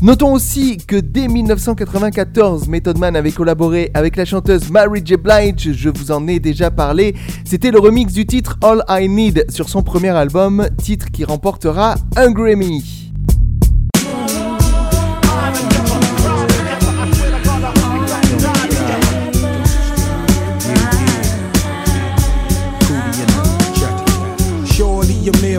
Notons 0.00 0.32
aussi 0.32 0.78
que 0.78 0.96
dès 0.96 1.28
1994, 1.28 2.68
Method 2.68 2.98
Man 2.98 3.16
avait 3.16 3.32
collaboré 3.32 3.90
avec 3.94 4.16
la 4.16 4.24
chanteuse 4.24 4.70
Mary 4.70 5.02
J. 5.04 5.16
Blige, 5.16 5.72
je 5.72 5.90
vous 5.90 6.10
en 6.10 6.26
ai 6.26 6.40
déjà 6.40 6.70
parlé. 6.70 7.14
C'était 7.44 7.70
le 7.70 7.78
remix 7.78 8.12
du 8.12 8.26
titre 8.26 8.58
All 8.62 8.82
I 8.88 9.08
Need 9.08 9.50
sur 9.50 9.68
son 9.68 9.82
premier 9.82 10.10
album, 10.10 10.66
titre 10.78 11.10
qui 11.10 11.24
remportera 11.24 11.96
un 12.16 12.30
Grammy. 12.30 13.11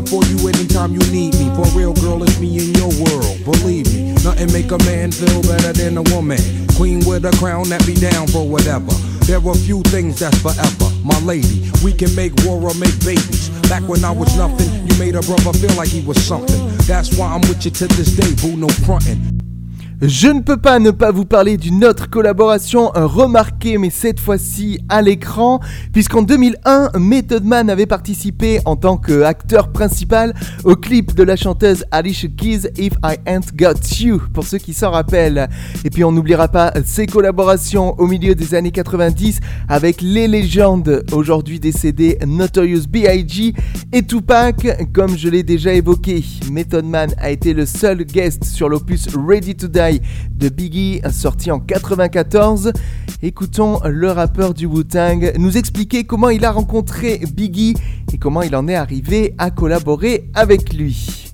For 0.07 0.23
you 0.25 0.47
anytime 0.47 0.93
you 0.93 1.03
need 1.11 1.33
me. 1.35 1.49
For 1.55 1.65
real, 1.77 1.93
girl, 1.93 2.23
it's 2.23 2.39
me 2.39 2.49
in 2.57 2.73
your 2.75 2.91
world. 3.03 3.43
Believe 3.45 3.87
me, 3.93 4.13
nothing 4.23 4.51
make 4.51 4.71
a 4.71 4.77
man 4.85 5.11
feel 5.11 5.41
better 5.43 5.73
than 5.73 5.97
a 5.97 6.03
woman. 6.13 6.39
Queen 6.75 6.99
with 7.05 7.25
a 7.25 7.31
crown 7.37 7.69
that 7.69 7.85
be 7.85 7.93
down 7.93 8.27
for 8.27 8.47
whatever. 8.47 8.91
There 9.25 9.39
are 9.39 9.55
few 9.55 9.81
things 9.83 10.19
that's 10.19 10.37
forever. 10.41 10.89
My 11.03 11.19
lady, 11.21 11.69
we 11.83 11.93
can 11.93 12.13
make 12.15 12.33
war 12.43 12.61
or 12.61 12.73
make 12.75 12.97
babies. 13.05 13.49
Back 13.69 13.87
when 13.87 14.03
I 14.03 14.11
was 14.11 14.35
nothing, 14.37 14.69
you 14.87 14.97
made 14.99 15.15
a 15.15 15.21
brother 15.21 15.53
feel 15.53 15.75
like 15.75 15.89
he 15.89 16.01
was 16.01 16.21
something. 16.23 16.77
That's 16.87 17.17
why 17.17 17.27
I'm 17.33 17.41
with 17.41 17.65
you 17.65 17.71
to 17.71 17.87
this 17.87 18.15
day, 18.15 18.33
boo, 18.41 18.57
no 18.57 18.67
frontin'. 18.67 19.42
Je 20.05 20.27
ne 20.27 20.41
peux 20.41 20.57
pas 20.57 20.79
ne 20.79 20.91
pas 20.91 21.11
vous 21.11 21.23
parler 21.23 21.55
d'une 21.55 21.85
autre 21.85 22.09
collaboration 22.09 22.91
remarquée, 22.93 23.77
mais 23.77 23.89
cette 23.89 24.19
fois-ci 24.19 24.81
à 24.89 25.01
l'écran, 25.01 25.61
puisqu'en 25.93 26.23
2001, 26.23 26.99
Method 26.99 27.45
Man 27.45 27.69
avait 27.69 27.85
participé 27.85 28.59
en 28.65 28.75
tant 28.75 28.97
qu'acteur 28.97 29.71
principal 29.71 30.33
au 30.65 30.75
clip 30.75 31.15
de 31.15 31.23
la 31.23 31.37
chanteuse 31.37 31.85
Alicia 31.91 32.27
Keys 32.27 32.67
If 32.77 32.91
I 33.01 33.15
Ain't 33.25 33.55
Got 33.55 33.79
You, 34.01 34.21
pour 34.33 34.43
ceux 34.45 34.57
qui 34.57 34.73
s'en 34.73 34.91
rappellent. 34.91 35.47
Et 35.85 35.89
puis 35.89 36.03
on 36.03 36.11
n'oubliera 36.11 36.49
pas 36.49 36.73
ses 36.83 37.05
collaborations 37.05 37.97
au 37.97 38.05
milieu 38.05 38.35
des 38.35 38.55
années 38.55 38.71
90 38.71 39.39
avec 39.69 40.01
les 40.01 40.27
légendes 40.27 41.05
aujourd'hui 41.13 41.61
décédées 41.61 42.17
Notorious 42.27 42.87
B.I.G. 42.89 43.53
et 43.93 44.03
Tupac, 44.03 44.67
comme 44.91 45.17
je 45.17 45.29
l'ai 45.29 45.43
déjà 45.43 45.73
évoqué. 45.73 46.25
Method 46.51 46.83
Man 46.83 47.11
a 47.19 47.31
été 47.31 47.53
le 47.53 47.65
seul 47.65 48.03
guest 48.03 48.43
sur 48.43 48.67
l'opus 48.67 49.07
Ready 49.15 49.55
to 49.55 49.69
Die 49.69 49.92
de 50.31 50.49
Biggie 50.49 51.01
sorti 51.11 51.51
en 51.51 51.59
94. 51.59 52.73
Écoutons 53.21 53.79
le 53.85 54.11
rappeur 54.11 54.53
du 54.53 54.65
Wu-Tang 54.65 55.33
nous 55.37 55.57
expliquer 55.57 56.03
comment 56.03 56.29
il 56.29 56.45
a 56.45 56.51
rencontré 56.51 57.21
Biggie 57.33 57.75
et 58.13 58.17
comment 58.17 58.41
il 58.41 58.55
en 58.55 58.67
est 58.67 58.75
arrivé 58.75 59.33
à 59.37 59.51
collaborer 59.51 60.29
avec 60.33 60.73
lui. 60.73 61.33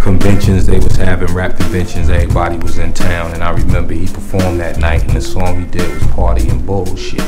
Conventions 0.00 0.66
they 0.66 0.78
was 0.78 0.96
having, 0.96 1.32
rap 1.34 1.56
conventions. 1.56 2.08
Everybody 2.08 2.58
was 2.58 2.78
in 2.78 2.92
town, 2.92 3.32
and 3.32 3.42
I 3.42 3.50
remember 3.50 3.94
he 3.94 4.06
performed 4.06 4.60
that 4.60 4.78
night, 4.78 5.02
and 5.02 5.16
the 5.16 5.20
song 5.20 5.60
he 5.60 5.66
did 5.66 5.88
was 5.92 6.06
"Party 6.08 6.48
and 6.48 6.64
Bullshit." 6.64 7.20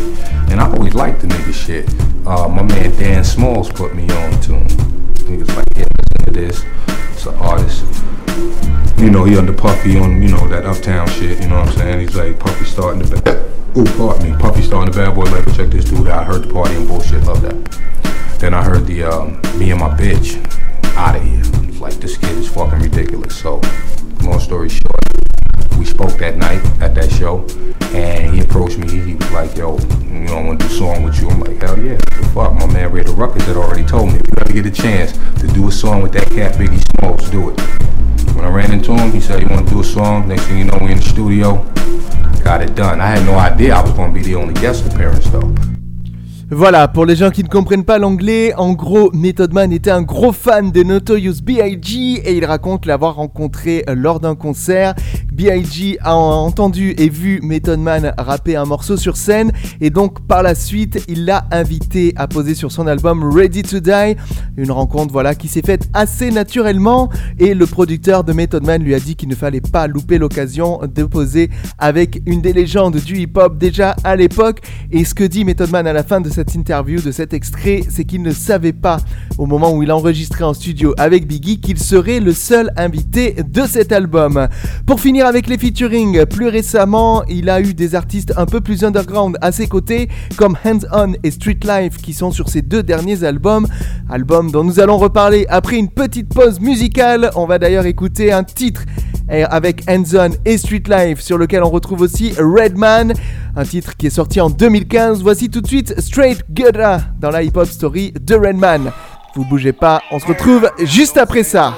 And 0.51 0.61
I 0.61 0.71
always 0.71 0.95
liked 0.95 1.21
the 1.21 1.29
nigga 1.29 1.53
shit. 1.53 1.89
Uh, 2.27 2.49
my 2.49 2.63
man 2.63 2.91
Dan 2.99 3.25
Smalls 3.25 3.71
put 3.71 3.95
me 3.95 4.05
on 4.11 4.41
to 4.43 4.55
him. 4.55 5.15
He 5.27 5.37
was 5.37 5.49
like, 5.57 5.67
"Yeah, 5.77 5.87
listen 5.99 6.25
to 6.27 6.31
this. 6.33 6.65
It's 7.13 7.27
an 7.27 7.35
artist." 7.37 7.85
You 8.99 9.11
know, 9.11 9.25
he 9.25 9.37
under 9.37 9.53
Puffy 9.53 9.99
on, 9.99 10.23
you 10.23 10.29
know, 10.29 10.47
that 10.47 10.65
uptown 10.65 11.09
shit, 11.09 11.41
you 11.41 11.49
know 11.49 11.59
what 11.59 11.71
I'm 11.71 11.75
saying? 11.77 12.01
He's 12.01 12.15
like, 12.15 12.39
Puffy 12.39 12.65
starting 12.65 13.03
the 13.03 13.21
bad, 13.21 13.37
ooh, 13.77 13.85
pardon 13.97 14.31
me, 14.31 14.39
Puffy 14.39 14.63
starting 14.63 14.93
the 14.93 14.97
bad 14.97 15.15
boy 15.17 15.25
label, 15.25 15.53
check 15.53 15.71
this 15.71 15.87
dude 15.87 16.07
out, 16.07 16.21
I 16.21 16.25
heard 16.25 16.45
the 16.45 16.53
party 16.53 16.77
and 16.77 16.87
bullshit, 16.87 17.25
love 17.25 17.43
that. 17.43 18.39
Then 18.39 18.55
I 18.55 18.63
heard 18.63 18.87
the, 18.87 19.03
um, 19.03 19.41
me 19.59 19.73
and 19.73 19.81
my 19.81 19.89
bitch, 19.89 20.39
out 20.97 21.17
of 21.17 21.23
here. 21.23 21.43
Like, 21.81 21.95
this 21.95 22.17
kid 22.17 22.37
is 22.39 22.49
fucking 22.49 22.81
ridiculous. 22.81 23.37
So, 23.37 23.61
long 24.23 24.41
story 24.41 24.69
short, 24.69 25.79
we 25.79 25.85
spoke 25.85 26.19
that 26.19 26.37
night 26.37 26.65
at 26.81 26.95
that 26.95 27.11
show, 27.11 27.47
and 27.95 28.35
he 28.35 28.41
approached 28.41 28.79
me, 28.79 28.89
he 28.89 29.15
was 29.15 29.31
like, 29.33 29.57
yo, 29.57 29.79
you 30.03 30.21
know, 30.21 30.39
I 30.39 30.45
want 30.45 30.61
to 30.61 30.69
do 30.69 30.75
a 30.75 30.77
song 30.77 31.03
with 31.03 31.21
you. 31.21 31.29
I'm 31.29 31.41
like, 31.41 31.61
hell 31.61 31.79
yeah, 31.79 31.97
the 31.97 32.31
fuck? 32.35 32.55
My 32.55 32.67
man 32.67 32.93
Ray 32.93 33.03
the 33.03 33.13
Ruckus 33.13 33.45
had 33.47 33.57
already 33.57 33.85
told 33.85 34.13
me, 34.13 34.19
if 34.19 34.27
you 34.29 34.35
ever 34.39 34.53
get 34.53 34.67
a 34.67 34.71
chance 34.71 35.13
to 35.41 35.49
do 35.49 35.69
a 35.69 35.73
song 35.73 36.03
with 36.03 36.13
that 36.13 36.29
cat 36.29 36.55
Biggie 36.55 36.83
Smalls, 36.99 37.31
do 37.31 37.51
it. 37.51 37.61
When 38.35 38.45
I 38.45 38.49
ran 38.49 38.73
into 38.73 38.93
him, 38.93 39.13
he 39.13 39.21
said 39.21 39.41
he 39.41 39.47
want 39.47 39.67
to 39.69 39.75
do 39.75 39.81
a 39.81 39.85
song. 39.85 40.29
Next 40.29 40.45
thing 40.45 40.59
you 40.59 40.65
know, 40.65 40.79
we 40.81 40.93
in 40.93 40.99
the 40.99 41.03
studio. 41.03 41.65
Got 42.43 42.63
it 42.63 42.75
done. 42.75 43.01
I 43.01 43.07
had 43.07 43.25
no 43.27 43.35
idea 43.35 43.75
I 43.75 43.83
was 43.83 43.93
going 43.93 44.13
to 44.13 44.15
be 44.15 44.25
the 44.25 44.35
only 44.35 44.55
guest 44.55 44.87
appearance 44.87 45.29
though. 45.31 45.55
Voilà, 46.55 46.87
pour 46.87 47.07
les 47.07 47.17
gens 47.17 47.31
qui 47.31 47.43
ne 47.43 47.49
comprennent 47.49 47.83
pas 47.83 47.97
l'anglais, 47.99 48.53
en 48.59 48.75
gros, 48.75 49.11
Method 49.15 49.55
Man 49.55 49.73
était 49.73 49.91
un 49.91 50.03
gros 50.03 50.33
fan 50.33 50.71
de 50.71 50.83
Notorious 50.83 51.41
B.I.G. 51.43 52.21
et 52.27 52.37
il 52.37 52.45
raconte 52.45 52.85
l'avoir 52.85 53.15
rencontré 53.15 53.85
euh, 53.89 53.95
lors 53.95 54.21
d'un 54.21 54.35
concert. 54.35 54.95
B.I.G. 55.33 55.97
a 56.03 56.15
entendu 56.15 56.95
et 56.99 57.09
vu 57.09 57.41
Method 57.43 57.81
Man 57.81 58.13
rapper 58.19 58.57
un 58.57 58.67
morceau 58.67 58.99
sur 58.99 59.17
scène 59.17 59.51
et 59.81 59.89
donc 59.89 60.27
par 60.27 60.43
la 60.43 60.55
suite, 60.55 61.03
il 61.09 61.25
l'a 61.25 61.47
invité 61.51 62.13
à 62.17 62.29
poser 62.29 62.55
sur 62.55 62.71
son 62.71 62.87
album 62.87 63.25
Ready 63.35 63.63
to 63.63 63.81
Die. 63.81 64.15
Une 64.59 64.71
rencontre 64.71 65.11
voilà 65.11 65.35
qui 65.35 65.49
s'est 65.49 65.63
faite 65.63 65.89
assez 65.95 66.31
naturellement 66.31 67.09
et 67.39 67.55
le 67.55 67.67
producteur 67.67 68.25
de 68.25 68.35
Method 68.35 68.67
Man 68.67 68.83
lui 68.83 68.95
a 68.95 69.01
dit 69.01 69.17
qu'il 69.17 69.31
ne 69.31 69.35
fallait 69.35 69.63
pas 69.63 69.87
louper 69.87 70.19
l'occasion 70.19 70.81
de 70.83 71.05
poser 71.05 71.49
avec 71.79 72.21
une 72.27 72.43
des 72.43 72.53
légendes 72.53 72.97
du 72.97 73.17
hip-hop 73.17 73.57
déjà 73.57 73.97
à 74.05 74.17
l'époque. 74.17 74.61
Et 74.91 75.07
ce 75.07 75.15
que 75.15 75.25
dit 75.25 75.47
Method 75.47 75.71
Man 75.71 75.87
à 75.87 75.95
la 75.95 76.03
fin 76.03 76.21
de 76.21 76.29
cette 76.29 76.42
interview, 76.55 77.01
de 77.01 77.11
cet 77.11 77.33
extrait, 77.33 77.83
c'est 77.89 78.05
qu'il 78.05 78.23
ne 78.23 78.33
savait 78.33 78.73
pas 78.73 78.99
au 79.39 79.47
moment 79.47 79.73
où 79.73 79.83
il 79.83 79.91
enregistrait 79.91 80.45
en 80.45 80.55
studio 80.55 80.95
avec 80.99 81.27
Biggie 81.27 81.61
qu'il 81.61 81.79
serait 81.79 82.21
le 82.21 82.33
seul 82.33 82.71
invité 82.77 83.37
de 83.43 83.63
cet 83.67 83.93
album. 83.93 84.49
Pour 84.87 85.01
finir 85.01 85.27
avec 85.27 85.47
les 85.47 85.59
featuring, 85.59 86.27
plus 86.27 86.49
récemment, 86.49 87.25
il 87.29 87.49
a 87.49 87.61
eu 87.61 87.75
des 87.75 87.95
artistes 87.95 88.33
un 88.37 88.47
peu 88.47 88.61
plus 88.61 88.85
underground 88.85 89.39
à 89.41 89.53
ses 89.53 89.67
côtés, 89.67 90.09
comme 90.37 90.57
Hands 90.65 90.87
On 90.93 91.15
et 91.23 91.31
Street 91.31 91.61
Life, 91.65 91.97
qui 91.97 92.13
sont 92.13 92.31
sur 92.31 92.49
ses 92.49 92.63
deux 92.63 92.83
derniers 92.83 93.25
albums. 93.25 93.67
Albums 94.11 94.51
dont 94.51 94.65
nous 94.65 94.81
allons 94.81 94.99
reparler 94.99 95.47
après 95.49 95.77
une 95.77 95.89
petite 95.89 96.29
pause 96.29 96.61
musicale. 96.61 97.31
On 97.37 97.47
va 97.47 97.59
d'ailleurs 97.59 97.87
écouter 97.87 98.33
un 98.33 98.45
titre 98.45 98.83
avec 99.33 99.83
Hands 99.89 100.15
On 100.15 100.31
et 100.45 100.59
Street 100.59 100.83
Life, 100.87 101.21
sur 101.21 101.39
lequel 101.39 101.63
on 101.63 101.71
retrouve 101.71 102.03
aussi 102.03 102.33
Redman, 102.39 103.15
un 103.57 103.65
titre 103.65 103.97
qui 103.97 104.09
est 104.09 104.11
sorti 104.11 104.41
en 104.41 104.51
2015. 104.51 105.23
Voici 105.23 105.49
tout 105.49 105.61
de 105.61 105.67
suite 105.67 105.99
Straight 106.01 106.45
Gudda 106.51 107.01
dans 107.19 107.31
la 107.31 107.43
hip-hop 107.43 107.67
story 107.67 108.13
de 108.13 108.35
Redman. 108.35 108.93
Vous 109.35 109.45
bougez 109.47 109.73
pas, 109.73 110.03
on 110.11 110.19
se 110.19 110.27
retrouve 110.27 110.71
juste 110.81 111.17
après 111.17 111.43
ça. 111.43 111.75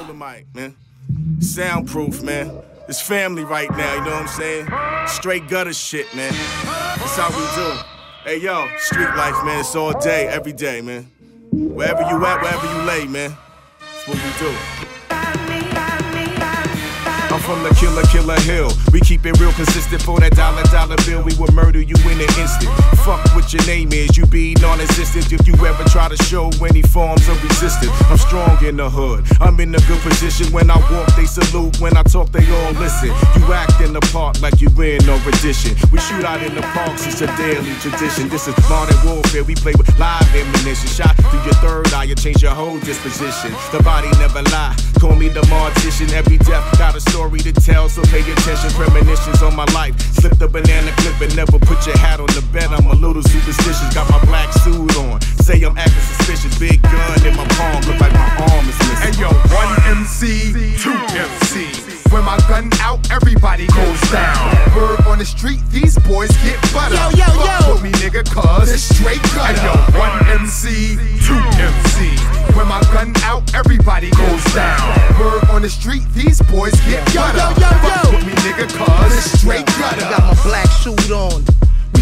Soundproof, 1.39 2.23
man. 2.23 2.51
It's 2.87 3.01
family 3.01 3.43
right 3.43 3.69
now, 3.71 3.95
you 3.95 4.01
know 4.01 4.11
what 4.11 4.21
I'm 4.21 4.27
saying? 4.27 4.67
Straight 5.07 5.47
gutter 5.49 5.73
shit, 5.73 6.05
man. 6.15 6.31
That's 6.97 7.17
how 7.17 7.29
we 7.29 7.43
do. 7.55 7.71
Hey, 8.25 8.39
yo, 8.39 8.65
street 8.77 9.09
life, 9.15 9.35
man. 9.43 9.61
It's 9.61 9.75
all 9.75 9.93
day, 9.99 10.27
every 10.27 10.53
day, 10.53 10.81
man. 10.81 11.07
Wherever 11.51 12.01
you 12.01 12.23
at, 12.25 12.41
wherever 12.41 12.67
you 12.67 12.85
lay, 12.85 13.07
man. 13.07 13.35
That's 13.79 14.07
what 14.07 14.17
we 14.17 14.31
do. 14.39 14.94
From 17.45 17.61
the 17.61 17.69
killer, 17.77 18.01
killer 18.09 18.39
hill. 18.41 18.71
We 18.91 18.99
keep 19.01 19.23
it 19.25 19.39
real 19.39 19.53
consistent 19.53 20.01
for 20.01 20.19
that 20.19 20.35
dollar, 20.35 20.63
dollar 20.73 20.97
bill. 21.05 21.21
We 21.21 21.37
will 21.37 21.53
murder 21.53 21.79
you 21.79 21.93
in 22.09 22.17
an 22.17 22.31
instant. 22.41 22.73
Fuck 23.05 23.21
what 23.37 23.53
your 23.53 23.61
name 23.69 23.93
is, 23.93 24.17
you 24.17 24.25
be 24.25 24.55
non 24.57 24.81
existent 24.81 25.31
if 25.31 25.45
you 25.45 25.53
ever 25.61 25.83
try 25.85 26.09
to 26.09 26.17
show 26.25 26.49
any 26.65 26.81
forms 26.81 27.27
of 27.29 27.37
resistance. 27.43 27.93
I'm 28.09 28.17
strong 28.17 28.57
in 28.65 28.77
the 28.77 28.89
hood, 28.89 29.29
I'm 29.39 29.59
in 29.59 29.75
a 29.75 29.81
good 29.85 30.01
position. 30.01 30.51
When 30.51 30.71
I 30.71 30.77
walk, 30.89 31.13
they 31.15 31.25
salute. 31.25 31.79
When 31.79 31.95
I 31.95 32.01
talk, 32.01 32.31
they 32.31 32.41
all 32.49 32.71
listen. 32.81 33.13
You 33.37 33.53
act 33.53 33.79
in 33.79 33.93
the 33.93 34.01
park 34.09 34.41
like 34.41 34.59
you 34.59 34.69
in 34.81 35.05
no 35.05 35.13
rendition. 35.21 35.77
We 35.93 35.99
shoot 36.01 36.25
out 36.25 36.41
in 36.41 36.55
the 36.55 36.65
parks, 36.73 37.05
it's 37.05 37.21
a 37.21 37.29
daily 37.37 37.77
tradition. 37.77 38.27
This 38.27 38.47
is 38.47 38.57
modern 38.67 38.97
warfare, 39.05 39.43
we 39.43 39.53
play 39.53 39.73
with 39.77 39.93
live 39.99 40.25
ammunition. 40.33 40.89
Shot 40.89 41.13
through 41.29 41.45
your 41.45 41.57
third 41.61 41.93
eye, 41.93 42.05
you 42.05 42.15
change 42.15 42.41
your 42.41 42.57
whole 42.57 42.79
disposition. 42.79 43.53
The 43.71 43.83
body 43.83 44.09
never 44.17 44.41
lie, 44.49 44.75
call 45.05 45.15
me 45.15 45.29
the 45.29 45.41
mortician. 45.53 46.11
Every 46.13 46.37
death 46.37 46.65
got 46.77 46.95
a 46.95 47.01
story 47.01 47.39
to 47.39 47.53
tell, 47.53 47.87
so 47.89 48.01
pay 48.03 48.21
attention. 48.21 48.69
Premonitions 48.71 49.41
on 49.41 49.55
my 49.55 49.65
life. 49.73 49.93
Slip 50.17 50.37
the 50.37 50.47
banana 50.47 50.91
clip 50.97 51.21
and 51.21 51.35
never 51.35 51.59
put 51.59 51.85
your 51.85 51.97
hat 51.97 52.19
on 52.19 52.27
the 52.27 52.43
bed. 52.51 52.69
I'm 52.71 52.87
a 52.87 52.95
little 52.95 53.23
superstitious, 53.23 53.93
got 53.93 54.09
my 54.09 54.23
black 54.25 54.51
suit 54.53 54.97
on. 54.97 55.21
Say 55.45 55.61
I'm 55.63 55.77
acting 55.77 56.05
suspicious, 56.11 56.57
big 56.57 56.81
gun 56.81 57.25
in 57.25 57.35
my 57.35 57.45
palm, 57.57 57.81
look 57.85 57.99
like 57.99 58.13
my 58.13 58.29
arm 58.49 58.65
is 58.67 58.77
missing. 58.87 59.13
Hey 59.13 59.13
yo, 59.21 59.29
one 59.53 59.71
MC, 59.97 60.77
two 60.81 60.97
MC. 61.13 61.94
When 62.11 62.23
my 62.23 62.37
gun 62.47 62.69
out, 62.79 63.11
everybody 63.11 63.67
goes 63.67 64.01
down. 64.11 64.37
Word 64.75 65.01
on 65.07 65.17
the 65.19 65.25
street, 65.25 65.59
these 65.69 65.97
boys 65.99 66.29
get 66.43 66.59
butter. 66.73 66.95
Yo, 66.95 67.09
yo, 67.11 67.25
Fuck 67.25 67.61
yo. 67.67 67.73
with 67.73 67.83
me, 67.83 67.91
nigga, 67.99 68.23
cuz 68.29 68.71
it's 68.71 68.83
straight 68.83 69.21
gutter. 69.35 69.61
Yo, 69.61 69.99
one 69.99 70.25
MC, 70.27 70.95
two 71.25 71.35
MC. 71.59 72.15
When 72.55 72.67
my 72.67 72.79
gun 72.93 73.11
out, 73.23 73.53
everybody 73.53 74.09
goes 74.11 74.43
down. 74.53 74.79
Word 75.19 75.43
on 75.49 75.61
the 75.61 75.69
street, 75.69 76.03
these 76.13 76.41
boys 76.43 76.73
get 76.87 77.03
Yo, 77.13 77.21
butter. 77.21 77.37
yo, 77.37 77.67
yo, 77.67 77.69
Fuck 77.83 78.03
yo. 78.05 78.11
with 78.15 78.25
me, 78.27 78.33
nigga, 78.47 78.67
cuz 78.71 79.17
it's 79.17 79.39
straight 79.39 79.67
I 79.67 79.79
gutter. 79.79 80.01
got 80.09 80.23
my 80.23 80.43
black 80.43 80.67
suit 80.67 81.11
on. 81.11 81.43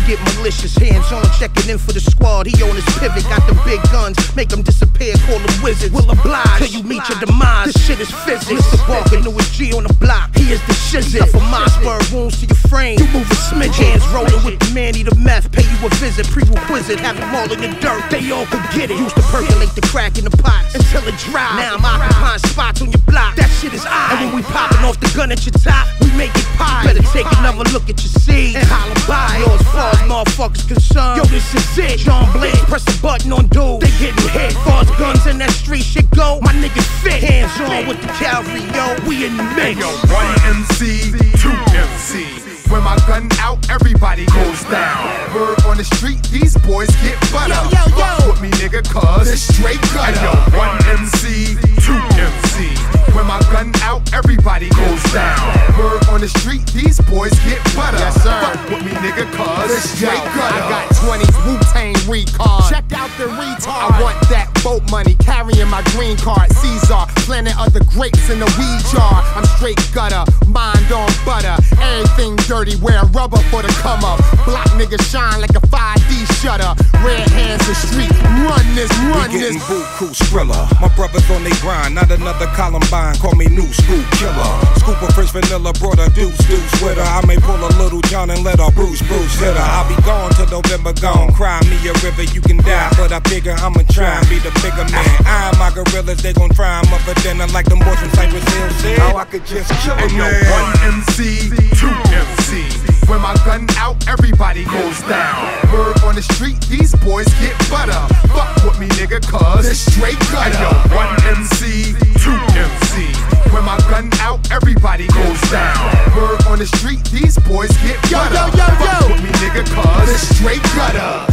Get 0.03 0.19
malicious, 0.35 0.75
hands 0.75 1.11
on, 1.13 1.23
checking 1.39 1.69
in 1.71 1.77
for 1.77 1.93
the 1.93 2.01
squad. 2.01 2.45
He 2.45 2.61
on 2.61 2.75
his 2.75 2.83
pivot, 2.99 3.23
got 3.31 3.39
the 3.47 3.55
big 3.63 3.81
guns, 3.87 4.19
make 4.35 4.49
them 4.49 4.61
disappear, 4.61 5.15
call 5.23 5.39
them 5.39 5.55
wizards. 5.63 5.95
Will 5.95 6.11
oblige 6.11 6.59
till 6.59 6.67
you 6.67 6.83
meet 6.83 7.07
your 7.07 7.17
demise. 7.23 7.71
This 7.71 7.79
shit 7.87 7.99
is 8.01 8.11
physics. 8.27 8.51
Mr. 8.51 8.83
Walker, 8.89 9.21
newest 9.23 9.53
G 9.55 9.71
on 9.71 9.87
the 9.87 9.93
block, 10.03 10.35
he 10.35 10.51
is 10.51 10.59
the 10.67 10.75
shizzit. 10.75 11.31
From 11.31 11.47
my 11.47 11.63
spur 11.71 12.03
wounds 12.11 12.35
to 12.41 12.45
your 12.47 12.59
frame, 12.67 12.99
you 12.99 13.07
move 13.15 13.31
a 13.31 13.39
smidge. 13.47 13.79
Hands 13.79 14.03
rolling 14.11 14.43
with 14.43 14.59
the 14.59 14.69
manny, 14.75 15.03
the 15.03 15.15
meth, 15.15 15.49
pay 15.55 15.63
you 15.63 15.77
a 15.87 15.89
visit, 16.03 16.27
prerequisite, 16.27 16.99
have 16.99 17.15
them 17.15 17.33
all 17.33 17.47
in 17.47 17.63
the 17.63 17.71
dirt, 17.79 18.03
they 18.11 18.27
all 18.31 18.45
could 18.51 18.67
get 18.75 18.91
it. 18.91 18.99
Used 18.99 19.15
to 19.15 19.23
percolate 19.31 19.71
the 19.71 19.87
crack 19.87 20.19
in 20.19 20.25
the 20.25 20.35
pots 20.35 20.75
until 20.75 21.07
it 21.07 21.15
dry. 21.31 21.47
Now 21.55 21.79
I'm 21.79 21.85
occupying 21.85 22.43
spots 22.51 22.81
on 22.83 22.91
your 22.91 23.03
block, 23.07 23.39
that 23.39 23.47
shit 23.63 23.73
is 23.73 23.85
I. 23.87 24.19
And 24.19 24.27
when 24.27 24.35
we 24.35 24.41
popping 24.51 24.83
off 24.83 24.99
the 24.99 25.07
gun 25.15 25.31
at 25.31 25.47
your 25.47 25.55
top, 25.55 25.87
we 26.03 26.11
make 26.19 26.35
it 26.35 26.45
pie. 26.59 26.83
Better 26.83 27.07
take 27.15 27.29
another 27.39 27.63
look 27.71 27.87
at 27.87 28.03
your 28.03 28.11
seed 28.19 28.59
and 28.59 28.67
holler 28.67 28.99
by. 29.07 29.39
Yours 29.39 29.63
far 29.71 29.92
as 29.93 30.01
motherfuckers 30.09 30.67
concerned. 30.67 31.17
Yo, 31.17 31.23
this 31.25 31.53
is 31.53 31.77
it. 31.77 31.99
John 31.99 32.31
Blaze, 32.33 32.57
press 32.65 32.83
the 32.83 32.97
button 33.01 33.31
on 33.31 33.47
dude. 33.47 33.81
They 33.81 33.91
getting 34.01 34.29
hit. 34.29 34.53
Far 34.65 34.81
as 34.81 34.91
guns 34.97 35.25
in 35.27 35.37
that 35.39 35.51
street 35.51 35.83
shit 35.83 36.09
go, 36.11 36.39
my 36.41 36.53
niggas 36.53 36.87
fit. 37.01 37.21
Hands 37.23 37.51
on 37.61 37.87
with 37.87 38.01
the 38.01 38.07
cavalry, 38.19 38.65
yo. 38.73 38.95
We 39.07 39.25
in 39.25 39.37
the 39.37 39.43
mix. 39.55 39.79
Yo, 39.79 39.89
one 40.11 40.29
MC, 40.45 41.11
two 41.37 41.57
MC. 41.73 42.25
When 42.71 42.81
my 42.83 42.97
gun 43.07 43.29
out, 43.39 43.69
everybody 43.69 44.25
goes 44.25 44.63
down. 44.65 45.33
Word 45.35 45.61
on 45.65 45.77
the 45.77 45.83
street, 45.83 46.23
these 46.31 46.57
boys 46.57 46.89
get 47.03 47.19
butter. 47.31 47.53
Yo, 47.69 47.85
yo, 47.93 47.97
yo. 47.97 48.07
Fuck 48.17 48.27
with 48.27 48.41
me, 48.41 48.49
nigga, 48.57 48.81
cuz 48.81 49.29
it's 49.29 49.41
straight 49.41 49.81
gutter. 49.93 50.17
Hey, 50.17 50.25
yo, 50.25 50.57
one 50.57 50.75
MC, 50.87 51.55
two 51.85 51.99
MC. 52.17 52.92
When 53.15 53.27
my 53.27 53.39
gun 53.51 53.71
out, 53.81 54.11
everybody 54.13 54.69
goes 54.69 55.03
down. 55.13 55.37
Word 55.77 56.05
on 56.09 56.21
the 56.21 56.27
street, 56.27 56.65
these 56.73 56.99
boys 57.01 57.33
get 57.45 57.63
butter. 57.75 57.97
Yes, 57.97 58.21
sir. 58.21 58.33
Fuck 58.41 58.69
with 58.69 58.85
me, 58.85 58.91
nigga, 58.91 59.25
cuz 59.33 59.71
it's 59.71 59.89
straight 59.89 60.17
gutter. 60.35 60.61
I 60.61 60.69
got 60.69 60.89
20s 60.95 61.45
Wu 61.45 61.57
Tang 61.73 61.95
recon. 62.09 62.69
Check 62.69 62.85
out 62.93 63.09
the 63.17 63.25
retard. 63.25 63.91
I 63.91 64.01
want 64.01 64.19
that 64.29 64.52
boat 64.63 64.81
money, 64.89 65.13
carrying 65.15 65.67
my 65.69 65.83
green 65.91 66.15
card. 66.17 66.49
Caesar, 66.51 67.03
planting 67.27 67.53
other 67.59 67.83
grapes 67.91 68.29
in 68.29 68.39
the 68.39 68.47
weed 68.57 68.81
jar. 68.95 69.21
I'm 69.35 69.45
straight 69.59 69.77
gutter, 69.93 70.23
mind 70.47 70.89
on 70.91 71.11
butter. 71.27 71.59
Everything 71.83 72.35
dirty, 72.47 72.75
wearing 72.79 73.11
rubber 73.11 73.37
for 73.51 73.61
the 73.61 73.67
come 73.83 74.03
up. 74.07 74.23
Block 74.47 74.65
niggas 74.79 75.03
shine 75.11 75.41
like 75.41 75.53
a 75.53 75.63
5D 75.67 76.25
shutter. 76.39 76.71
Red 77.03 77.27
hands 77.35 77.67
the 77.67 77.75
street, 77.75 78.15
run 78.47 78.63
this, 78.73 78.89
run 79.11 79.29
We 79.29 79.37
this. 79.37 79.53
getting 79.53 79.61
buku 79.67 80.15
skrilla. 80.15 80.63
My 80.79 80.87
brothers 80.95 81.29
on 81.29 81.43
they 81.43 81.53
grind, 81.59 81.95
not 81.95 82.09
another 82.09 82.47
Columbine. 82.55 83.15
Call 83.19 83.35
me 83.35 83.47
new 83.51 83.67
school 83.73 84.03
killer. 84.15 84.51
Scoop 84.79 85.01
of 85.03 85.13
French 85.13 85.31
vanilla, 85.31 85.73
brought 85.83 85.99
a 85.99 86.09
deuce 86.15 86.37
deuce 86.47 86.81
with 86.81 86.97
her. 86.97 87.03
I 87.03 87.25
may 87.27 87.37
pull 87.37 87.59
a 87.59 87.71
little 87.75 88.01
John 88.07 88.29
and 88.29 88.43
let 88.43 88.59
her 88.59 88.71
Bruce 88.71 89.01
Bruce 89.03 89.35
hit 89.39 89.55
her. 89.55 89.67
I'll 89.75 89.87
be 89.89 89.99
gone 90.03 90.31
till 90.31 90.47
November 90.47 90.93
gone. 90.93 91.33
Cry 91.33 91.59
me 91.67 91.75
a 91.89 91.93
river, 91.99 92.23
you 92.23 92.39
can 92.39 92.57
die. 92.57 92.89
But 92.95 93.11
I 93.11 93.19
figure 93.27 93.55
I'ma 93.59 93.83
try 93.91 94.19
and 94.19 94.29
be 94.29 94.39
the 94.39 94.52
bigger 94.61 94.85
man. 94.91 95.05
I'm 95.25 95.57
my 95.57 95.71
gorillas, 95.71 96.21
they 96.21 96.33
gon' 96.33 96.49
try 96.51 96.79
'em 96.79 96.93
up 96.93 97.01
for 97.01 97.13
dinner 97.21 97.47
like 97.47 97.65
them 97.65 97.79
boys 97.79 97.97
from 97.99 98.09
Cypress 98.11 98.43
Hill 98.53 98.69
said. 98.81 98.99
How 98.99 99.17
I 99.17 99.25
could 99.25 99.45
just 99.45 99.69
kill 99.81 99.93
'em, 99.93 100.09
Hey 100.09 100.17
yo, 100.17 100.27
one 100.51 100.71
MC, 100.83 101.49
two 101.79 101.89
MC. 102.13 102.67
When 103.07 103.21
my 103.21 103.35
gun 103.45 103.67
out, 103.77 103.95
everybody 104.07 104.63
goes 104.65 104.99
down. 105.01 105.35
Word 105.73 105.99
on 106.03 106.15
the 106.15 106.21
street, 106.21 106.59
these 106.69 106.95
boys 106.95 107.27
get 107.41 107.53
butter. 107.69 107.99
Fuck 108.33 108.63
with 108.63 108.79
me, 108.79 108.87
nigga, 108.99 109.19
cuz 109.27 109.65
it's 109.67 109.79
straight 109.91 110.19
gutter. 110.31 110.55
Hey 110.57 110.63
yo, 110.63 110.95
one 110.95 111.11
MC, 111.27 111.95
two 112.23 112.39
MC. 112.55 113.11
When 113.51 113.63
my 113.65 113.77
gun 113.91 114.09
out, 114.21 114.39
everybody 114.51 115.07
goes 115.07 115.41
down. 115.51 115.77
Word 116.15 116.41
on 116.47 116.59
the 116.59 116.65
street, 116.65 117.03
these 117.11 117.37
boys 117.39 117.71
get 117.85 117.97
Yo, 118.09 118.17
butter. 118.17 118.35
yo, 118.35 118.45
yo, 118.57 118.65
Fuck 118.79 119.01
yo. 119.01 119.07
with 119.13 119.23
me, 119.23 119.29
nigga, 119.43 119.63
cuz 119.75 120.09
it's 120.09 120.35
straight 120.35 120.63
gutter. 120.75 121.25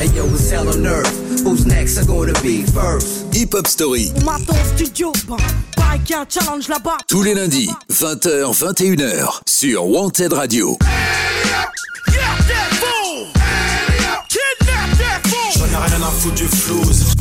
Hey 0.00 0.06
yo, 0.14 0.24
it's 0.26 0.48
hell 0.48 0.68
on 0.68 0.86
earth. 0.86 1.42
Who's 1.42 1.66
next? 1.66 1.98
Are 1.98 2.06
gonna 2.06 2.32
be 2.40 2.62
first? 2.62 3.34
Hip 3.34 3.52
Hop 3.52 3.66
Story, 3.66 4.12
On 4.16 4.24
m'attend 4.24 4.52
au 4.52 4.76
studio, 4.76 5.12
y 6.08 6.14
a 6.14 6.20
un 6.20 6.26
challenge 6.28 6.68
là-bas. 6.68 6.98
tous 7.08 7.24
les 7.24 7.34
lundis, 7.34 7.68
20h, 7.90 8.54
21h, 8.54 9.40
sur 9.48 9.86
Wanted 9.88 10.32
Radio. 10.32 10.78
J'en 15.56 15.64
ai 15.64 15.86
rien 15.86 16.02
à 16.02 16.10
foutre 16.10 16.34
du 16.36 16.44
flouze. 16.44 17.14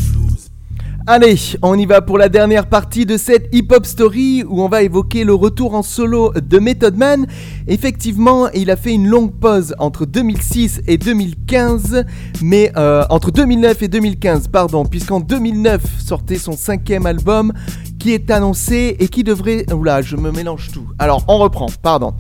Allez, 1.10 1.38
on 1.62 1.80
y 1.80 1.86
va 1.86 2.02
pour 2.02 2.18
la 2.18 2.28
dernière 2.28 2.68
partie 2.68 3.06
de 3.06 3.16
cette 3.16 3.48
hip-hop 3.54 3.86
story 3.86 4.44
où 4.46 4.62
on 4.62 4.68
va 4.68 4.82
évoquer 4.82 5.24
le 5.24 5.34
retour 5.34 5.74
en 5.74 5.82
solo 5.82 6.34
de 6.36 6.60
Method 6.60 6.98
Man. 6.98 7.26
Effectivement, 7.68 8.50
il 8.52 8.72
a 8.72 8.76
fait 8.76 8.94
une 8.94 9.08
longue 9.08 9.34
pause 9.34 9.76
entre 9.78 10.06
2006 10.06 10.82
et 10.88 10.98
2015, 10.98 12.06
mais 12.42 12.72
euh, 12.78 13.04
entre 13.10 13.32
2009 13.32 13.84
et 13.84 13.88
2015, 13.90 14.48
pardon, 14.48 14.86
puisqu'en 14.86 15.20
2009 15.20 15.84
sortait 16.00 16.38
son 16.38 16.54
cinquième 16.54 17.06
album 17.06 17.52
qui 18.00 18.14
est 18.14 18.32
annoncé 18.32 18.96
et 19.00 19.08
qui 19.08 19.24
devrait... 19.24 19.66
Oula, 19.74 20.02
je 20.02 20.16
me 20.16 20.32
mélange 20.32 20.70
tout. 20.72 20.88
Alors, 21.00 21.26
on 21.28 21.38
reprend, 21.40 21.68
pardon. 21.82 22.14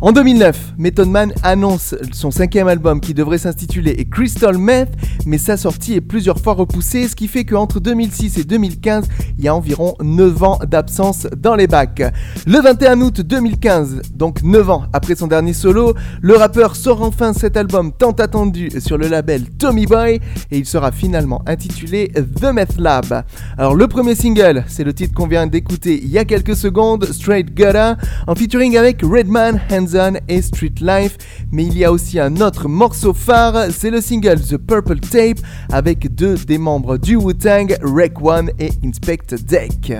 En 0.00 0.12
2009, 0.12 0.74
Method 0.78 1.08
Man 1.08 1.32
annonce 1.42 1.94
son 2.12 2.30
cinquième 2.30 2.68
album 2.68 3.00
qui 3.00 3.14
devrait 3.14 3.38
s'intituler 3.38 4.04
Crystal 4.10 4.56
Meth, 4.58 4.90
mais 5.26 5.38
sa 5.38 5.56
sortie 5.56 5.94
est 5.94 6.00
plusieurs 6.00 6.38
fois 6.38 6.54
repoussée, 6.54 7.08
ce 7.08 7.16
qui 7.16 7.28
fait 7.28 7.44
qu'entre 7.44 7.80
2006 7.80 8.38
et 8.38 8.44
2015, 8.44 9.08
il 9.38 9.44
y 9.44 9.48
a 9.48 9.54
environ 9.54 9.94
9 10.02 10.42
ans 10.42 10.58
d'absence 10.66 11.26
dans 11.36 11.54
les 11.54 11.66
bacs. 11.66 12.02
Le 12.46 12.60
21 12.60 13.00
août 13.00 13.20
2015, 13.20 14.02
donc 14.14 14.42
9 14.42 14.70
ans 14.70 14.84
après 14.92 15.14
son 15.14 15.26
dernier 15.26 15.52
solo, 15.52 15.94
le 16.20 16.36
rappeur 16.36 16.76
sort 16.76 17.02
enfin 17.02 17.32
cet 17.32 17.56
album 17.56 17.92
tant 17.92 18.12
attendu 18.12 18.70
sur 18.78 18.98
le 18.98 19.08
label 19.08 19.44
Tommy 19.58 19.86
Boy 19.86 20.20
et 20.50 20.58
il 20.58 20.66
sera 20.66 20.92
finalement 20.92 21.42
intitulé 21.46 22.12
The 22.14 22.52
Meth 22.52 22.78
Lab. 22.78 23.24
Alors 23.58 23.74
le 23.74 23.86
premier 23.88 24.14
single, 24.14 24.64
c'est 24.68 24.84
le 24.84 24.92
titre 24.92 25.14
qu'on 25.14 25.26
vient 25.26 25.46
d'écouter 25.46 26.00
il 26.02 26.10
y 26.10 26.18
a 26.18 26.24
quelques 26.24 26.56
secondes, 26.56 27.06
Straight 27.12 27.54
Gutta, 27.54 27.96
en 28.26 28.34
featuring 28.34 28.76
avec 28.76 29.02
Redman, 29.02 29.60
Hanson 29.70 30.14
et 30.28 30.42
Street 30.42 30.74
Life, 30.80 31.16
mais 31.50 31.64
il 31.64 31.76
y 31.76 31.84
a 31.84 31.92
aussi 31.92 32.18
un 32.18 32.36
autre 32.40 32.68
morceau 32.68 33.14
phare, 33.14 33.66
c'est 33.70 33.90
le 33.90 34.00
single 34.00 34.40
The 34.40 34.56
Purple 34.56 35.00
Tape 35.00 35.38
avec 35.70 36.14
deux 36.14 36.36
des 36.36 36.58
membres 36.58 36.98
du 36.98 37.16
Wu-Tang, 37.16 37.76
Rec 37.82 38.20
One 38.22 38.50
et 38.58 38.70
Inspect 38.84 39.34
Deck. 39.46 39.92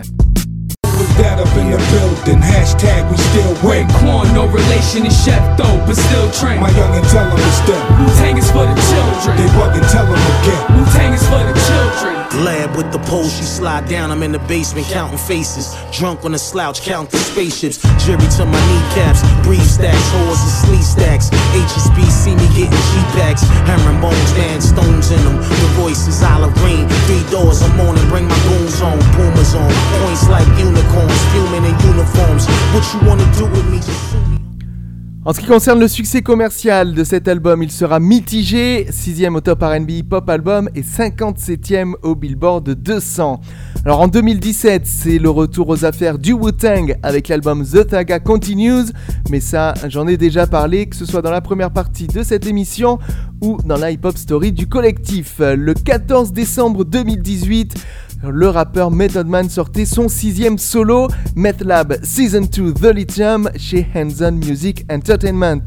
Was 1.62 1.78
that 1.78 2.02
up 2.02 2.26
in 2.26 2.34
the 2.34 2.34
building? 2.34 2.42
Hashtag 2.42 3.10
we 3.10 3.16
still 3.16 3.54
wait. 3.68 3.86
Raekwon, 3.86 4.34
no 4.34 4.46
relation 4.46 5.04
to 5.04 5.10
Chef 5.10 5.42
though, 5.56 5.78
but 5.86 5.96
still 5.96 6.30
train. 6.32 6.60
My 6.60 6.70
youngin' 6.70 7.04
tell 7.10 7.26
'em 7.26 7.38
it's 7.38 7.60
them. 7.66 7.82
Wu-Tang 7.98 8.36
is 8.38 8.50
for 8.50 8.66
the 8.66 8.74
children. 8.90 9.36
They 9.36 9.48
buggin', 9.54 9.86
tell 9.90 10.06
'em 10.06 10.18
again. 10.18 10.62
Wu-Tang 10.76 11.12
is 11.14 11.22
for 11.26 11.38
the 11.38 11.52
children. 11.52 11.61
Lab 12.40 12.74
with 12.76 12.90
the 12.92 12.98
pole, 13.00 13.28
she 13.28 13.44
slide 13.44 13.86
down. 13.88 14.10
I'm 14.10 14.22
in 14.22 14.32
the 14.32 14.38
basement 14.48 14.86
counting 14.86 15.18
faces. 15.18 15.76
Drunk 15.92 16.24
on 16.24 16.34
a 16.34 16.38
slouch, 16.38 16.80
counting 16.80 17.20
spaceships. 17.20 17.76
Jury 18.04 18.24
to 18.36 18.44
my 18.46 18.60
kneecaps. 18.72 19.20
Breathe 19.44 19.60
stacks, 19.60 20.08
whores 20.16 20.40
and 20.40 20.54
sleeve 20.64 20.84
stacks. 20.84 21.28
HSB 21.28 22.00
see 22.08 22.34
me 22.34 22.48
getting 22.56 22.72
G-packs. 22.72 23.42
Hammering 23.68 24.00
bones, 24.00 24.32
dan 24.32 24.60
stones 24.62 25.10
in 25.10 25.22
them. 25.24 25.36
The 25.36 25.70
voice 25.76 26.08
is 26.08 26.22
olive 26.22 26.54
green. 26.54 26.88
Three 27.04 27.22
doors, 27.30 27.60
I'm 27.60 27.78
on 27.80 27.98
and 27.98 28.08
bring 28.08 28.26
my 28.26 28.38
goons 28.48 28.80
on. 28.80 28.98
Boomers 29.12 29.54
on. 29.54 29.70
Points 30.00 30.28
like 30.28 30.48
unicorns. 30.56 31.20
Fuming 31.36 31.64
in 31.68 31.76
uniforms. 31.84 32.48
What 32.72 32.84
you 32.94 33.06
wanna 33.06 33.28
do 33.36 33.44
with 33.44 33.68
me? 33.68 33.76
Just 33.76 34.31
En 35.24 35.32
ce 35.32 35.38
qui 35.38 35.46
concerne 35.46 35.78
le 35.78 35.86
succès 35.86 36.20
commercial 36.20 36.94
de 36.94 37.04
cet 37.04 37.28
album, 37.28 37.62
il 37.62 37.70
sera 37.70 38.00
mitigé, 38.00 38.88
6ème 38.90 39.36
au 39.36 39.40
top 39.40 39.62
RB 39.62 40.02
Pop 40.02 40.28
Album 40.28 40.68
et 40.74 40.82
57ème 40.82 41.92
au 42.02 42.16
Billboard 42.16 42.70
200. 42.70 43.40
Alors 43.84 44.00
en 44.00 44.08
2017, 44.08 44.84
c'est 44.84 45.18
le 45.18 45.30
retour 45.30 45.68
aux 45.68 45.84
affaires 45.84 46.18
du 46.18 46.32
Wu-Tang 46.32 46.96
avec 47.04 47.28
l'album 47.28 47.64
The 47.64 47.88
Saga 47.88 48.18
Continues, 48.18 48.90
mais 49.30 49.38
ça, 49.38 49.74
j'en 49.86 50.08
ai 50.08 50.16
déjà 50.16 50.48
parlé, 50.48 50.86
que 50.86 50.96
ce 50.96 51.06
soit 51.06 51.22
dans 51.22 51.30
la 51.30 51.40
première 51.40 51.70
partie 51.70 52.08
de 52.08 52.24
cette 52.24 52.44
émission 52.44 52.98
ou 53.40 53.58
dans 53.64 53.76
la 53.76 53.92
hip-hop 53.92 54.18
story 54.18 54.50
du 54.50 54.66
collectif. 54.66 55.36
Le 55.38 55.74
14 55.74 56.32
décembre 56.32 56.84
2018, 56.84 57.76
le 58.30 58.48
rappeur 58.48 58.90
Method 58.90 59.26
Man 59.26 59.48
sortait 59.48 59.84
son 59.84 60.08
sixième 60.08 60.58
solo, 60.58 61.08
MethLab 61.34 61.96
Season 62.04 62.42
2 62.42 62.72
The 62.74 62.94
Lithium, 62.94 63.50
chez 63.56 63.86
Hands 63.94 64.30
Music 64.32 64.84
Entertainment. 64.90 65.64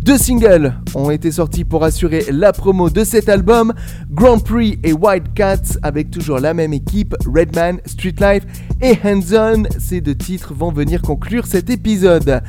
Deux 0.00 0.16
singles 0.16 0.74
ont 0.94 1.10
été 1.10 1.30
sortis 1.30 1.64
pour 1.64 1.84
assurer 1.84 2.24
la 2.30 2.52
promo 2.52 2.88
de 2.88 3.04
cet 3.04 3.28
album, 3.28 3.74
Grand 4.10 4.38
Prix 4.38 4.78
et 4.82 4.92
White 4.92 5.34
Cats, 5.34 5.78
avec 5.82 6.10
toujours 6.10 6.38
la 6.38 6.54
même 6.54 6.72
équipe, 6.72 7.14
Redman, 7.26 7.80
Street 7.84 8.14
Life 8.18 8.44
et 8.80 8.96
Hands 9.04 9.64
Ces 9.78 10.00
deux 10.00 10.14
titres 10.14 10.54
vont 10.54 10.72
venir 10.72 11.02
conclure 11.02 11.46
cet 11.46 11.68
épisode. 11.68 12.40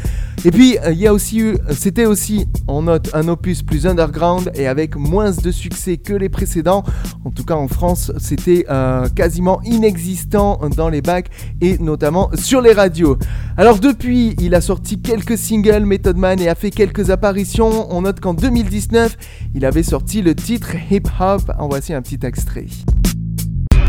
Et 0.45 0.51
puis, 0.51 0.77
il 0.89 0.97
y 0.97 1.07
a 1.07 1.13
aussi 1.13 1.39
eu, 1.39 1.57
c'était 1.71 2.05
aussi, 2.05 2.47
on 2.67 2.83
note, 2.83 3.09
un 3.13 3.27
opus 3.27 3.61
plus 3.61 3.85
underground 3.85 4.51
et 4.55 4.67
avec 4.67 4.95
moins 4.95 5.31
de 5.31 5.51
succès 5.51 5.97
que 5.97 6.13
les 6.13 6.29
précédents. 6.29 6.83
En 7.25 7.31
tout 7.31 7.43
cas, 7.43 7.55
en 7.55 7.67
France, 7.67 8.11
c'était 8.17 8.65
euh, 8.69 9.07
quasiment 9.09 9.40
inexistant 9.63 10.59
dans 10.75 10.89
les 10.89 11.01
bacs 11.01 11.29
et 11.61 11.77
notamment 11.77 12.29
sur 12.35 12.61
les 12.61 12.73
radios. 12.73 13.17
Alors 13.57 13.79
depuis, 13.79 14.35
il 14.39 14.55
a 14.55 14.61
sorti 14.61 15.01
quelques 15.01 15.37
singles 15.37 15.85
Method 15.85 16.17
Man 16.17 16.39
et 16.39 16.49
a 16.49 16.55
fait 16.55 16.71
quelques 16.71 17.09
apparitions. 17.09 17.93
On 17.93 18.01
note 18.01 18.19
qu'en 18.19 18.33
2019, 18.33 19.17
il 19.55 19.65
avait 19.65 19.83
sorti 19.83 20.21
le 20.21 20.35
titre 20.35 20.75
Hip 20.89 21.03
Hop. 21.19 21.51
En 21.57 21.67
voici 21.67 21.93
un 21.93 22.01
petit 22.01 22.19
extrait. 22.25 22.65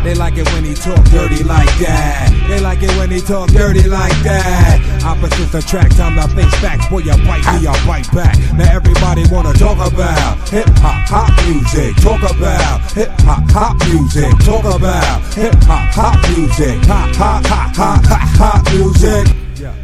They 0.03 0.15
like 0.15 0.35
it 0.35 0.45
when 0.51 0.65
he 0.65 0.73
talk 0.73 1.01
dirty 1.05 1.43
like 1.43 1.71
that. 1.79 2.27
They 2.49 2.59
like 2.59 2.83
it 2.83 2.91
when 2.97 3.09
he 3.09 3.21
talk 3.21 3.49
dirty 3.49 3.87
like 3.87 4.11
that. 4.23 4.83
Opposites 5.05 5.53
attract, 5.55 5.95
time 5.95 6.15
to 6.19 6.27
face 6.35 6.53
facts. 6.59 6.89
Boy, 6.89 6.99
you 6.99 7.15
bite 7.23 7.47
me, 7.55 7.67
I 7.67 7.73
bite 7.87 8.11
back. 8.11 8.35
Now 8.53 8.67
everybody 8.75 9.23
wanna 9.31 9.53
talk 9.53 9.79
about 9.79 10.49
hip 10.49 10.67
hop, 10.83 11.07
hop 11.07 11.31
music. 11.47 11.95
Talk 12.03 12.19
about 12.19 12.91
hip 12.91 13.11
hop, 13.23 13.49
hop 13.49 13.79
music. 13.87 14.29
Talk 14.43 14.65
about 14.65 15.23
hip 15.33 15.55
hop, 15.63 15.87
hop 15.95 16.19
music. 16.35 16.83
Hop, 16.83 17.15
hop, 17.15 17.45
hop, 17.45 17.75
hop, 17.75 18.05
hop, 18.05 18.27
hop 18.35 18.73
music. 18.73 19.25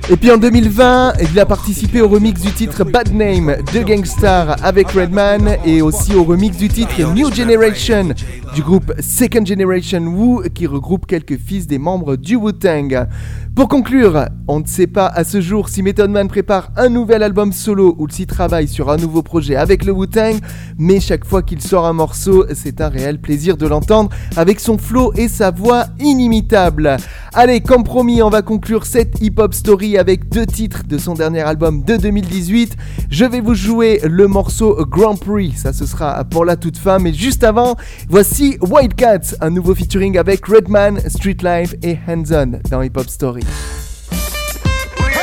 Et 0.09 0.17
puis 0.17 0.31
en 0.31 0.37
2020, 0.37 1.13
il 1.31 1.39
a 1.39 1.45
participé 1.45 2.01
au 2.01 2.09
remix 2.09 2.41
du 2.41 2.51
titre 2.51 2.83
Bad 2.83 3.13
Name 3.13 3.55
de 3.73 3.79
Gangstar 3.81 4.55
avec 4.63 4.89
Redman 4.91 5.57
et 5.65 5.81
aussi 5.81 6.15
au 6.15 6.23
remix 6.23 6.57
du 6.57 6.67
titre 6.67 7.13
New 7.13 7.31
Generation 7.33 8.09
du 8.55 8.61
groupe 8.61 8.91
Second 8.99 9.45
Generation 9.45 10.01
Wu 10.01 10.49
qui 10.49 10.67
regroupe 10.67 11.05
quelques 11.05 11.37
fils 11.37 11.67
des 11.67 11.77
membres 11.77 12.15
du 12.15 12.35
Wu-Tang. 12.35 13.07
Pour 13.55 13.67
conclure, 13.67 14.25
on 14.47 14.61
ne 14.61 14.65
sait 14.65 14.87
pas 14.87 15.07
à 15.07 15.23
ce 15.23 15.41
jour 15.41 15.69
si 15.69 15.83
Method 15.83 16.09
Man 16.09 16.27
prépare 16.27 16.71
un 16.75 16.89
nouvel 16.89 17.23
album 17.23 17.53
solo 17.53 17.95
ou 17.99 18.07
s'il 18.09 18.25
travaille 18.25 18.67
sur 18.67 18.89
un 18.89 18.97
nouveau 18.97 19.21
projet 19.21 19.55
avec 19.55 19.85
le 19.85 19.91
Wu-Tang, 19.91 20.39
mais 20.77 20.99
chaque 20.99 21.25
fois 21.25 21.43
qu'il 21.43 21.61
sort 21.61 21.85
un 21.85 21.93
morceau, 21.93 22.45
c'est 22.53 22.81
un 22.81 22.89
réel 22.89 23.19
plaisir 23.19 23.57
de 23.57 23.67
l'entendre 23.67 24.09
avec 24.35 24.59
son 24.59 24.77
flow 24.77 25.13
et 25.15 25.27
sa 25.27 25.51
voix 25.51 25.85
inimitable. 25.99 26.97
Allez, 27.33 27.61
comme 27.61 27.83
promis, 27.83 28.21
on 28.23 28.29
va 28.29 28.41
conclure 28.41 28.85
cette 28.85 29.21
hip-hop 29.21 29.53
story 29.53 29.68
avec 29.69 30.29
deux 30.29 30.47
titres 30.47 30.81
de 30.87 30.97
son 30.97 31.13
dernier 31.13 31.41
album 31.41 31.83
de 31.83 31.95
2018. 31.95 32.75
Je 33.11 33.25
vais 33.25 33.39
vous 33.39 33.53
jouer 33.53 33.99
le 34.03 34.27
morceau 34.27 34.83
Grand 34.89 35.15
Prix, 35.15 35.53
ça 35.55 35.73
ce 35.73 35.85
sera 35.85 36.23
pour 36.23 36.43
la 36.43 36.55
toute 36.55 36.77
fin, 36.77 36.97
mais 36.97 37.13
juste 37.13 37.43
avant, 37.43 37.75
voici 38.09 38.57
Wildcats, 38.61 39.35
un 39.41 39.51
nouveau 39.51 39.75
featuring 39.75 40.17
avec 40.17 40.43
Redman, 40.47 40.99
Street 41.07 41.37
Life 41.43 41.75
et 41.83 41.99
Hands 42.07 42.57
dans 42.71 42.81
Hip 42.81 42.93
Hop 42.95 43.09
Story. 43.09 43.43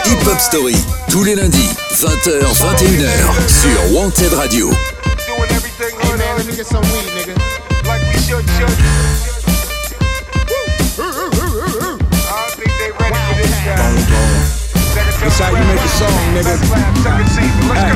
Hip 0.06 0.28
Hop 0.30 0.38
Story, 0.38 0.76
tous 1.10 1.24
les 1.24 1.34
lundis, 1.34 1.70
20h, 1.94 2.44
21h, 2.44 3.48
sur 3.48 3.98
Wanted 3.98 4.32
Radio. 4.32 4.70
Song, 15.96 16.34
nigga. 16.34 16.54
Hey, 17.72 17.94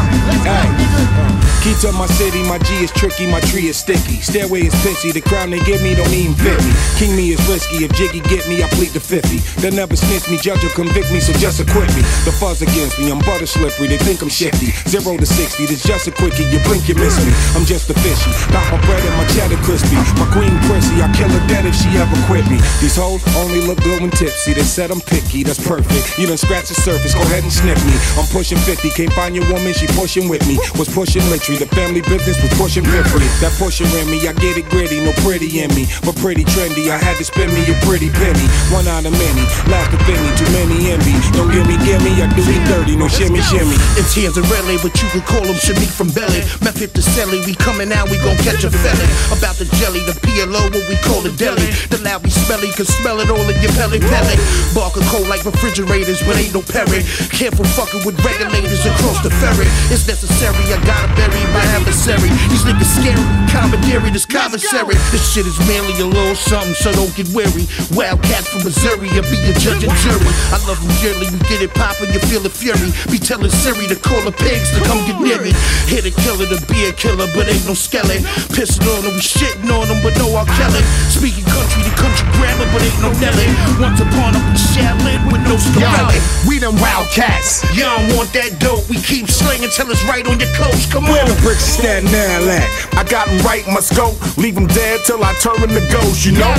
hey. 0.49 1.20
Key 1.61 1.77
to 1.85 1.93
my 1.93 2.09
city, 2.17 2.41
my 2.49 2.57
G 2.57 2.81
is 2.81 2.91
tricky, 2.91 3.29
my 3.29 3.41
tree 3.53 3.69
is 3.69 3.77
sticky. 3.77 4.25
Stairway 4.25 4.65
is 4.65 4.73
pissy, 4.81 5.13
the 5.13 5.21
crown 5.21 5.51
they 5.51 5.61
give 5.69 5.83
me 5.85 5.95
don't 5.95 6.09
even 6.09 6.33
fit 6.33 6.57
me. 6.57 6.73
King 6.97 7.13
me 7.13 7.37
is 7.37 7.41
risky, 7.53 7.85
if 7.85 7.93
Jiggy 7.93 8.25
get 8.33 8.49
me, 8.49 8.65
I 8.65 8.69
plead 8.73 8.97
the 8.97 9.01
50. 9.01 9.45
They'll 9.61 9.77
never 9.77 9.93
snitch 9.93 10.25
me, 10.33 10.41
judge 10.41 10.65
or 10.65 10.73
convict 10.73 11.13
me, 11.13 11.21
so 11.21 11.37
just 11.37 11.61
acquit 11.61 11.93
me. 11.93 12.01
The 12.25 12.33
fuzz 12.33 12.65
against 12.65 12.97
me, 12.97 13.13
I'm 13.13 13.21
butter 13.29 13.45
slippery, 13.45 13.93
they 13.93 14.01
think 14.01 14.25
I'm 14.25 14.33
shifty. 14.33 14.73
Zero 14.89 15.21
to 15.21 15.27
60, 15.29 15.67
this 15.67 15.85
just 15.85 16.09
a 16.09 16.13
quickie, 16.17 16.49
you 16.49 16.65
blink, 16.65 16.89
you 16.89 16.97
miss 16.97 17.21
me. 17.21 17.29
I'm 17.53 17.69
just 17.69 17.93
a 17.93 17.95
fishy, 18.01 18.33
got 18.49 18.65
my 18.73 18.81
bread 18.89 19.05
and 19.05 19.17
my 19.21 19.29
cheddar 19.37 19.61
crispy. 19.61 20.01
My 20.17 20.25
queen 20.33 20.57
prissy, 20.65 20.97
I 21.05 21.13
kill 21.13 21.29
her 21.29 21.45
dead 21.45 21.69
if 21.69 21.77
she 21.77 21.93
ever 22.01 22.17
quit 22.25 22.49
me. 22.49 22.57
These 22.81 22.97
hoes 22.97 23.21
only 23.37 23.61
look 23.61 23.85
good 23.85 24.01
when 24.01 24.09
tipsy, 24.17 24.57
they 24.57 24.65
said 24.65 24.89
I'm 24.89 25.05
picky, 25.05 25.45
that's 25.45 25.61
perfect. 25.61 26.17
You 26.17 26.25
done 26.25 26.41
scratch 26.41 26.73
the 26.73 26.79
surface, 26.81 27.13
go 27.13 27.21
ahead 27.29 27.45
and 27.45 27.53
sniff 27.53 27.77
me. 27.85 27.93
I'm 28.17 28.25
pushing 28.33 28.57
50, 28.65 28.97
can't 28.97 29.13
find 29.13 29.37
your 29.37 29.45
woman, 29.53 29.77
she 29.77 29.85
pushing 29.93 30.25
with 30.25 30.41
me. 30.49 30.57
Was 30.81 30.89
pushing 30.89 31.21
literally, 31.29 31.50
the 31.57 31.67
family 31.75 32.03
business 32.05 32.37
was 32.43 32.53
pushing 32.55 32.85
piffly. 32.85 33.27
That 33.41 33.51
pushing 33.59 33.91
in 33.99 34.07
me, 34.07 34.23
I 34.29 34.33
get 34.37 34.55
it 34.55 34.69
gritty, 34.71 35.01
no 35.03 35.11
pretty 35.25 35.49
in 35.65 35.73
me, 35.75 35.89
but 36.05 36.15
pretty 36.21 36.45
trendy. 36.45 36.93
I 36.93 36.99
had 37.01 37.17
to 37.19 37.25
spend 37.25 37.51
me 37.51 37.65
a 37.67 37.77
pretty 37.83 38.13
penny, 38.13 38.47
one 38.71 38.87
out 38.87 39.09
of 39.09 39.15
many. 39.17 39.45
Last 39.67 39.91
of 39.91 40.03
any, 40.07 40.31
too 40.39 40.47
many 40.55 40.95
envy. 40.95 41.17
Don't 41.35 41.51
give 41.51 41.67
me, 41.67 41.75
give 41.83 41.99
me, 42.07 42.15
I 42.23 42.31
do 42.37 42.45
it 42.47 42.63
dirty, 42.71 42.95
no 42.95 43.09
shimmy, 43.11 43.43
shimmy. 43.43 43.75
It's 43.99 44.15
here 44.15 44.31
to 44.31 44.43
really, 44.53 44.79
but 44.85 44.95
you 45.03 45.09
can 45.11 45.25
call 45.27 45.43
him 45.43 45.59
Shameek 45.59 45.91
from 45.91 46.13
Belly. 46.15 46.45
Method 46.63 46.95
to 46.95 47.03
Selly, 47.03 47.43
we 47.43 47.57
coming 47.59 47.91
out, 47.91 48.07
we 48.13 48.21
gon' 48.23 48.39
catch 48.45 48.63
a 48.63 48.71
felly. 48.71 49.09
About 49.35 49.57
the 49.59 49.67
jelly, 49.81 50.05
the 50.07 50.15
PLO, 50.23 50.71
what 50.71 50.85
we 50.87 50.97
call 51.03 51.25
the 51.25 51.33
deli. 51.35 51.67
The 51.91 51.99
loud 52.05 52.23
we 52.23 52.31
smelly, 52.31 52.71
can 52.77 52.87
smell 52.87 53.19
it 53.19 53.33
all 53.33 53.43
in 53.49 53.57
your 53.59 53.73
belly, 53.75 53.99
belly. 53.99 54.37
Barker 54.77 55.03
cold 55.11 55.27
like 55.27 55.43
refrigerators, 55.43 56.23
but 56.23 56.39
ain't 56.39 56.55
no 56.55 56.63
Perry. 56.63 57.03
Careful 57.35 57.67
fucking 57.75 58.05
with 58.07 58.15
regulators 58.23 58.85
across 58.87 59.19
the 59.25 59.33
ferry. 59.43 59.67
It's 59.91 60.07
necessary, 60.07 60.63
I 60.71 60.79
gotta 60.87 61.09
bury 61.19 61.40
my 61.53 61.65
adversary. 61.73 62.29
These 62.53 62.65
niggas 62.69 62.91
scary, 63.01 63.25
commentary, 63.49 64.11
this 64.11 64.27
commissary. 64.27 64.97
This 65.15 65.25
shit 65.33 65.47
is 65.47 65.57
merely 65.65 65.97
a 66.01 66.07
little 66.07 66.37
something, 66.37 66.75
so 66.75 66.93
don't 66.93 67.15
get 67.17 67.29
weary. 67.33 67.65
Wildcats 67.97 68.53
from 68.53 68.65
Missouri, 68.65 69.09
I'll 69.17 69.25
be 69.25 69.39
a 69.49 69.55
judge 69.57 69.81
and 69.87 69.95
jury. 70.05 70.33
I 70.53 70.59
love 70.69 70.77
them 70.83 70.93
dearly, 71.01 71.31
you 71.31 71.41
get 71.49 71.63
it 71.65 71.73
poppin', 71.73 72.13
you 72.13 72.21
feel 72.29 72.45
the 72.45 72.53
fury. 72.53 72.93
Be 73.09 73.17
telling 73.17 73.51
Siri 73.51 73.87
to 73.89 73.97
call 73.97 74.21
the 74.27 74.35
pigs 74.35 74.69
to 74.77 74.85
come 74.85 75.01
get 75.09 75.17
near 75.23 75.41
me. 75.41 75.57
Hit 75.89 76.05
a 76.05 76.13
killer 76.13 76.45
to 76.51 76.59
be 76.69 76.91
a 76.91 76.93
killer, 76.93 77.31
but 77.33 77.49
ain't 77.49 77.65
no 77.65 77.75
skeleton. 77.75 78.27
Pissing 78.53 78.85
on 78.85 79.07
them, 79.07 79.15
we 79.17 79.23
shitting 79.23 79.71
on 79.73 79.89
them, 79.89 80.03
but 80.05 80.13
no 80.21 80.29
R. 80.37 80.47
Kelly. 80.59 80.83
Speaking 81.09 81.47
country 81.49 81.83
to 81.87 81.93
country 81.97 82.27
grammar, 82.37 82.69
but 82.75 82.83
ain't 82.83 83.01
no 83.01 83.11
Nelly. 83.23 83.49
Once 83.79 84.01
upon 84.01 84.37
a 84.37 84.41
Shaolin 84.57 85.31
with 85.31 85.43
no 85.47 85.57
Scarelli. 85.57 86.19
We 86.49 86.59
them 86.59 86.77
wildcats. 86.81 87.65
Y'all 87.77 88.01
want 88.17 88.33
that 88.33 88.59
dope, 88.59 88.89
we 88.89 88.97
keep 89.01 89.29
slinging 89.29 89.71
till 89.71 89.91
it's 89.91 90.05
right 90.05 90.27
on 90.27 90.39
your 90.41 90.53
coach. 90.57 90.91
Come 90.91 91.07
on. 91.07 91.30
The 91.31 91.41
bricks 91.43 91.63
stand 91.63 92.05
now 92.11 92.43
at? 92.51 92.67
I 92.99 93.05
got 93.05 93.29
'em 93.29 93.39
right, 93.47 93.67
must 93.69 93.95
go. 93.95 94.15
Leave 94.37 94.57
'em 94.57 94.67
dead 94.67 95.01
till 95.07 95.23
I 95.23 95.33
turn 95.35 95.63
to 95.63 95.83
ghosts, 95.95 96.27
you 96.27 96.33
know? 96.33 96.55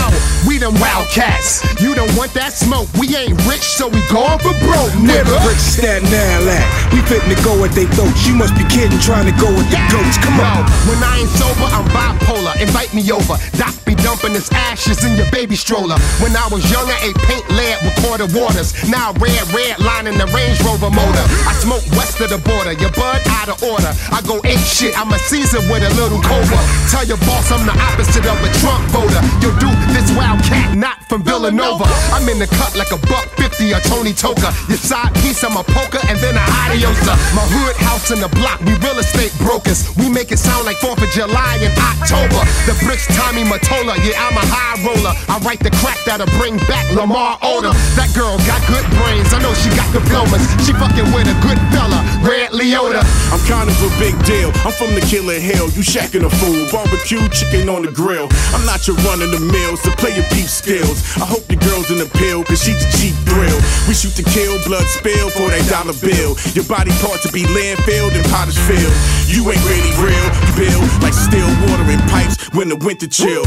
We 0.47 0.57
them 0.57 0.73
wildcats. 0.79 1.61
You 1.81 1.93
don't 1.93 2.13
want 2.15 2.33
that 2.33 2.53
smoke. 2.53 2.87
We 2.97 3.15
ain't 3.15 3.35
rich, 3.51 3.65
so 3.77 3.87
we 3.89 4.01
going 4.07 4.39
for 4.39 4.55
broke, 4.63 4.93
nigga. 4.95 5.35
bricks 5.43 5.63
stand 5.77 6.03
now 6.09 6.39
at? 6.57 6.65
We 6.93 7.01
fitting 7.01 7.35
to 7.35 7.39
go 7.43 7.53
at 7.65 7.71
they 7.75 7.85
throats. 7.85 8.25
You 8.25 8.35
must 8.35 8.55
be 8.55 8.63
kidding, 8.65 8.99
trying 8.99 9.25
to 9.25 9.35
go 9.43 9.49
with 9.51 9.69
the 9.69 9.81
goats. 9.91 10.17
Come 10.23 10.37
Yo, 10.37 10.45
on. 10.45 10.63
when 10.87 10.99
I 11.03 11.19
ain't 11.19 11.31
sober, 11.37 11.67
I'm 11.75 11.85
bipolar. 11.95 12.55
Invite 12.61 12.93
me 12.93 13.03
over. 13.11 13.35
Doc 13.57 13.73
be 13.85 13.95
dumping 13.95 14.33
his 14.33 14.49
ashes 14.69 15.03
in 15.03 15.15
your 15.17 15.29
baby 15.31 15.55
stroller. 15.55 15.97
When 16.23 16.35
I 16.35 16.47
was 16.47 16.63
younger, 16.71 16.95
ate 17.03 17.17
paint 17.27 17.47
lead 17.49 17.77
with 17.83 17.95
quarter 18.03 18.27
waters. 18.39 18.73
Now 18.87 19.11
red, 19.19 19.43
red 19.53 19.79
line 19.79 20.07
in 20.07 20.17
the 20.17 20.27
Range 20.27 20.59
Rover 20.63 20.89
motor. 20.89 21.25
I 21.49 21.53
smoke 21.59 21.83
west 21.97 22.19
of 22.21 22.29
the 22.29 22.37
border. 22.37 22.73
Your 22.73 22.91
bud 22.91 23.19
out 23.39 23.49
of 23.49 23.61
order. 23.63 23.91
I 24.11 24.21
go 24.21 24.39
ape 24.45 24.60
shit. 24.63 24.93
I'm 24.97 25.11
a 25.11 25.19
Caesar 25.29 25.61
with 25.69 25.83
a 25.83 25.91
little 25.97 26.21
cobra. 26.21 26.59
Tell 26.89 27.05
your 27.05 27.17
boss 27.25 27.51
I'm 27.51 27.65
the 27.65 27.75
opposite 27.75 28.25
of 28.25 28.37
a 28.39 28.49
Trump 28.61 28.83
voter. 28.93 29.21
Yo, 29.41 29.49
dude, 29.57 29.77
this 29.93 30.07
wildcat 30.15 30.77
not 30.77 31.03
from 31.09 31.23
Villanova. 31.23 31.85
I'm 32.13 32.27
in 32.29 32.39
the 32.39 32.47
cut 32.47 32.75
like 32.75 32.91
a 32.91 32.99
buck 33.07 33.27
fifty 33.35 33.73
or 33.73 33.81
Tony 33.87 34.13
Toka. 34.13 34.53
Your 34.69 34.79
side 34.79 35.13
piece, 35.21 35.43
I'm 35.43 35.57
a 35.57 35.63
poker 35.63 35.99
and 36.07 36.17
then 36.19 36.35
a 36.35 36.45
adiosa. 36.63 37.15
My 37.35 37.45
hood 37.51 37.75
house 37.77 38.11
in 38.11 38.19
the 38.19 38.29
block, 38.39 38.59
we 38.61 38.73
real 38.79 38.97
estate 38.99 39.33
brokers. 39.39 39.89
We 39.97 40.09
make 40.09 40.31
it 40.31 40.39
sound 40.39 40.65
like 40.65 40.77
4th 40.77 41.03
of 41.03 41.11
July 41.11 41.59
in 41.61 41.71
October. 41.75 42.41
The 42.65 42.75
bricks 42.83 43.07
Tommy 43.15 43.43
Mottola, 43.43 43.97
yeah, 44.03 44.23
I'm 44.23 44.37
a 44.37 44.45
high 44.45 44.77
roller. 44.83 45.13
I 45.27 45.39
write 45.43 45.59
the 45.59 45.71
crack 45.83 45.99
that'll 46.05 46.29
bring 46.39 46.57
back 46.69 46.87
Lamar 46.95 47.37
Odom. 47.39 47.75
That 47.95 48.11
girl 48.15 48.37
got 48.47 48.61
good 48.67 48.85
brains, 49.01 49.33
I 49.33 49.39
know 49.43 49.53
she 49.53 49.69
got 49.75 49.89
diplomas. 49.91 50.43
She 50.65 50.73
fucking 50.73 51.07
with 51.13 51.27
a 51.27 51.37
good 51.45 51.59
fella, 51.71 51.99
Red 52.21 52.53
Leota. 52.53 53.01
I'm 53.33 53.41
kind 53.49 53.65
of 53.65 53.77
a 53.81 53.89
big 53.97 54.13
deal. 54.25 54.53
I'm 54.61 54.73
from 54.73 54.93
the 54.93 55.01
killer 55.01 55.39
hill. 55.41 55.73
You 55.73 55.81
shacking 55.81 56.21
a 56.21 56.29
fool. 56.29 56.69
Barbecue 56.69 57.21
chicken 57.29 57.69
on 57.69 57.81
the 57.81 57.91
grill. 57.91 58.29
I'm 58.53 58.65
not 58.65 58.85
your 58.87 58.95
run 59.01 59.19
the 59.19 59.41
mills 59.41 59.81
to 59.83 59.91
play 59.97 60.13
your 60.13 60.25
peep 60.29 60.45
skills. 60.45 61.01
I 61.17 61.25
hope 61.25 61.45
the 61.49 61.57
girl's 61.57 61.89
in 61.89 61.97
the 61.97 62.09
pill, 62.17 62.43
cause 62.43 62.61
she's 62.61 62.77
a 62.77 62.89
cheap 62.97 63.17
thrill. 63.25 63.57
We 63.89 63.93
shoot 63.93 64.13
to 64.21 64.25
kill, 64.25 64.57
blood 64.65 64.85
spill 64.85 65.29
for 65.33 65.49
that 65.49 65.65
dollar 65.69 65.97
bill. 65.97 66.37
Your 66.53 66.65
body 66.65 66.93
part 67.01 67.21
to 67.25 67.29
be 67.33 67.41
landfilled 67.49 68.13
and 68.13 68.25
potter's 68.29 68.57
filled. 68.69 68.93
You 69.25 69.49
ain't 69.49 69.63
really 69.65 69.93
real. 69.97 70.27
You 70.45 70.69
build 70.69 70.85
like 71.01 71.17
still 71.17 71.49
water 71.69 71.89
in 71.89 72.01
pipes 72.09 72.37
when 72.53 72.69
the 72.69 72.77
winter 72.77 73.07
chill. 73.07 73.45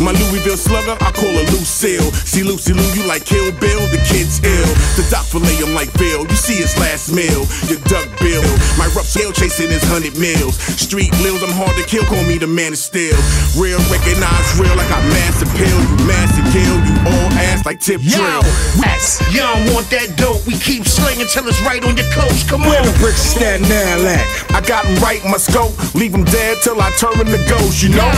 My 0.00 0.12
Louisville 0.12 0.56
slugger, 0.56 0.96
I 1.00 1.12
call 1.12 1.32
her 1.32 1.46
Lucille. 1.52 2.08
See 2.24 2.42
Lucy 2.42 2.72
Lou, 2.72 2.84
you 2.96 3.04
like 3.04 3.24
Kill 3.24 3.52
Bill, 3.60 3.82
the 3.92 4.00
kid's 4.08 4.40
ill. 4.40 4.70
The 4.96 5.04
doc 5.10 5.24
fillet 5.26 5.60
him 5.60 5.74
like 5.74 5.92
Bill. 5.98 6.24
You 6.26 6.36
see 6.36 6.56
his 6.56 6.76
last 6.78 7.12
meal, 7.12 7.44
your 7.68 7.80
duck 7.90 8.13
bill. 8.18 8.42
My 8.76 8.86
rough 8.96 9.06
scale 9.06 9.32
chasing 9.32 9.70
his 9.70 9.82
hundred 9.84 10.18
mils. 10.18 10.58
Street 10.78 11.12
lils, 11.22 11.42
I'm 11.42 11.52
hard 11.54 11.76
to 11.76 11.84
kill, 11.86 12.04
call 12.04 12.22
me 12.24 12.38
the 12.38 12.46
man 12.50 12.72
of 12.72 12.78
steel. 12.78 13.16
Real, 13.56 13.78
recognize 13.88 14.46
real, 14.58 14.74
like 14.76 14.90
I 14.90 15.00
mass 15.14 15.40
appeal. 15.42 15.78
You 15.78 15.96
mass 16.06 16.32
and 16.36 16.46
kill, 16.52 16.76
you 16.84 16.94
all 17.06 17.28
ass 17.46 17.64
like 17.64 17.80
tip 17.80 18.00
Yo, 18.02 18.18
drill. 18.18 18.42
Wes, 18.82 19.22
you 19.32 19.40
don't 19.40 19.72
want 19.72 19.88
that 19.90 20.16
dope. 20.16 20.42
We 20.46 20.58
keep 20.58 20.84
slinging 20.86 21.26
till 21.30 21.46
it's 21.48 21.60
right 21.62 21.82
on 21.84 21.96
your 21.96 22.10
coast. 22.12 22.48
Come 22.48 22.62
Where 22.66 22.80
on. 22.80 22.86
the 22.86 22.96
bricks 22.98 23.22
stand 23.22 23.62
now 23.68 24.02
at? 24.10 24.24
I 24.52 24.60
got 24.60 24.84
'em 24.86 24.96
right 25.02 25.22
in 25.24 25.30
my 25.30 25.38
scope. 25.38 25.72
Leave 25.94 26.14
'em 26.14 26.24
dead 26.24 26.58
till 26.62 26.80
I 26.80 26.90
turn 26.98 27.12
turn 27.14 27.20
'em 27.28 27.32
to 27.36 27.42
ghosts, 27.50 27.82
you 27.82 27.90
know? 27.90 28.08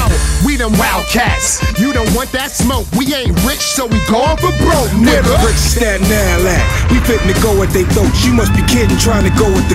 We 0.45 0.57
them 0.57 0.73
wildcats. 0.79 1.59
You 1.79 1.93
don't 1.93 2.13
want 2.15 2.31
that 2.33 2.51
smoke. 2.55 2.87
We 2.97 3.13
ain't 3.15 3.35
rich, 3.45 3.61
so 3.75 3.87
we 3.87 3.99
going 4.07 4.37
for 4.39 4.53
broke, 4.63 4.91
Where 4.95 5.23
the 5.23 5.29
nigga. 5.29 5.43
bricks 5.43 5.65
stand 5.75 6.03
now 6.09 6.47
at? 6.47 6.91
We 6.91 6.99
fitting 7.01 7.33
to 7.35 7.41
go 7.41 7.51
at 7.63 7.71
they 7.73 7.83
throats. 7.85 8.25
You 8.25 8.33
must 8.33 8.55
be 8.55 8.63
kidding, 8.63 8.97
trying 8.99 9.25
to 9.25 9.31
go 9.31 9.49
with 9.51 9.69
the 9.69 9.75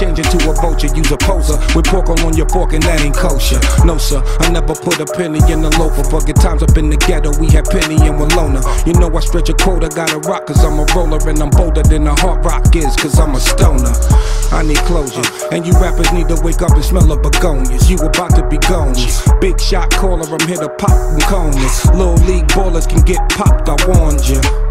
Change 0.00 0.18
into 0.18 0.40
a 0.48 0.54
vulture. 0.54 0.88
Use 0.96 1.12
a 1.12 1.18
poser 1.18 1.60
with 1.76 1.84
pork 1.84 2.08
on 2.08 2.34
your 2.34 2.48
fork, 2.48 2.72
and 2.72 2.82
that 2.84 3.04
ain't 3.04 3.14
kosher. 3.14 3.60
No, 3.84 3.98
sir, 3.98 4.24
I 4.40 4.50
never 4.50 4.74
put 4.74 4.98
a 4.98 5.04
penny 5.04 5.40
in 5.52 5.60
the 5.60 5.68
loafer. 5.76 6.02
For 6.08 6.20
good 6.24 6.36
times 6.36 6.62
up 6.62 6.76
in 6.78 6.88
the 6.88 6.96
ghetto, 6.96 7.36
we 7.36 7.48
had 7.52 7.66
Penny 7.68 8.00
and 8.08 8.16
Walona. 8.16 8.64
You 8.86 8.94
know 8.94 9.12
I 9.12 9.20
stretch 9.20 9.50
a 9.50 9.54
quota, 9.54 9.88
got 9.88 10.12
a 10.12 10.18
rock, 10.24 10.46
cause 10.46 10.64
I'm 10.64 10.80
a 10.80 10.86
roller, 10.96 11.20
and 11.28 11.38
I'm 11.38 11.50
bolder 11.50 11.82
than 11.82 12.06
a 12.06 12.14
hard 12.18 12.44
rock 12.44 12.74
is, 12.74 12.96
cause 12.96 13.18
I'm 13.18 13.34
a 13.34 13.40
stoner. 13.40 13.92
I 14.52 14.62
need 14.64 14.80
closure, 14.88 15.22
and 15.52 15.66
you 15.66 15.74
rappers 15.74 16.10
need 16.12 16.28
to 16.28 16.40
wake 16.42 16.62
up 16.62 16.72
and 16.72 16.84
smell 16.84 17.12
of 17.12 17.20
begonias. 17.20 17.90
You 17.90 17.98
about 17.98 18.34
to 18.36 18.48
be 18.48 18.56
gone. 18.56 18.96
Big 19.40 19.60
shot 19.60 19.90
caller, 19.90 20.24
I'm 20.24 20.48
here 20.48 20.56
to 20.56 20.70
pop 20.80 20.96
them 20.96 21.20
corners. 21.28 21.84
Little 21.92 22.16
league 22.24 22.48
ballers 22.48 22.88
can 22.88 23.02
get 23.02 23.20
popped, 23.28 23.68
I 23.68 23.76
warned 23.86 24.26
you. 24.26 24.69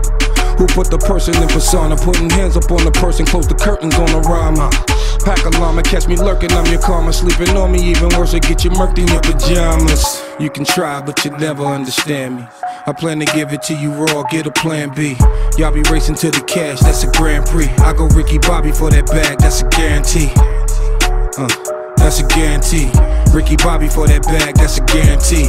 Who 0.59 0.67
put 0.67 0.91
the 0.91 0.97
person 0.97 1.41
in 1.41 1.47
persona? 1.47 1.95
Putting 1.95 2.29
hands 2.29 2.57
up 2.57 2.69
on 2.69 2.83
the 2.83 2.91
person, 2.91 3.25
close 3.25 3.47
the 3.47 3.55
curtains 3.55 3.95
on 3.95 4.07
the 4.07 4.19
rhyme. 4.27 4.59
Pack 5.23 5.45
a 5.45 5.57
llama, 5.57 5.81
catch 5.81 6.05
me 6.05 6.17
lurking, 6.17 6.51
I'm 6.51 6.65
your 6.69 6.81
karma. 6.81 7.13
Sleeping 7.13 7.55
on 7.55 7.71
me, 7.71 7.79
even 7.89 8.09
worse, 8.19 8.33
I 8.33 8.39
get 8.39 8.65
you 8.65 8.71
murked 8.71 8.97
in 8.99 9.07
your 9.07 9.21
pajamas. 9.21 10.21
You 10.37 10.49
can 10.49 10.65
try, 10.65 10.99
but 10.99 11.23
you 11.23 11.31
never 11.31 11.63
understand 11.63 12.35
me. 12.35 12.47
I 12.85 12.91
plan 12.91 13.19
to 13.19 13.25
give 13.27 13.53
it 13.53 13.61
to 13.63 13.73
you 13.73 13.91
raw, 13.91 14.23
get 14.23 14.47
a 14.47 14.51
plan 14.51 14.93
B. 14.93 15.15
Y'all 15.57 15.71
be 15.71 15.81
racing 15.89 16.15
to 16.15 16.29
the 16.29 16.41
cash, 16.41 16.81
that's 16.81 17.03
a 17.03 17.11
Grand 17.11 17.45
Prix. 17.45 17.69
I 17.79 17.93
go 17.93 18.07
Ricky 18.07 18.37
Bobby 18.39 18.73
for 18.73 18.89
that 18.89 19.07
bag, 19.07 19.37
that's 19.39 19.61
a 19.61 19.67
guarantee. 19.69 20.33
Uh, 21.39 21.47
that's 21.95 22.19
a 22.19 22.27
guarantee. 22.27 22.91
Ricky 23.31 23.55
Bobby 23.55 23.87
for 23.87 24.07
that 24.07 24.23
bag, 24.23 24.55
that's 24.55 24.77
a 24.77 24.83
guarantee. 24.83 25.47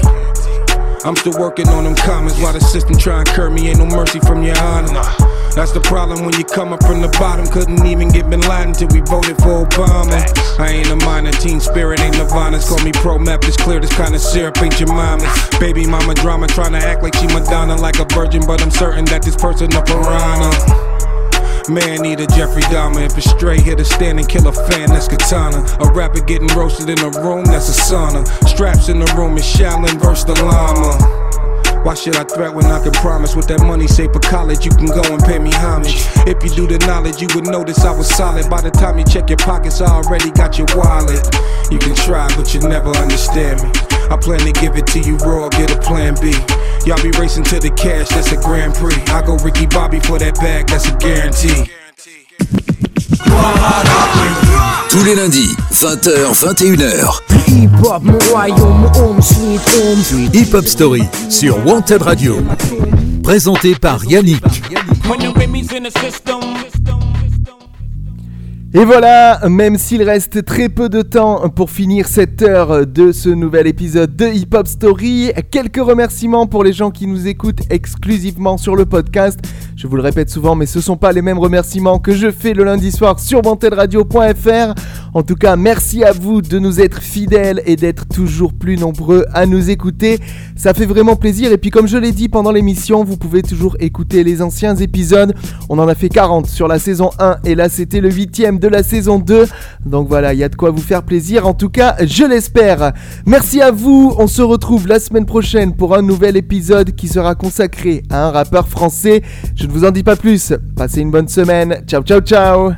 I'm 1.02 1.16
still 1.16 1.38
working 1.38 1.68
on 1.68 1.84
them 1.84 1.94
comments 1.94 2.38
while 2.40 2.52
the 2.52 2.60
system 2.60 2.96
try 2.96 3.20
and 3.20 3.28
curb 3.28 3.52
me. 3.52 3.68
Ain't 3.68 3.78
no 3.78 3.86
mercy 3.86 4.20
from 4.20 4.42
your 4.42 4.58
honor. 4.58 4.92
That's 5.56 5.72
the 5.72 5.80
problem 5.80 6.24
when 6.24 6.34
you 6.38 6.44
come 6.44 6.72
up 6.74 6.84
from 6.84 7.00
the 7.00 7.08
bottom. 7.18 7.46
Couldn't 7.46 7.84
even 7.86 8.08
get 8.08 8.28
Bin 8.28 8.40
Laden 8.42 8.74
till 8.74 8.88
we 8.88 9.00
voted 9.00 9.36
for 9.38 9.64
Obama. 9.64 10.20
I 10.60 10.68
ain't 10.68 10.90
a 10.90 10.96
minor, 10.96 11.32
teen 11.32 11.58
spirit 11.58 12.00
ain't 12.00 12.18
Nirvana's. 12.18 12.68
Call 12.68 12.84
me 12.84 12.92
pro 12.92 13.18
map, 13.18 13.44
it's 13.44 13.56
clear 13.56 13.80
this 13.80 13.94
kind 13.94 14.14
of 14.14 14.20
syrup 14.20 14.60
ain't 14.62 14.78
your 14.78 14.92
mama's. 14.92 15.48
Baby 15.58 15.86
mama 15.86 16.14
drama 16.14 16.46
trying 16.46 16.72
to 16.72 16.78
act 16.78 17.02
like 17.02 17.14
she 17.14 17.26
Madonna, 17.28 17.76
like 17.76 17.98
a 17.98 18.04
virgin, 18.04 18.42
but 18.46 18.60
I'm 18.60 18.70
certain 18.70 19.06
that 19.06 19.22
this 19.22 19.36
person 19.36 19.72
a 19.72 19.82
piranha. 19.82 20.89
Man, 21.68 22.02
need 22.02 22.20
a 22.20 22.26
Jeffrey 22.26 22.62
Dahmer. 22.62 23.04
If 23.04 23.16
it's 23.16 23.30
straight, 23.30 23.60
hit 23.60 23.80
a 23.80 23.84
stand 23.84 24.18
and 24.18 24.28
kill 24.28 24.46
a 24.48 24.52
fan, 24.52 24.88
that's 24.88 25.08
katana. 25.08 25.64
A 25.80 25.92
rapper 25.92 26.20
getting 26.20 26.48
roasted 26.48 26.88
in 26.88 26.98
a 26.98 27.10
room, 27.20 27.44
that's 27.44 27.68
a 27.68 27.94
sauna. 27.94 28.26
Straps 28.48 28.88
in 28.88 28.98
the 28.98 29.12
room 29.16 29.36
is 29.36 29.44
Shaolin 29.44 30.00
versus 30.00 30.24
the 30.24 30.34
llama. 30.42 31.20
Why 31.84 31.94
should 31.94 32.16
I 32.16 32.24
threat 32.24 32.54
when 32.54 32.66
I 32.66 32.82
can 32.82 32.92
promise? 32.92 33.34
With 33.34 33.46
that 33.48 33.62
money 33.62 33.86
saved 33.86 34.12
for 34.12 34.20
college, 34.20 34.64
you 34.64 34.70
can 34.70 34.86
go 34.86 35.02
and 35.02 35.22
pay 35.22 35.38
me 35.38 35.50
homage. 35.52 36.04
If 36.26 36.42
you 36.44 36.50
do 36.50 36.66
the 36.66 36.78
knowledge, 36.86 37.22
you 37.22 37.28
would 37.34 37.46
notice 37.46 37.84
I 37.84 37.96
was 37.96 38.08
solid. 38.08 38.50
By 38.50 38.60
the 38.60 38.70
time 38.70 38.98
you 38.98 39.04
check 39.04 39.28
your 39.28 39.38
pockets, 39.38 39.80
I 39.80 39.86
already 39.86 40.30
got 40.30 40.58
your 40.58 40.66
wallet. 40.74 41.24
You 41.70 41.78
can 41.78 41.94
try, 41.94 42.28
but 42.36 42.52
you 42.52 42.60
never 42.60 42.90
understand 42.90 43.62
me. 43.62 43.89
I 44.10 44.16
plan 44.16 44.40
to 44.40 44.52
give 44.60 44.76
it 44.76 44.86
to 44.88 44.98
you 44.98 45.16
raw, 45.18 45.48
get 45.48 45.70
a 45.70 45.78
plan 45.78 46.14
B. 46.20 46.32
Y'all 46.84 47.00
be 47.02 47.10
racing 47.18 47.44
to 47.44 47.60
the 47.60 47.70
cash, 47.70 48.08
that's 48.08 48.32
a 48.32 48.36
Grand 48.36 48.74
Prix. 48.74 48.96
I 49.06 49.22
go 49.24 49.36
Ricky 49.36 49.66
Bobby 49.66 50.00
for 50.00 50.18
that 50.18 50.34
bag, 50.36 50.66
that's 50.66 50.88
a 50.88 50.96
guarantee. 50.98 51.70
Tous 54.90 55.04
les 55.04 55.14
lundis, 55.14 55.54
20h, 55.72 56.34
21h, 56.34 57.20
Hip 57.46 57.70
Hop, 57.84 58.02
mon 58.02 58.18
royaume, 58.32 58.90
home 58.96 59.22
sweet 59.22 59.60
home. 59.60 60.30
Hip 60.34 60.52
Hop 60.54 60.66
Story 60.66 61.04
sur 61.28 61.64
Wanted 61.64 62.02
Radio. 62.02 62.36
Présenté 63.22 63.76
par 63.76 64.04
Yannick. 64.04 64.42
When 65.08 65.20
the 65.20 65.30
Et 68.72 68.84
voilà, 68.84 69.40
même 69.48 69.76
s'il 69.78 70.00
reste 70.04 70.44
très 70.44 70.68
peu 70.68 70.88
de 70.88 71.02
temps 71.02 71.48
pour 71.48 71.72
finir 71.72 72.06
cette 72.06 72.40
heure 72.40 72.86
de 72.86 73.10
ce 73.10 73.28
nouvel 73.28 73.66
épisode 73.66 74.14
de 74.14 74.26
Hip 74.26 74.54
Hop 74.54 74.68
Story, 74.68 75.32
quelques 75.50 75.84
remerciements 75.84 76.46
pour 76.46 76.62
les 76.62 76.72
gens 76.72 76.92
qui 76.92 77.08
nous 77.08 77.26
écoutent 77.26 77.62
exclusivement 77.68 78.58
sur 78.58 78.76
le 78.76 78.86
podcast. 78.86 79.40
Je 79.74 79.88
vous 79.88 79.96
le 79.96 80.02
répète 80.02 80.30
souvent, 80.30 80.54
mais 80.54 80.66
ce 80.66 80.78
ne 80.78 80.82
sont 80.82 80.96
pas 80.96 81.10
les 81.10 81.20
mêmes 81.20 81.40
remerciements 81.40 81.98
que 81.98 82.12
je 82.12 82.30
fais 82.30 82.54
le 82.54 82.62
lundi 82.62 82.92
soir 82.92 83.18
sur 83.18 83.42
vantelradio.fr. 83.42 84.74
En 85.14 85.22
tout 85.24 85.34
cas, 85.34 85.56
merci 85.56 86.04
à 86.04 86.12
vous 86.12 86.40
de 86.40 86.60
nous 86.60 86.80
être 86.80 87.02
fidèles 87.02 87.62
et 87.66 87.74
d'être 87.74 88.06
toujours 88.06 88.52
plus 88.52 88.76
nombreux 88.76 89.24
à 89.32 89.46
nous 89.46 89.70
écouter. 89.70 90.20
Ça 90.54 90.74
fait 90.74 90.86
vraiment 90.86 91.16
plaisir. 91.16 91.50
Et 91.50 91.58
puis, 91.58 91.70
comme 91.70 91.88
je 91.88 91.96
l'ai 91.96 92.12
dit 92.12 92.28
pendant 92.28 92.52
l'émission, 92.52 93.02
vous 93.02 93.16
pouvez 93.16 93.42
toujours 93.42 93.76
écouter 93.80 94.22
les 94.22 94.42
anciens 94.42 94.76
épisodes. 94.76 95.34
On 95.68 95.80
en 95.80 95.88
a 95.88 95.96
fait 95.96 96.08
40 96.08 96.46
sur 96.46 96.68
la 96.68 96.78
saison 96.78 97.10
1 97.18 97.38
et 97.44 97.56
là, 97.56 97.68
c'était 97.68 98.00
le 98.00 98.12
huitième 98.12 98.59
de 98.60 98.68
la 98.68 98.82
saison 98.82 99.18
2. 99.18 99.48
Donc 99.84 100.08
voilà, 100.08 100.32
il 100.34 100.38
y 100.38 100.44
a 100.44 100.48
de 100.48 100.54
quoi 100.54 100.70
vous 100.70 100.82
faire 100.82 101.02
plaisir. 101.02 101.46
En 101.46 101.54
tout 101.54 101.70
cas, 101.70 101.96
je 102.00 102.24
l'espère. 102.24 102.92
Merci 103.26 103.60
à 103.60 103.70
vous. 103.70 104.14
On 104.18 104.26
se 104.26 104.42
retrouve 104.42 104.86
la 104.86 105.00
semaine 105.00 105.26
prochaine 105.26 105.74
pour 105.74 105.96
un 105.96 106.02
nouvel 106.02 106.36
épisode 106.36 106.94
qui 106.94 107.08
sera 107.08 107.34
consacré 107.34 108.02
à 108.10 108.26
un 108.26 108.30
rappeur 108.30 108.68
français. 108.68 109.22
Je 109.56 109.66
ne 109.66 109.72
vous 109.72 109.84
en 109.84 109.90
dis 109.90 110.02
pas 110.02 110.16
plus. 110.16 110.52
Passez 110.76 111.00
une 111.00 111.10
bonne 111.10 111.28
semaine. 111.28 111.82
Ciao, 111.86 112.02
ciao, 112.02 112.20
ciao. 112.20 112.72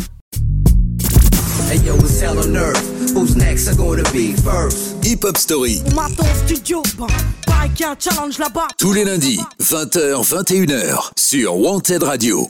Hip 5.05 5.25
Hop 5.25 5.37
Story, 5.37 5.83
bah, 5.95 6.07
tous 8.79 8.93
les 8.93 9.05
lundis, 9.05 9.41
20h, 9.61 10.25
21h, 10.25 11.11
sur 11.19 11.57
Wanted 11.57 12.03
Radio. 12.03 12.49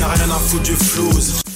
Ai 0.00 0.04
rien 0.04 0.30
à 0.30 0.38
foutre 0.38 0.62
du 0.62 0.76
flouze. 0.76 1.49